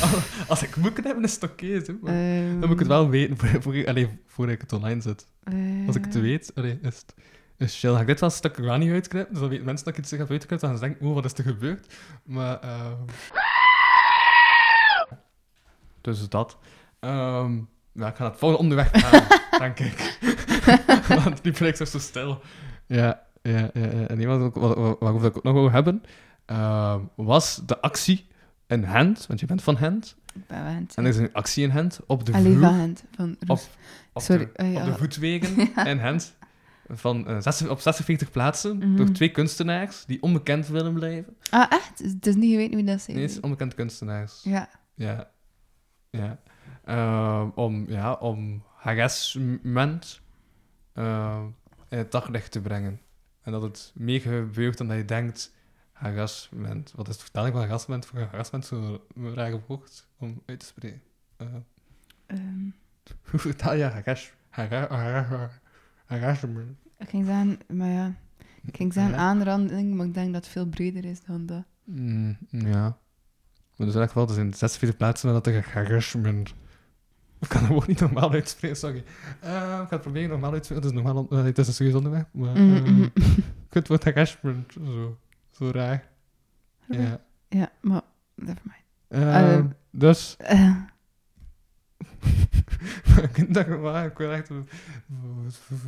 [0.00, 1.66] Als- Als ik moet hebben, is het oké.
[1.66, 5.00] Ehm, dan moet ik het wel weten voor, voor, ik- allee, voordat ik het online
[5.00, 5.26] zet.
[5.86, 7.14] Als ik het eh, weet, allee, is het
[7.56, 7.92] is chill.
[7.94, 9.94] Ga ik dit wel een stuk er wel niet uitknippen, dus dan weten mensen dat
[9.94, 11.94] ik iets heb uitgeknipt, dan gaan ze denken, oeh, wat is er gebeurd?
[12.24, 13.02] Maar, ehm
[16.00, 16.58] Dus dat.
[17.00, 17.58] Ehm
[17.92, 19.26] ja, ik ga het volgende onderweg gaan,
[19.74, 20.18] denk ik.
[21.24, 22.40] Want die plek is zo stil.
[22.86, 23.70] Ja, ja, ja.
[23.74, 24.06] ja.
[24.06, 26.02] En iemand ook, wat, wat, waarover ik ook nog wil hebben,
[26.44, 28.26] ehm, was de actie
[28.66, 30.94] in Hand, want je bent van Hand, wend.
[30.94, 33.04] en er is een actie in Hand op de Allee, vloer van hand.
[33.16, 33.60] Van op,
[34.12, 34.84] op, Sorry, de, eh, op ja.
[34.84, 36.36] de voetwegen in Gent.
[36.88, 38.96] Van, eh, op 46 plaatsen Mhm.
[38.96, 41.36] door twee kunstenaars die onbekend willen blijven.
[41.50, 41.98] Ah, echt?
[41.98, 43.16] Het is niet geweten wie dat zijn.
[43.16, 44.40] Nee, het is onbekende kunstenaars.
[44.42, 44.68] Ja.
[44.94, 45.30] Ja.
[46.10, 46.38] ja.
[46.84, 50.20] Ehm, om, ja, om harassment
[50.92, 51.42] eh,
[51.88, 53.00] in het daglicht te brengen.
[53.42, 55.52] En dat het meer gebeurt dan dat je denkt,
[55.92, 56.92] harassment.
[56.96, 58.06] Wat is de vertaling van harassment?
[58.06, 59.00] Voor harassment zo'n
[59.34, 61.02] rare woord om uit te spreken.
[61.36, 61.46] Eh,
[62.26, 62.68] Ehm,
[63.30, 64.32] hoe vertaal je harass-
[66.04, 66.76] hara- harassment?
[66.98, 68.14] ik ging zeggen, maar ja.
[68.62, 69.18] Ik ging zeggen Ja.
[69.18, 71.64] aanranding, maar ik denk dat het veel breder is dan dat.
[71.84, 72.96] Mm, ja.
[73.76, 76.54] Maar dus echt wel, er zijn 46 plaatsen waar dat er harassment
[77.40, 79.04] Ik kan het woord niet normaal uitspreken, sorry.
[79.40, 80.84] Eh, ik ga het proberen normaal uitspreken.
[80.86, 82.60] Het is, normaal, eh, het is een serieus onderwerp, maar...
[82.60, 83.02] Mhm.
[83.02, 85.18] ik vind het woord harassment zo,
[85.50, 86.08] zo raar.
[86.88, 87.20] Ja.
[87.48, 88.02] Ja, maar...
[88.34, 88.82] Never mind.
[89.08, 89.64] Ehm, Eh.
[89.90, 90.36] dus...
[93.80, 94.48] Maar ik wil echt...
[94.48, 94.58] Hoe,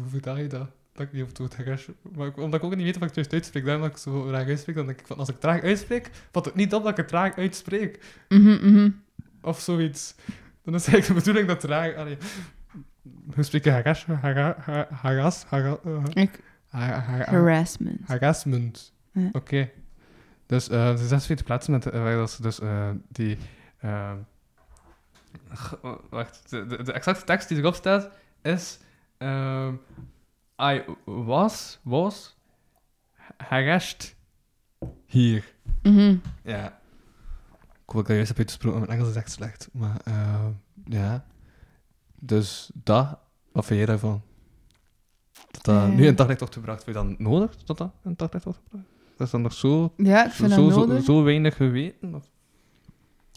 [0.08, 0.68] vertel je dat?
[0.92, 1.98] Dat ik niet op het woord harassment...
[2.16, 4.30] Maar omdat ik ook niet weet of ik het juist uitspreek, daarom dat ik zo
[4.30, 6.90] raar uitspreek, dan denk ik van, als ik traag uitspreek, valt het niet op dat
[6.90, 8.04] ik het traag uitspreek.
[8.28, 8.90] mhm, mhm.
[9.40, 10.14] Of zoiets.
[10.64, 11.94] Dan is eigenlijk de bedoeling dat traag...
[11.94, 12.16] Allee,
[13.34, 14.04] hoe spreek je harass?
[14.06, 15.44] Hara- ha- Harass?
[15.44, 16.02] Hara- eh,
[16.70, 18.00] Harassment.
[18.04, 18.92] Harassment.
[19.32, 19.70] Oké.
[20.46, 22.60] Dus eh er zijn 46 plaatsen met, eh, waar dat ze dus
[23.08, 23.38] die...
[26.10, 28.10] wacht, de, de, de exacte tekst die erop staat
[28.42, 28.78] is...
[29.18, 29.74] ehm,
[30.62, 32.36] I was, was
[33.36, 34.16] harassed
[35.06, 35.54] hier.
[35.82, 36.16] Mhm.
[36.42, 36.66] Ja.
[37.86, 39.68] Ik wil dat juist heb uitgesproken, mijn Engels is echt slecht.
[39.72, 40.46] Maar eh,
[40.84, 41.24] ja.
[42.14, 43.18] Dus dat,
[43.52, 44.22] wat vind jij daarvan?
[45.50, 48.44] Dat dat nu in daglicht wordt gebracht, vind je dan nodig dat dat in daglicht
[48.44, 48.86] wordt gebracht?
[49.16, 51.04] Dat is dan nog zo, Ja, ik zo, vind zo, dat zo, nodig.
[51.04, 52.14] zo weinig geweten?
[52.14, 52.30] Of?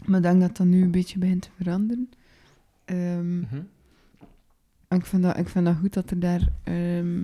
[0.06, 2.10] Maar ik denk dat dat nu een beetje begint te veranderen.
[4.88, 6.48] En ik, vind dat, ik vind dat goed dat er daar...
[6.64, 7.22] ehm,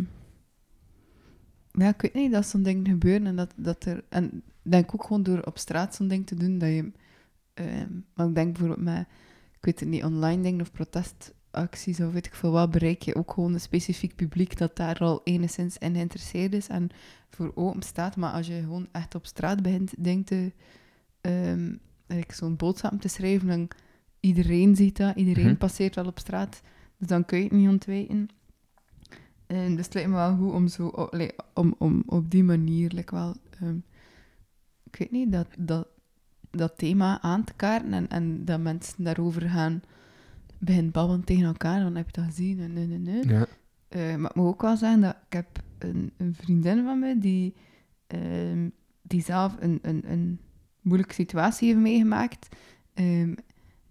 [1.73, 4.05] ja, ik weet niet, dat zo'n dingen gebeuren en dat, dat er...
[4.09, 6.93] En ik denk ook gewoon door op straat zo'n ding te doen, dat je...
[7.55, 9.07] ehm, maar ik denk bijvoorbeeld met,
[9.59, 13.15] ik weet het niet, online dingen of protestacties of weet ik veel wat, bereik je
[13.15, 16.89] ook gewoon een specifiek publiek dat daar al enigszins in geïnteresseerd is en
[17.31, 18.17] voor open staat.
[18.17, 20.53] Maar als je gewoon echt op straat begint, denk te...
[21.23, 21.79] like
[22.29, 23.69] zo'n boodschap te schrijven, dan
[24.21, 25.57] iedereen ziet dat, iedereen Mhm.
[25.57, 26.63] passeert wel op straat,
[26.99, 28.29] dus dan kun je het niet ontwijken.
[29.47, 31.09] En dus het lijkt me wel goed om, zo,
[31.55, 33.77] om, om op die manier, like wel, ehm,
[34.91, 35.89] ik weet niet, dat, dat,
[36.51, 39.83] dat thema aan te kaarten en, en dat mensen daarover gaan
[40.59, 43.29] beginnen babbelen tegen elkaar, dan heb je dat gezien en nee, nee, nee.
[43.29, 43.47] Ja.
[43.89, 45.47] Eh, maar ik moet ook wel zeggen dat ik heb
[45.79, 47.55] een, een vriendin van me die,
[48.07, 48.69] ehm,
[49.03, 50.41] die zelf een, een, een
[50.87, 52.49] moeilijke situatie heeft meegemaakt.
[52.95, 53.35] Ehm,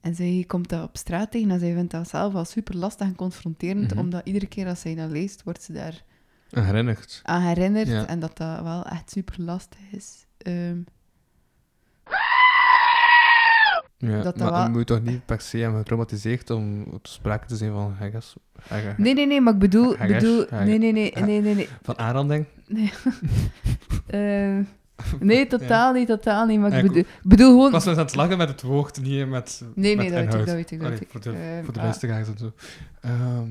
[0.01, 3.07] en zij komt dat op straat tegen en zij vindt dat zelf wel super lastig
[3.07, 3.99] en confronterend, Mhm.
[3.99, 6.03] omdat iedere keer als zij dat leest, wordt ze daar
[6.49, 7.19] Herinnerd.
[7.23, 8.05] aan herinnerd Ja.
[8.07, 10.25] en dat dat wel echt super lastig is.
[10.37, 10.77] Ehm,
[13.97, 17.07] Ja, Dat dat maar wel- je moet toch niet per se hebben getraumatiseerd om op
[17.07, 17.95] sprake te zijn van
[18.97, 19.97] nee, nee, nee, maar ik bedoel...
[19.97, 21.69] Bedoel nee, nee, nee, nee, nee, nee.
[21.81, 22.45] van aanranding?
[22.67, 22.91] Nee,
[24.07, 24.59] Eh,
[25.19, 26.59] nee totaal niet, totaal niet.
[26.59, 27.65] Maar Ja, ik bedoel, bedoel gewoon...
[27.65, 30.41] Ik was aan het lachen met het woord, niet met, Nee, met nee, dat weet
[30.41, 31.11] ik, dat weet ik, dat Allee, weet ik.
[31.11, 31.85] Voor de, Ehm, voor de ah.
[31.85, 32.51] luisteraars en zo.
[33.01, 33.47] Ehm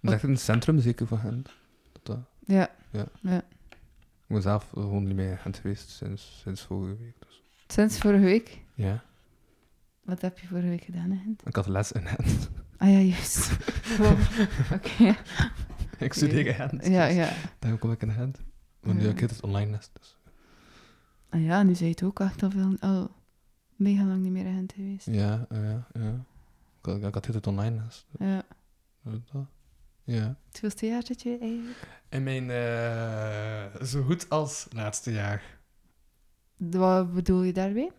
[0.00, 1.44] dat is echt een centrum zeker voor hen.
[2.02, 3.06] Dat, Ja, Ja.
[3.20, 3.36] ja.
[3.36, 7.14] ik ben zelf gewoon niet meer in Gent geweest sinds, sinds vorige week.
[7.18, 7.42] Dus.
[7.66, 8.58] Sinds vorige week.
[8.74, 9.02] Ja,
[10.02, 11.16] Wat heb je vorige week gedaan, hè?
[11.24, 11.42] Gent?
[11.46, 12.50] ik had les in Gent.
[12.76, 13.50] Ah ja, juist.
[14.76, 15.16] Oké.
[15.98, 16.86] ik studeer in Gent.
[16.86, 17.32] Ja, dus ja.
[17.58, 18.38] Daarom kom ik in Gent.
[18.84, 19.08] Want nu Ja.
[19.08, 19.90] heb ik het online les.
[19.92, 20.16] Dus.
[21.28, 23.10] Ah ja, nu zei je het ook echt al, veel, al
[23.76, 25.06] mega lang niet meer in Gent geweest.
[25.06, 26.24] Ja, ja, ja.
[26.78, 28.06] Ik had, ik had het online les.
[28.18, 28.42] Ja.
[29.02, 29.46] Dus dat.
[30.04, 30.22] Ja.
[30.22, 31.88] Het hoeveelste jaar zit je eigenlijk?
[32.08, 35.42] In mijn eh, zo goed als laatste jaar.
[36.56, 37.90] Wat bedoel je?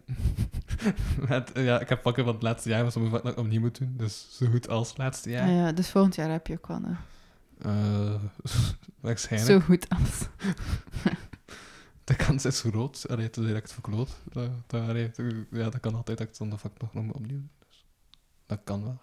[1.30, 3.62] Met, eh, ja, ik heb pakken van het laatste jaar, maar sommige vakken nog opnieuw
[3.62, 3.98] moeten doen.
[3.98, 5.48] Dus zo goed als laatste jaar.
[5.48, 6.98] Ah ja, dus volgend jaar heb je ook wel nog.
[7.62, 8.16] Eh,
[9.02, 9.52] waarschijnlijk.
[9.52, 10.20] Zo goed als.
[12.04, 13.06] De kans is groot.
[13.10, 14.10] Allee, te direct verkloot.
[14.24, 14.96] Dat, dat,
[15.52, 17.42] ja, dat kan altijd dat ik het zonder vak nog, opnieuw.
[17.68, 17.86] Dus
[18.46, 19.00] dat kan wel.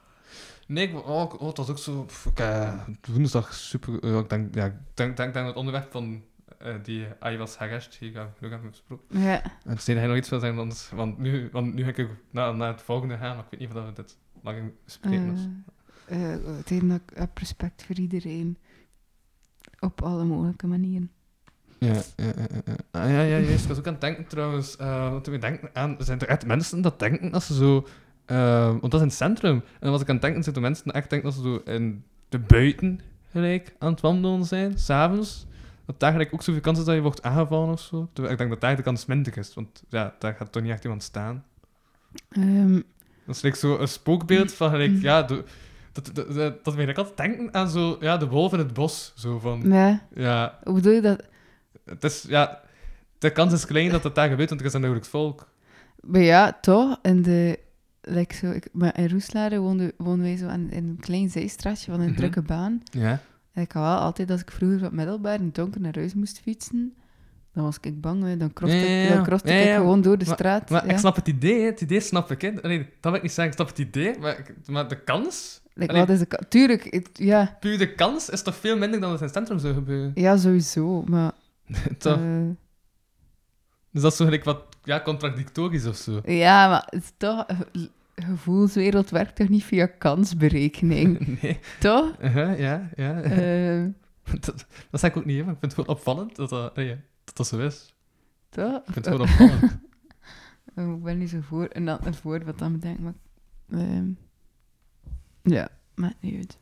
[0.67, 2.07] Nee, ik, oh, ik- oh, het was ook zo...
[2.31, 4.03] Ik, eh, woensdag super...
[4.03, 6.23] eh, ik denk, ja, ik denk, denk, denk het onderwerp van
[6.59, 9.21] eh, die AI was harassed, hier gaan we hebben besproken.
[9.21, 9.43] Ja.
[9.43, 12.57] En het hij nog iets wil zeggen, anders, want nu, want nu ga ik naar,
[12.57, 15.65] naar het volgende gaan, maar ik weet niet of we dit lang bespreken.
[16.19, 16.81] Dus.
[16.81, 18.57] Eh, dat ik heb respect voor iedereen.
[19.81, 21.11] Op alle mogelijke manieren.
[21.79, 22.75] Ja, ja, ja, ja, ja.
[22.91, 23.63] Ah, ja, ja, juist.
[23.63, 24.77] Ik was ook aan het denken trouwens.
[24.77, 27.87] want toen we denken aan, zijn er echt mensen dat denken als ze zo.
[28.25, 29.55] eh, want dat is in het centrum.
[29.55, 32.05] En dan was ik aan het denken, zitten mensen echt denken dat ze zo in
[32.29, 33.01] de buiten
[33.31, 35.47] gelijk aan het wandelen zijn, s'avonds.
[35.87, 38.09] Dat daar gelijk ook zoveel kans is dat je wordt aangevallen of zo.
[38.13, 40.73] Terwijl ik denk dat daar de kans minder is, want ja, daar gaat toch niet
[40.73, 41.45] echt iemand staan.
[42.29, 42.81] Ehm,
[43.27, 45.45] Dat is like zo een spookbeeld van gelijk, ja, de,
[45.93, 46.35] dat, dat, dat,
[46.65, 49.13] dat eigenlijk altijd denken aan zo, ja, de wolf in het bos.
[49.17, 51.23] Zo van, ja, ja, hoe bedoel je dat?
[51.85, 52.61] het is, ja,
[53.19, 55.49] de kans is klein dat het daar gebeurt, want er is een nauwelijks volk.
[56.01, 57.59] Maar ja, toch, in de...
[58.05, 61.91] Like zo, ik, maar in Roeslaren woonden, woonden wij zo aan, in een klein zijstraatje
[61.91, 62.17] van een Mhm.
[62.17, 62.83] drukke baan.
[62.91, 63.21] Ja.
[63.53, 66.15] En ik had wel altijd, als ik vroeger op middelbaar in het donker naar huis
[66.15, 66.95] moest fietsen,
[67.53, 68.37] Dan was ik bang, hè.
[68.37, 70.71] dan Ja, ja, ik, dan ik gewoon door de Maar- straat.
[70.71, 71.67] Maar ik snap het idee, hè.
[71.67, 72.41] het idee snap ik.
[72.41, 72.51] Hè.
[72.51, 75.62] Nee, dat wil ik niet zeggen, ik snap het idee, maar, ik- maar de kans,
[75.75, 76.05] Like, Allee.
[76.07, 79.11] wat is de ka- Tuurlijk, ik- ja, puur de kans, is toch veel minder dan
[79.11, 80.13] het in het centrum zou gebeuren.
[80.15, 81.03] ja, sowieso.
[81.03, 81.33] Maar
[81.99, 82.17] toch?
[82.19, 82.47] eh,
[83.91, 86.21] Dus dat is zo gelijk wat ja, contradictorisch of zo.
[86.25, 87.45] ja, maar het is toch...
[87.47, 91.59] ge- Gevoelswereld werkt toch niet via kansberekening, Nee.
[91.81, 92.13] toch?
[92.23, 93.21] Uh-huh, ja, ja.
[93.21, 93.85] Eh,
[94.41, 96.77] dat, dat zeg ik ook niet, hè, maar ik vind het gewoon opvallend dat dat,
[96.77, 97.95] nee, dat, dat zo is.
[98.49, 98.77] toch?
[98.77, 99.79] Ik vind het gewoon opvallend.
[100.77, 101.65] Oh, ik ben niet zo voor.
[101.65, 103.15] En dan een voor wat dan bedenkt, maar...
[103.71, 104.07] ehm,
[105.43, 106.59] ja, maakt niet uit.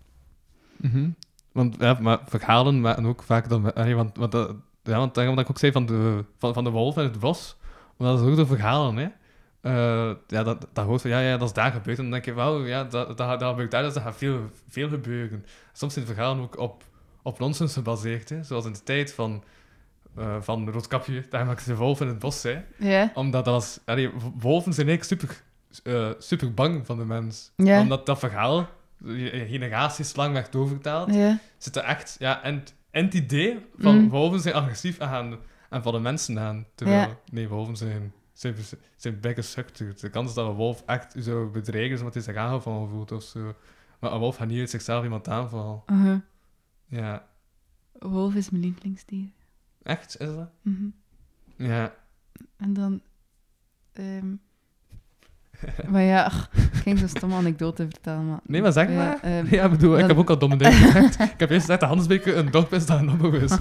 [0.77, 1.09] Mhm.
[1.53, 3.75] Want ja, maar verhalen maken ook vaak dan...
[3.75, 6.65] allee, want, want, dat- ja, want daarom dat ik ook zei van de, van, van
[6.65, 7.57] de wolf in het bos,
[7.97, 9.09] omdat dat is ook de verhalen, hè.
[9.61, 11.97] Eh, ja, dat, dat hoort van, ja, ja, dat is daar gebeurd.
[11.97, 14.51] En dan denk je, wauw, ja, dat, dat, dat gebeurt daar, dus dat gaat veel,
[14.69, 15.45] veel gebeuren.
[15.73, 16.85] Soms zijn verhalen ook op,
[17.23, 18.43] op nonsens gebaseerd, hè.
[18.43, 19.45] Zoals in de tijd van,
[20.17, 22.61] eh van Roodkapje, daar maakte de wolf in het bos, hè.
[22.79, 23.11] Ja?
[23.15, 23.81] Omdat dat was...
[23.85, 25.43] allee, wolven zijn eigenlijk super,
[25.83, 27.53] eh, super bang van de mens.
[27.57, 27.81] Ja.
[27.81, 28.69] Omdat dat verhaal
[29.47, 31.39] generaties lang werd doorvertaald Ja.
[31.59, 34.09] zit er echt, ja, en, en het idee van Mm.
[34.09, 35.39] wolven zijn agressief aan
[35.71, 36.67] en vallen mensen aan.
[36.75, 37.17] Terwijl, Ja.
[37.33, 38.55] nee, wolven zijn, zijn,
[38.97, 40.01] zijn bijgesukt.
[40.01, 43.13] De kans dat een wolf echt u zou bedreigen is omdat hij zich aangevallen voelt
[43.13, 43.55] of zo.
[44.01, 45.83] Maar een wolf gaat niet uit zichzelf iemand aanvallen.
[45.87, 46.21] Uh-huh.
[46.87, 47.29] Ja,
[47.99, 49.29] Wolf is mijn lievelingsdier.
[49.83, 50.51] echt, is dat?
[50.63, 50.89] Mhm.
[51.57, 51.95] Ja.
[52.57, 53.03] En dan...
[53.93, 54.35] ehm,
[55.91, 58.41] maar ja, ach, ik ging zo'n stomme anekdote vertellen, maar...
[58.47, 59.19] Nee, maar zeg Ja, maar.
[59.23, 61.21] ehm, Ja, ik bedoel, ik heb ook al domme dingen gezegd.
[61.21, 63.51] ik heb eerst gezegd dat Hansbeke een dorp is dat een is.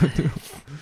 [0.00, 0.30] Bedoel,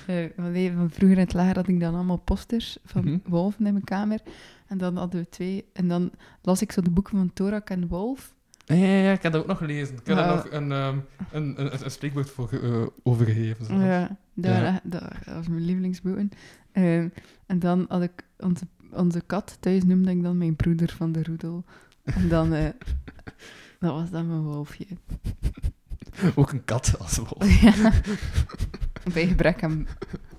[0.07, 3.17] Eh, van vroeger in het lager had ik dan allemaal posters van Mhm.
[3.27, 4.21] wolven in mijn kamer.
[4.67, 5.65] En dan hadden we twee.
[5.73, 6.11] En dan
[6.43, 8.35] las ik zo de boeken van Torak en Wolf.
[8.65, 9.95] ja, ja, ja, ik heb dat ook nog gelezen.
[9.97, 10.97] Ik heb daar nog een, ehm,
[11.33, 13.65] een, een, een spreekwoord voor eh, overgegeven.
[13.65, 13.83] zelfs.
[13.85, 14.81] Ja, dat, Ja.
[14.83, 16.31] dat, dat was mijn lievelingsboeken.
[16.73, 17.09] Ehm,
[17.47, 21.23] en dan had ik onze, onze kat thuis, noemde ik dan mijn broeder van de
[21.23, 21.65] roedel.
[22.05, 22.69] En dan, eh,
[23.81, 24.87] dat was dan mijn wolfje.
[26.35, 27.61] Ook een kat als wolf.
[27.63, 27.93] Ja.
[29.15, 29.87] Bij gebrek aan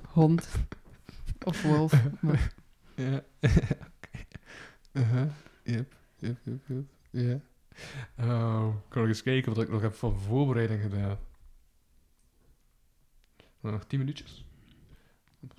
[0.07, 0.49] hond
[1.43, 2.03] of wolf.
[2.21, 2.53] Maar-
[2.95, 3.23] Ja.
[3.41, 3.79] Oké.
[4.91, 5.29] Uh-huh.
[5.63, 6.83] Yep, yep, yep, yep.
[7.09, 7.39] Ja.
[8.17, 11.17] Oh, ik kan nog eens kijken wat ik nog heb van voorbereiding gedaan.
[13.61, 14.45] Nog tien minuutjes.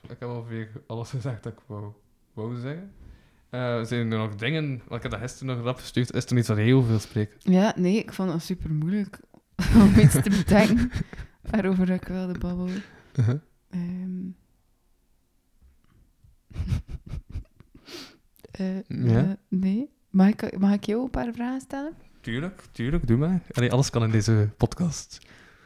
[0.02, 1.92] Ik heb alweer alles gezegd dat ik wou,
[2.32, 2.92] wou zeggen.
[3.50, 6.34] Eh, zijn er nog dingen, want ik heb dat gisteren nog rap gestuurd, is er
[6.34, 7.36] niet zo heel veel spreken?
[7.52, 9.20] Ja, nee, ik vond het super moeilijk
[9.82, 10.90] om iets te bedenken
[11.50, 12.82] waarover ik wilde babbelen.
[13.70, 14.28] Ehm.
[18.50, 19.18] Eh, Ja?
[19.24, 19.90] eh, nee.
[20.10, 21.92] Mag ik, mag ik jou een paar vragen stellen?
[22.20, 23.40] Tuurlijk, tuurlijk, doe maar.
[23.52, 25.18] Allee, alles kan in deze podcast.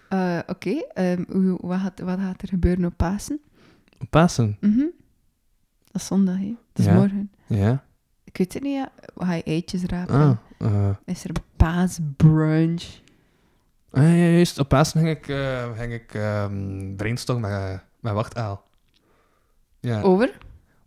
[0.09, 3.41] Eh, Oké, ehm, hoe- wat, gaat, wat gaat er gebeuren op Pasen?
[4.11, 4.57] Pasen?
[4.61, 4.85] Mhm.
[5.95, 6.55] Dat is zondag, hè?
[6.73, 6.95] Dat is Ja.
[6.99, 7.31] morgen.
[7.47, 7.85] Ja.
[8.25, 8.89] Ik weet het niet, ja.
[9.17, 10.15] Ga je eitjes rapen?
[10.15, 12.85] Ah, eh, Is er een paasbrunch?
[13.91, 14.59] Ah, ja, juist.
[14.59, 15.25] Op Pasen ging ik,
[15.77, 18.65] ging ik ehm brainstorm met, eh, met Wachtaal.
[19.81, 20.39] Ja, Over?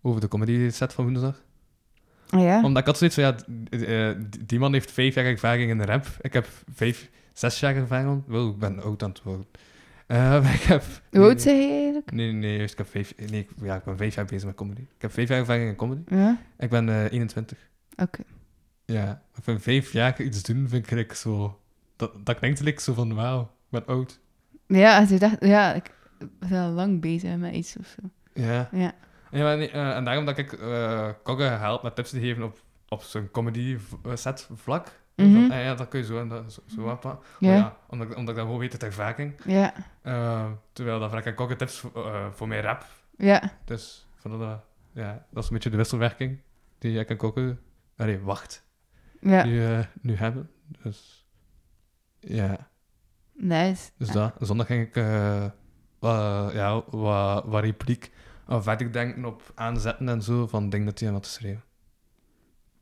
[0.02, 1.42] over de comedy set van woensdag.
[2.30, 2.64] Ah ja.
[2.64, 3.24] Omdat ik had zoiets van,
[3.80, 6.06] ja, die man heeft vijf jaar ervaring in de rap.
[6.22, 8.24] Ik heb vijf, zes jaar ervaring.
[8.28, 9.46] Wel, ik ben oud aan het worden.
[10.44, 10.84] Maar ik heb...
[11.12, 12.12] Hoe oud zeg je eigenlijk?
[12.12, 13.14] Nee, nee, juist, ik heb vijf...
[13.30, 14.82] Nee, ik, ja, ik ben vijf jaar bezig met comedy.
[14.82, 16.02] Ik heb vijf jaar ervaring in comedy.
[16.08, 16.38] Ja?
[16.58, 17.58] Ik ben eh 21.
[17.96, 18.24] Oké.
[18.86, 21.60] Ja, ik vind vijf jaar iets doen, vind ik zo...
[21.96, 24.20] Dat, dat klinkt like zo van, wauw, ik ben oud.
[24.68, 25.46] Ja, als je dacht...
[25.46, 25.92] Ja, ik
[26.40, 28.10] ben lang bezig met iets of zo.
[28.34, 28.70] Ja.
[28.72, 28.94] Ja.
[29.32, 32.44] Ja, maar nee, eh, en daarom dat ik eh Kogge help met tips te geven
[32.44, 33.78] op, op zijn comedy
[34.14, 34.88] set vlak.
[35.18, 37.04] Van, ah ja, dat kun je zo en dat, zo, zo wat.
[37.04, 37.54] maar Ja.
[37.56, 39.40] ja, omdat, ik- omdat ik dat gewoon weet uit ervaring.
[40.02, 42.86] Eh, terwijl dan vraag ik Kogge tips voor, eh, voor mijn rap.
[43.18, 43.52] Ja.
[43.66, 44.60] Dus van dat,
[44.94, 46.42] ja, dat is een beetje de wisselwerking
[46.78, 47.58] die ik en Kogge,
[47.98, 48.66] allee, wacht,
[49.22, 49.44] Ja.
[49.46, 50.50] nu, eh, nu hebben.
[50.84, 51.28] Dus
[52.20, 52.70] ja,
[53.34, 53.90] Nice.
[53.98, 54.34] dus dat.
[54.40, 55.46] Zondag ging ik eh,
[56.00, 58.12] wat, ja, wat, wat repliek
[58.50, 61.64] uh, verder denken op aanzetten en zo van dingen dat hij aan had geschreven.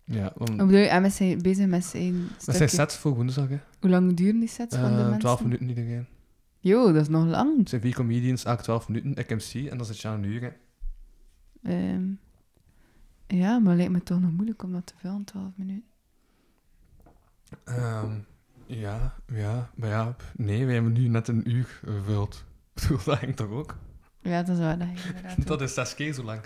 [0.05, 0.87] Ja, want, Hoe bedoel je?
[0.87, 3.59] En met zijn, bezig met zijn dat zijn sets voor woensdag, hè.
[3.79, 5.19] Hoe lang duren die sets van de Eh, mensen?
[5.19, 6.05] 12 minuten iedereen.
[6.59, 7.57] Jo, dat is nog lang.
[7.57, 9.15] Het zijn vier comedians, elk 12 minuten.
[9.15, 10.49] Ik MC en dat zit je aan een uur, hè.
[11.71, 12.03] Ehm,
[13.27, 15.89] ja, maar lijkt me toch nog moeilijk om dat te vullen, 12 minuten.
[17.63, 18.11] Ehm,
[18.65, 22.43] ja, ja, maar ja, nee, wij hebben nu net een uur gevuld.
[22.75, 23.77] Ik bedoel, dat ging toch ook?
[24.21, 24.77] Ja, dat is waar.
[24.77, 24.87] Dat,
[25.47, 26.41] Dat is zes keer zo lang.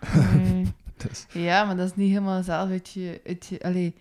[1.08, 3.20] Dus, Ja, maar dat is niet helemaal zelf uit je...
[3.26, 3.94] Uit je allee,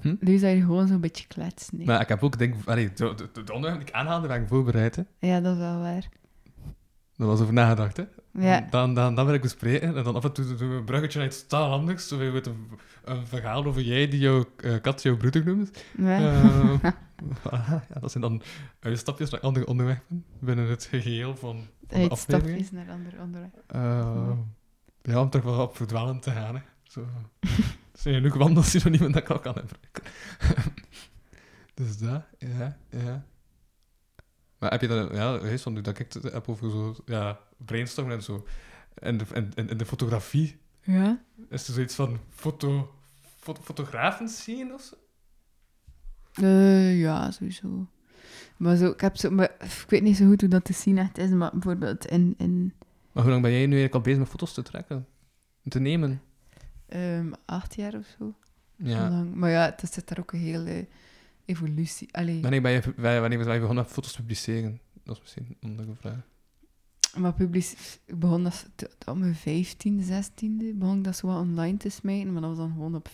[0.00, 0.14] Hm?
[0.20, 1.76] nu zou je gewoon zo'n beetje kletsen.
[1.76, 1.86] nee.
[1.86, 4.96] maar ik heb ook, denk allee, de, de, de onderwerpen die ik aanhaalde, waren voorbereid,
[4.96, 5.02] hè.
[5.18, 6.08] Ja, dat is wel waar.
[7.16, 8.04] Dat was over nagedacht, hè?
[8.32, 8.66] Ja.
[8.70, 9.96] Dan, dan, dan wil ik bespreken.
[9.96, 12.08] En dan af en toe doen we een bruggetje naar iets totaal anders.
[12.08, 12.42] Zo een,
[13.04, 15.84] een verhaal over jij die jouw eh, kat jouw broeder noemt.
[15.96, 16.18] Ja.
[16.18, 16.74] Eh,
[17.52, 18.42] ja, dat zijn dan
[18.80, 22.58] uitstapjes naar andere onderwerpen binnen het geheel van, van de aflevering.
[22.58, 23.62] Uitstapjes naar andere onderwerpen.
[23.66, 24.30] Eh,
[25.02, 26.54] ja, om toch wel op verdwalen te gaan.
[26.54, 26.62] Hè.
[26.82, 27.06] Zo.
[27.92, 30.02] Er zijn genoeg wandelssynoniemen dat ik al kan gebruiken.
[31.74, 33.26] dus dat, ja, ja.
[34.58, 37.38] Maar heb je dan, ja, wees van nu dat ik het heb over zo, ja,
[37.56, 38.46] brainstormen en zo.
[38.94, 41.22] En de, en, en, en de fotografie, Ja?
[41.48, 42.94] is er zoiets van foto,
[43.36, 44.94] foto, fotografen zien of zo?
[46.42, 47.86] Eh, ja, sowieso.
[48.56, 49.30] Maar zo, ik heb zo...
[49.30, 52.34] Maar, ik weet niet zo goed hoe dat te zien echt is, maar bijvoorbeeld in...
[52.36, 52.72] in
[53.12, 55.06] Maar hoe lang ben jij nu eigenlijk al bezig met foto's te trekken?
[55.68, 56.22] Te nemen?
[56.88, 58.34] ehm, acht jaar of zo.
[58.76, 59.08] Ja.
[59.08, 59.34] Lang.
[59.34, 60.88] Maar ja, het zit daar ook een hele
[61.44, 62.14] evolutie.
[62.14, 64.80] Allee, Wanneer ben je, wanneer ben je begonnen met foto's te publiceren?
[65.04, 66.20] Dat is misschien een andere vraag.
[67.16, 68.00] maar publiek...
[68.04, 68.66] Ik begon dat
[69.06, 72.58] op mijn vijftiende, zestiende, begon ik dat zo wat online te smijten, maar dat was
[72.58, 73.08] dan gewoon op,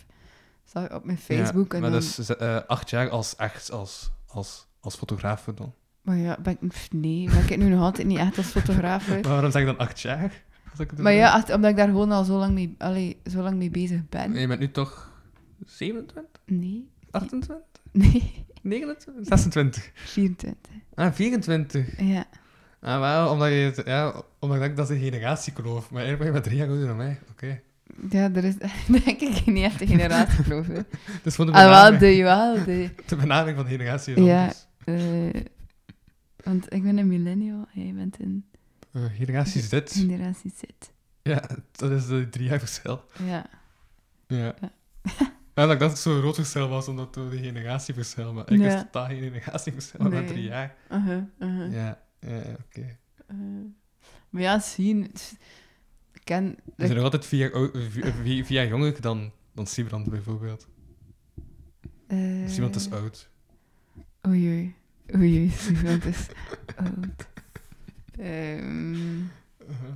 [0.93, 1.73] op mijn Facebook.
[1.73, 5.45] Ja, en maar dan, dat is eh, acht jaar als echt als, als, als fotograaf
[5.55, 5.75] dan.
[6.05, 9.06] Maar ja, ben ik, nee, ben ik nu nog altijd niet echt als fotograaf.
[9.06, 9.12] hè.
[9.12, 10.43] Maar waarom zeg je dan acht jaar?
[10.70, 13.16] Als ik het Maar ja, echt, omdat ik daar gewoon al zo lang mee, allee,
[13.31, 14.35] zo lang mee bezig ben.
[14.35, 15.12] Je bent nu toch
[15.66, 17.56] 27, Nee, 28,
[17.93, 19.90] nee, 29, 26?
[19.94, 20.72] 24.
[20.94, 22.01] Ah, 24.
[22.01, 22.24] Ja.
[22.81, 25.90] Ah, wel, omdat je het, ja, omdat ik denk dat is een generatiekloof.
[25.90, 27.18] Maar eigenlijk ben je maar drie jaar ouder dan mij.
[27.31, 27.60] Oké.
[28.10, 28.55] Ja, er is
[29.05, 30.85] denk ik niet echt een generatie, geloof ik.
[31.22, 32.90] Dus voor de Ah, wel, de, wel, de...
[33.06, 34.40] de benaming van generatie is Ja.
[34.40, 34.66] anders.
[34.85, 35.40] eh,
[36.45, 38.45] want ik ben een millennial, jij bent een
[38.93, 39.81] Eh, generatie Z.
[39.85, 40.62] generatie Z.
[41.23, 43.05] Ja, dat is de drie jaar verschil.
[43.19, 43.47] Ja.
[44.27, 44.55] Ja.
[44.61, 44.73] Ja.
[45.55, 48.33] Ja, dat ik dat het zo'n groot verschil was, omdat het de generatieverschil.
[48.33, 48.75] Maar ik Ja.
[48.77, 50.25] is totaal geen generatieverschil, maar Nee.
[50.25, 50.75] drie jaar.
[50.93, 51.73] Uh-huh, uh-huh.
[51.73, 52.99] Ja, ja, ja, oké.
[53.27, 53.37] Eh,
[54.31, 55.12] maar ja, zien...
[56.25, 56.57] ken...
[56.77, 60.11] We zijn nog altijd vier, jaar ou- vier, vier- vier jaar jonger dan, dan Sibrand,
[60.11, 60.69] bijvoorbeeld.
[62.07, 63.29] eh, Sibrand is oud.
[64.27, 64.75] Oei, oei.
[65.16, 65.52] Oei.
[65.76, 66.26] Iemand is
[66.76, 67.28] oud.
[68.18, 68.93] Ehm,
[69.68, 69.94] Uh-huh.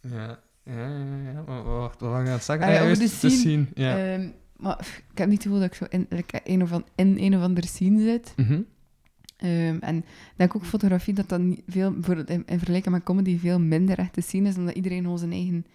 [0.00, 1.42] Ja, ja, ja, ja.
[1.46, 2.66] Maar wacht, wat waren we zeggen?
[2.66, 3.64] Ah ja, over juist, de de scene.
[3.64, 4.12] scene, ja.
[4.14, 4.78] ehm, maar
[5.12, 7.36] ik heb niet het gevoel dat ik zo in, like, een, of an, in een
[7.36, 8.32] of andere scene zit.
[8.36, 8.60] Mhm.
[9.36, 10.04] Ehm, en ik
[10.36, 13.98] denk ook fotografie dat dat niet veel, bijvoorbeeld in, in vergelijking met comedy, veel minder
[13.98, 15.66] echt te zien is, omdat iedereen gewoon zijn eigen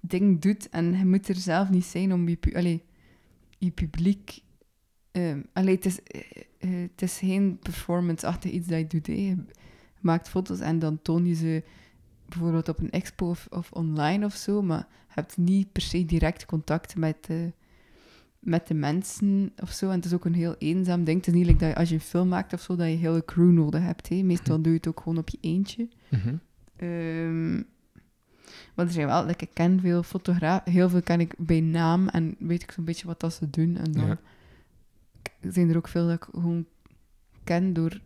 [0.00, 0.68] ding doet.
[0.68, 2.82] En je moet er zelf niet zijn om je, pu- allee,
[3.58, 4.40] je publiek...
[5.52, 5.98] allee, het, is,
[6.58, 9.06] eh, het is geen performance-achtig iets dat je doet.
[9.06, 9.12] hè.
[9.12, 9.36] Je
[10.00, 11.62] maakt foto's en dan toon je ze
[12.28, 16.04] bijvoorbeeld op een expo of, of online of zo, maar je hebt niet per se
[16.04, 17.52] direct contact met de,
[18.38, 19.88] met de mensen of zo.
[19.88, 21.16] En het is ook een heel eenzaam ding.
[21.18, 22.92] Het is niet like dat je, als je een film maakt of zo, dat je
[22.92, 24.08] een hele crew nodig hebt.
[24.08, 24.22] Hè.
[24.22, 25.88] Meestal doe je het ook gewoon op je eentje.
[26.10, 26.34] Mhm.
[26.76, 27.54] Ehm,
[28.74, 32.08] maar er zijn wel, like, ik ken veel fotografen, heel veel ken ik bij naam
[32.08, 33.76] en weet ik zo'n beetje wat dat ze doen.
[33.76, 34.18] En dan Ja.
[35.40, 36.66] Zijn er ook veel dat ik gewoon
[37.44, 38.00] ken door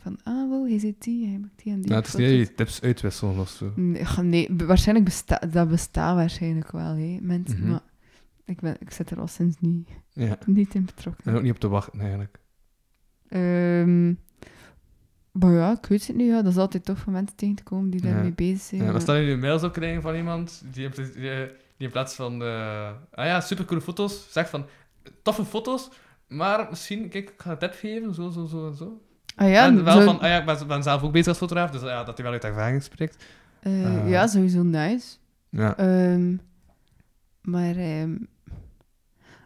[0.00, 2.28] van, ah, wow, hij zit die, hij maakt die en die Nou, het is niet
[2.38, 3.72] dat je tips uitwisselen of zo.
[3.76, 7.58] Nee, nee, waarschijnlijk bestaat dat bestaat waarschijnlijk wel, hè, mensen.
[7.60, 7.70] Mhm.
[7.70, 7.82] Maar
[8.44, 10.38] ik, ben, ik zit er al sinds niet, Ja.
[10.46, 11.24] niet in betrokken.
[11.24, 12.38] En ook niet op te wachten, eigenlijk.
[13.28, 14.08] Ehm,
[15.32, 16.26] maar ja, ik weet het niet.
[16.26, 16.42] Ja.
[16.42, 18.12] Dat is altijd tof om mensen tegen te komen die Ja.
[18.12, 18.82] daarmee bezig zijn.
[18.82, 21.12] Ja, maar stel je nu mails op krijgen van iemand die in, pla- die,
[21.76, 22.42] die in plaats van...
[22.42, 24.66] eh, ah ja, supercoole foto's, zegt van...
[25.22, 25.90] Toffe foto's,
[26.30, 27.08] maar misschien...
[27.08, 29.00] Kijk, ik ga een tip geven, zo, zo, zo en zo.
[29.36, 30.20] Ah ja, en wel zo- van...
[30.20, 32.32] Ah ja, ik ben, ben zelf ook bezig als fotograaf, dus ja, dat hij wel
[32.34, 33.24] uit ervaring spreekt.
[33.60, 35.16] eh, eh, ja, sowieso nice.
[35.48, 35.76] Ja.
[35.76, 36.36] Ehm,
[37.40, 37.76] maar...
[37.76, 38.16] ehm,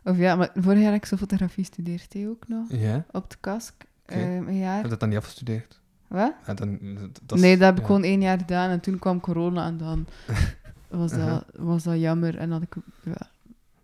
[0.05, 2.67] of ja, maar vorig jaar heb ik zo fotografie gestudeerd, hè, ook nog.
[2.69, 3.05] Ja?
[3.11, 3.75] Op de kask.
[4.07, 4.75] Ehm, een jaar.
[4.75, 5.81] Heb je dat dan niet afgestudeerd?
[6.09, 6.33] Wat?
[6.47, 6.79] Ja, dan,
[7.27, 7.87] dat nee, dat heb ik ja.
[7.87, 8.71] gewoon één jaar gedaan.
[8.71, 10.07] En toen kwam corona en dan
[10.89, 12.37] was dat, was dat jammer.
[12.39, 13.29] En had ik, ja,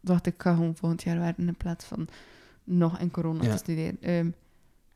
[0.01, 2.09] dacht ik, ik ga gewoon volgend jaar werken in plaats van
[2.71, 3.51] nog in corona Ja.
[3.51, 3.97] te studeren.
[4.01, 4.31] Ehm,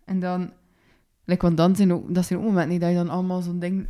[0.05, 0.53] en dan,
[1.25, 3.59] like, want dan zijn ook, dat zijn ook momenten niet dat je dan allemaal zo'n
[3.59, 3.89] ding,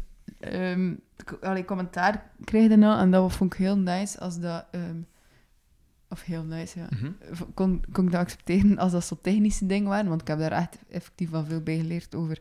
[1.41, 2.99] allee, commentaar krijgt en al.
[2.99, 4.97] En dat vond ik heel nice als dat, ehm,
[6.09, 6.87] of heel nice, ja.
[6.91, 7.11] Mhm.
[7.55, 10.53] Kon, kon ik dat accepteren als dat zo technische dingen waren, want ik heb daar
[10.53, 12.41] echt effectief wel veel bij geleerd over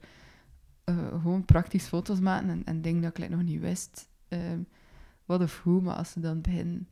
[0.83, 4.09] eh, gewoon praktisch foto's maken en, en dingen dat ik like, nog niet wist.
[5.25, 6.87] wat of hoe, maar als ze dan beginnen...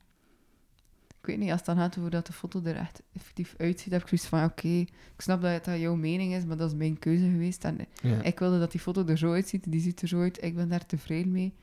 [1.21, 3.91] Ik weet niet, als het dan gaat over dat de foto er echt effectief uitziet,
[3.91, 6.77] heb ik zoiets van, oké, ik snap dat dat jouw mening is, maar dat is
[6.77, 7.63] mijn keuze geweest.
[7.63, 8.21] En Ja.
[8.21, 10.69] ik wilde dat die foto er zo uitziet, die ziet er zo uit, ik ben
[10.69, 11.53] daar tevreden mee.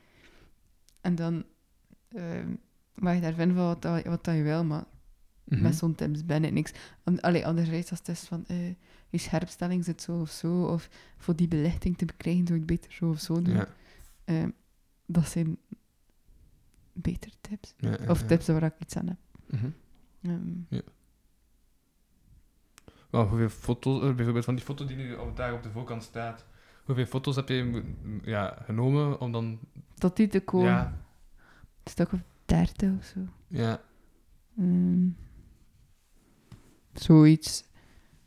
[1.00, 1.44] En dan
[2.08, 2.54] ehm
[2.94, 4.84] mag je daar vinden van wat, dat, wat dat je wil, maar
[5.44, 5.62] Mhm.
[5.62, 6.72] met zo'n tips ben ik niks.
[7.04, 8.68] An- Allee, anderzijds, als het is van, eh,
[9.08, 12.92] je scherpstelling zit zo of zo, of voor die belichting te bekrijgen, zou het beter
[12.92, 13.54] zo of zo doen.
[13.54, 13.68] Ja.
[14.24, 14.50] Ehm,
[15.06, 15.56] dat zijn
[16.92, 17.74] betere tips.
[17.76, 19.16] Ja, Of tips waar ik iets aan heb.
[19.50, 19.70] Mhm.
[20.22, 20.82] Ehm,
[23.10, 26.44] Wel, hoeveel foto's, eh, bijvoorbeeld van die foto die nu daar op de voorkant staat,
[26.84, 29.58] hoeveel foto's heb je mo- m- ja, genomen om dan...
[29.94, 30.68] tot die te komen.
[30.70, 30.86] Ja,
[31.84, 33.20] Een stuk of dertig of zo.
[33.46, 33.80] ja,
[34.58, 35.08] Ehm,
[36.92, 37.64] zoiets.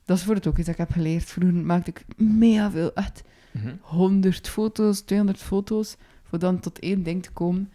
[0.06, 1.24] Dat is voor het ook iets dat ik heb geleerd.
[1.24, 3.24] Vroeger maakte ik mega veel, echt
[3.54, 3.76] mhm.
[3.82, 7.72] 100 foto's, 200 foto's, voor dan tot één ding te komen.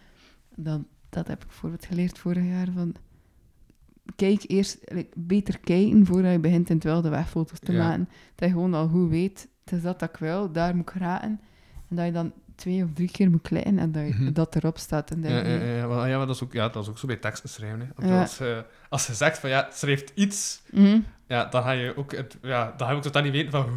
[0.55, 2.67] Dan, dat heb ik bijvoorbeeld geleerd vorig jaar.
[2.71, 2.95] Van,
[4.15, 7.87] kijk eerst, like, beter kijken voordat je begint in het wilde weg foto's te Ja.
[7.87, 8.09] maken.
[8.35, 10.91] Dat je gewoon al goed weet, het is dat dat ik wil, daar moet ik
[10.95, 11.39] geraken.
[11.89, 14.33] En dat je dan twee of drie keer moet klikken en dat, je, Mhm.
[14.33, 15.11] dat erop staat.
[15.11, 16.89] En dat Ja, je- ja, ja, maar, ja, maar dat is ook, ja, dat is
[16.89, 17.91] ook zo bij teksten schrijven.
[17.95, 18.07] Hè.
[18.07, 18.21] Ja.
[18.21, 20.99] Als, je, als je zegt van ja, schrijft iets, Mhm.
[21.27, 23.69] ja, dan ga je ook, het, ja, dan ga je ook totaal niet weten van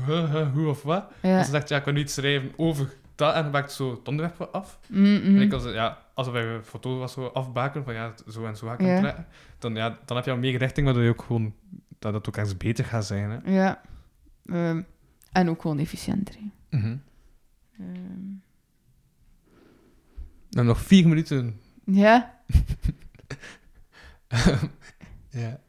[0.55, 1.05] hoe, of wat.
[1.23, 4.09] Als je zegt ja, ik kan nu iets schrijven over dat en maakt zo het
[4.09, 4.79] onderwerp af.
[4.87, 5.41] Mhm, En mhm.
[5.41, 8.57] ik als, ja, als we bij een foto was zo afbaken van ja, zo en
[8.57, 9.27] zo ga ik trekken,
[9.59, 11.55] dan, ja, dan heb je al meer richting, waardoor je ook gewoon,
[11.99, 13.31] dat het ook eens beter gaat zijn.
[13.31, 13.53] Hè.
[13.53, 13.81] Ja.
[14.47, 14.83] Ehm,
[15.33, 16.35] en ook gewoon efficiënter.
[16.69, 16.97] Ehm,
[20.49, 21.61] We hebben nog vier minuten.
[21.85, 22.39] ja.
[25.31, 25.61] ja.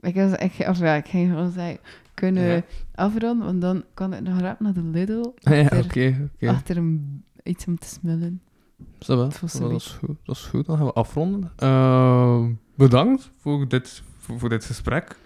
[0.00, 1.80] Ik, was, ik, of ja, ik ging gewoon zeggen,
[2.20, 2.62] kunnen Ja.
[2.94, 7.66] afronden, want dan kan ik nog rap naar de Lidl Ja, oké, Achter- een, iets
[7.66, 8.40] om te smullen.
[8.82, 9.42] Ça va, Dat
[9.72, 10.16] is goed.
[10.24, 11.50] dat is goed, dan gaan we afronden.
[11.56, 15.16] Ehm, bedankt voor dit, voor, voor dit gesprek.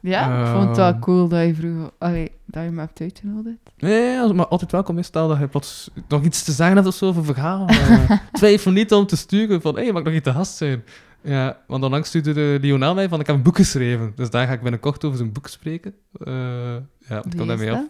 [0.00, 0.98] Ja, ik vond het wel Ehm.
[1.00, 3.58] cool dat je vroeg, allee, dat je me hebt uitgenodigd.
[3.78, 5.06] Nee, als- maar altijd welkom is.
[5.06, 7.66] Stel dat je plots nog iets te zeggen hebt of zo over een verhaal.
[7.68, 10.56] eh, twijfel niet om te sturen van, hé, hey, mag ik nog niet te gast
[10.56, 10.82] zijn?
[11.24, 14.12] Ja, want onlangs stuurde Lionel mij van, ik heb een boek geschreven.
[14.16, 15.94] Dus daar ga ik binnenkort over zijn boek spreken.
[16.12, 17.84] Eh, ja, het Wie komt is daarmee af.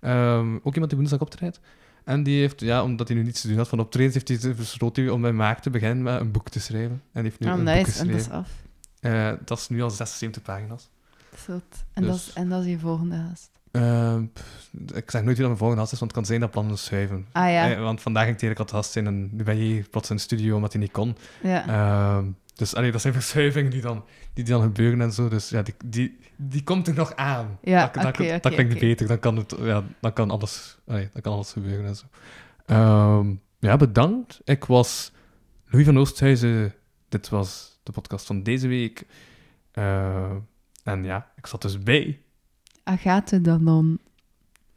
[0.00, 1.60] Ehm, ook iemand die woensdag optreedt.
[2.04, 4.54] En die heeft, ja, omdat hij nu niets te doen had van optredens, heeft hij
[4.54, 7.02] besloten om bij maart te beginnen met een boek te schrijven.
[7.12, 8.12] En heeft nu Ah, een boek nice, en geschreven.
[8.12, 8.50] dat is af.
[9.00, 10.88] Eh, dat is nu al 76 pagina's.
[11.46, 11.62] Zot.
[11.92, 13.50] En, dat is, Dus- en dat is je volgende gast.
[13.70, 14.22] Ehm,
[14.94, 16.78] ik zeg nooit wie dat mijn volgende gast is, want het kan zijn dat plannen
[16.78, 17.26] schuiven.
[17.32, 19.56] Ah ja, Eh, want vandaag ging ik eigenlijk al te gast zijn en nu ben
[19.56, 21.16] je hier plots in de studio omdat hij niet kon.
[21.42, 21.66] ja.
[21.68, 22.24] Ehm,
[22.58, 25.28] dus allee, dat zijn verschuivingen die dan, die dan gebeuren en zo.
[25.28, 27.58] Dus ja, die, die, die komt er nog aan.
[27.62, 29.06] Ja, dat, dat, dat, klinkt beter.
[29.06, 32.04] Dan kan, het, ja, dan, kan alles, allee, dan kan alles gebeuren en zo.
[32.66, 34.40] Ehm, ja, bedankt.
[34.44, 35.12] Ik was
[35.66, 36.74] Louis van Oosthuizen.
[37.08, 39.06] Dit was de podcast van deze week.
[39.70, 40.30] Eh,
[40.82, 42.20] en ja, ik zat dus bij.
[42.84, 44.00] Agathe Danon.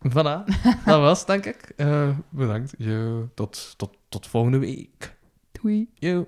[0.07, 0.43] Voilà,
[0.85, 1.73] dat was denk ik.
[1.75, 2.73] Eh, bedankt.
[2.77, 5.17] Yo, tot, tot, tot volgende week.
[5.51, 5.89] Doei.
[5.95, 6.27] Yo.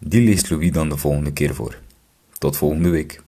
[0.00, 1.78] Die leest Louis dan de volgende keer voor.
[2.38, 3.25] Tot volgende week.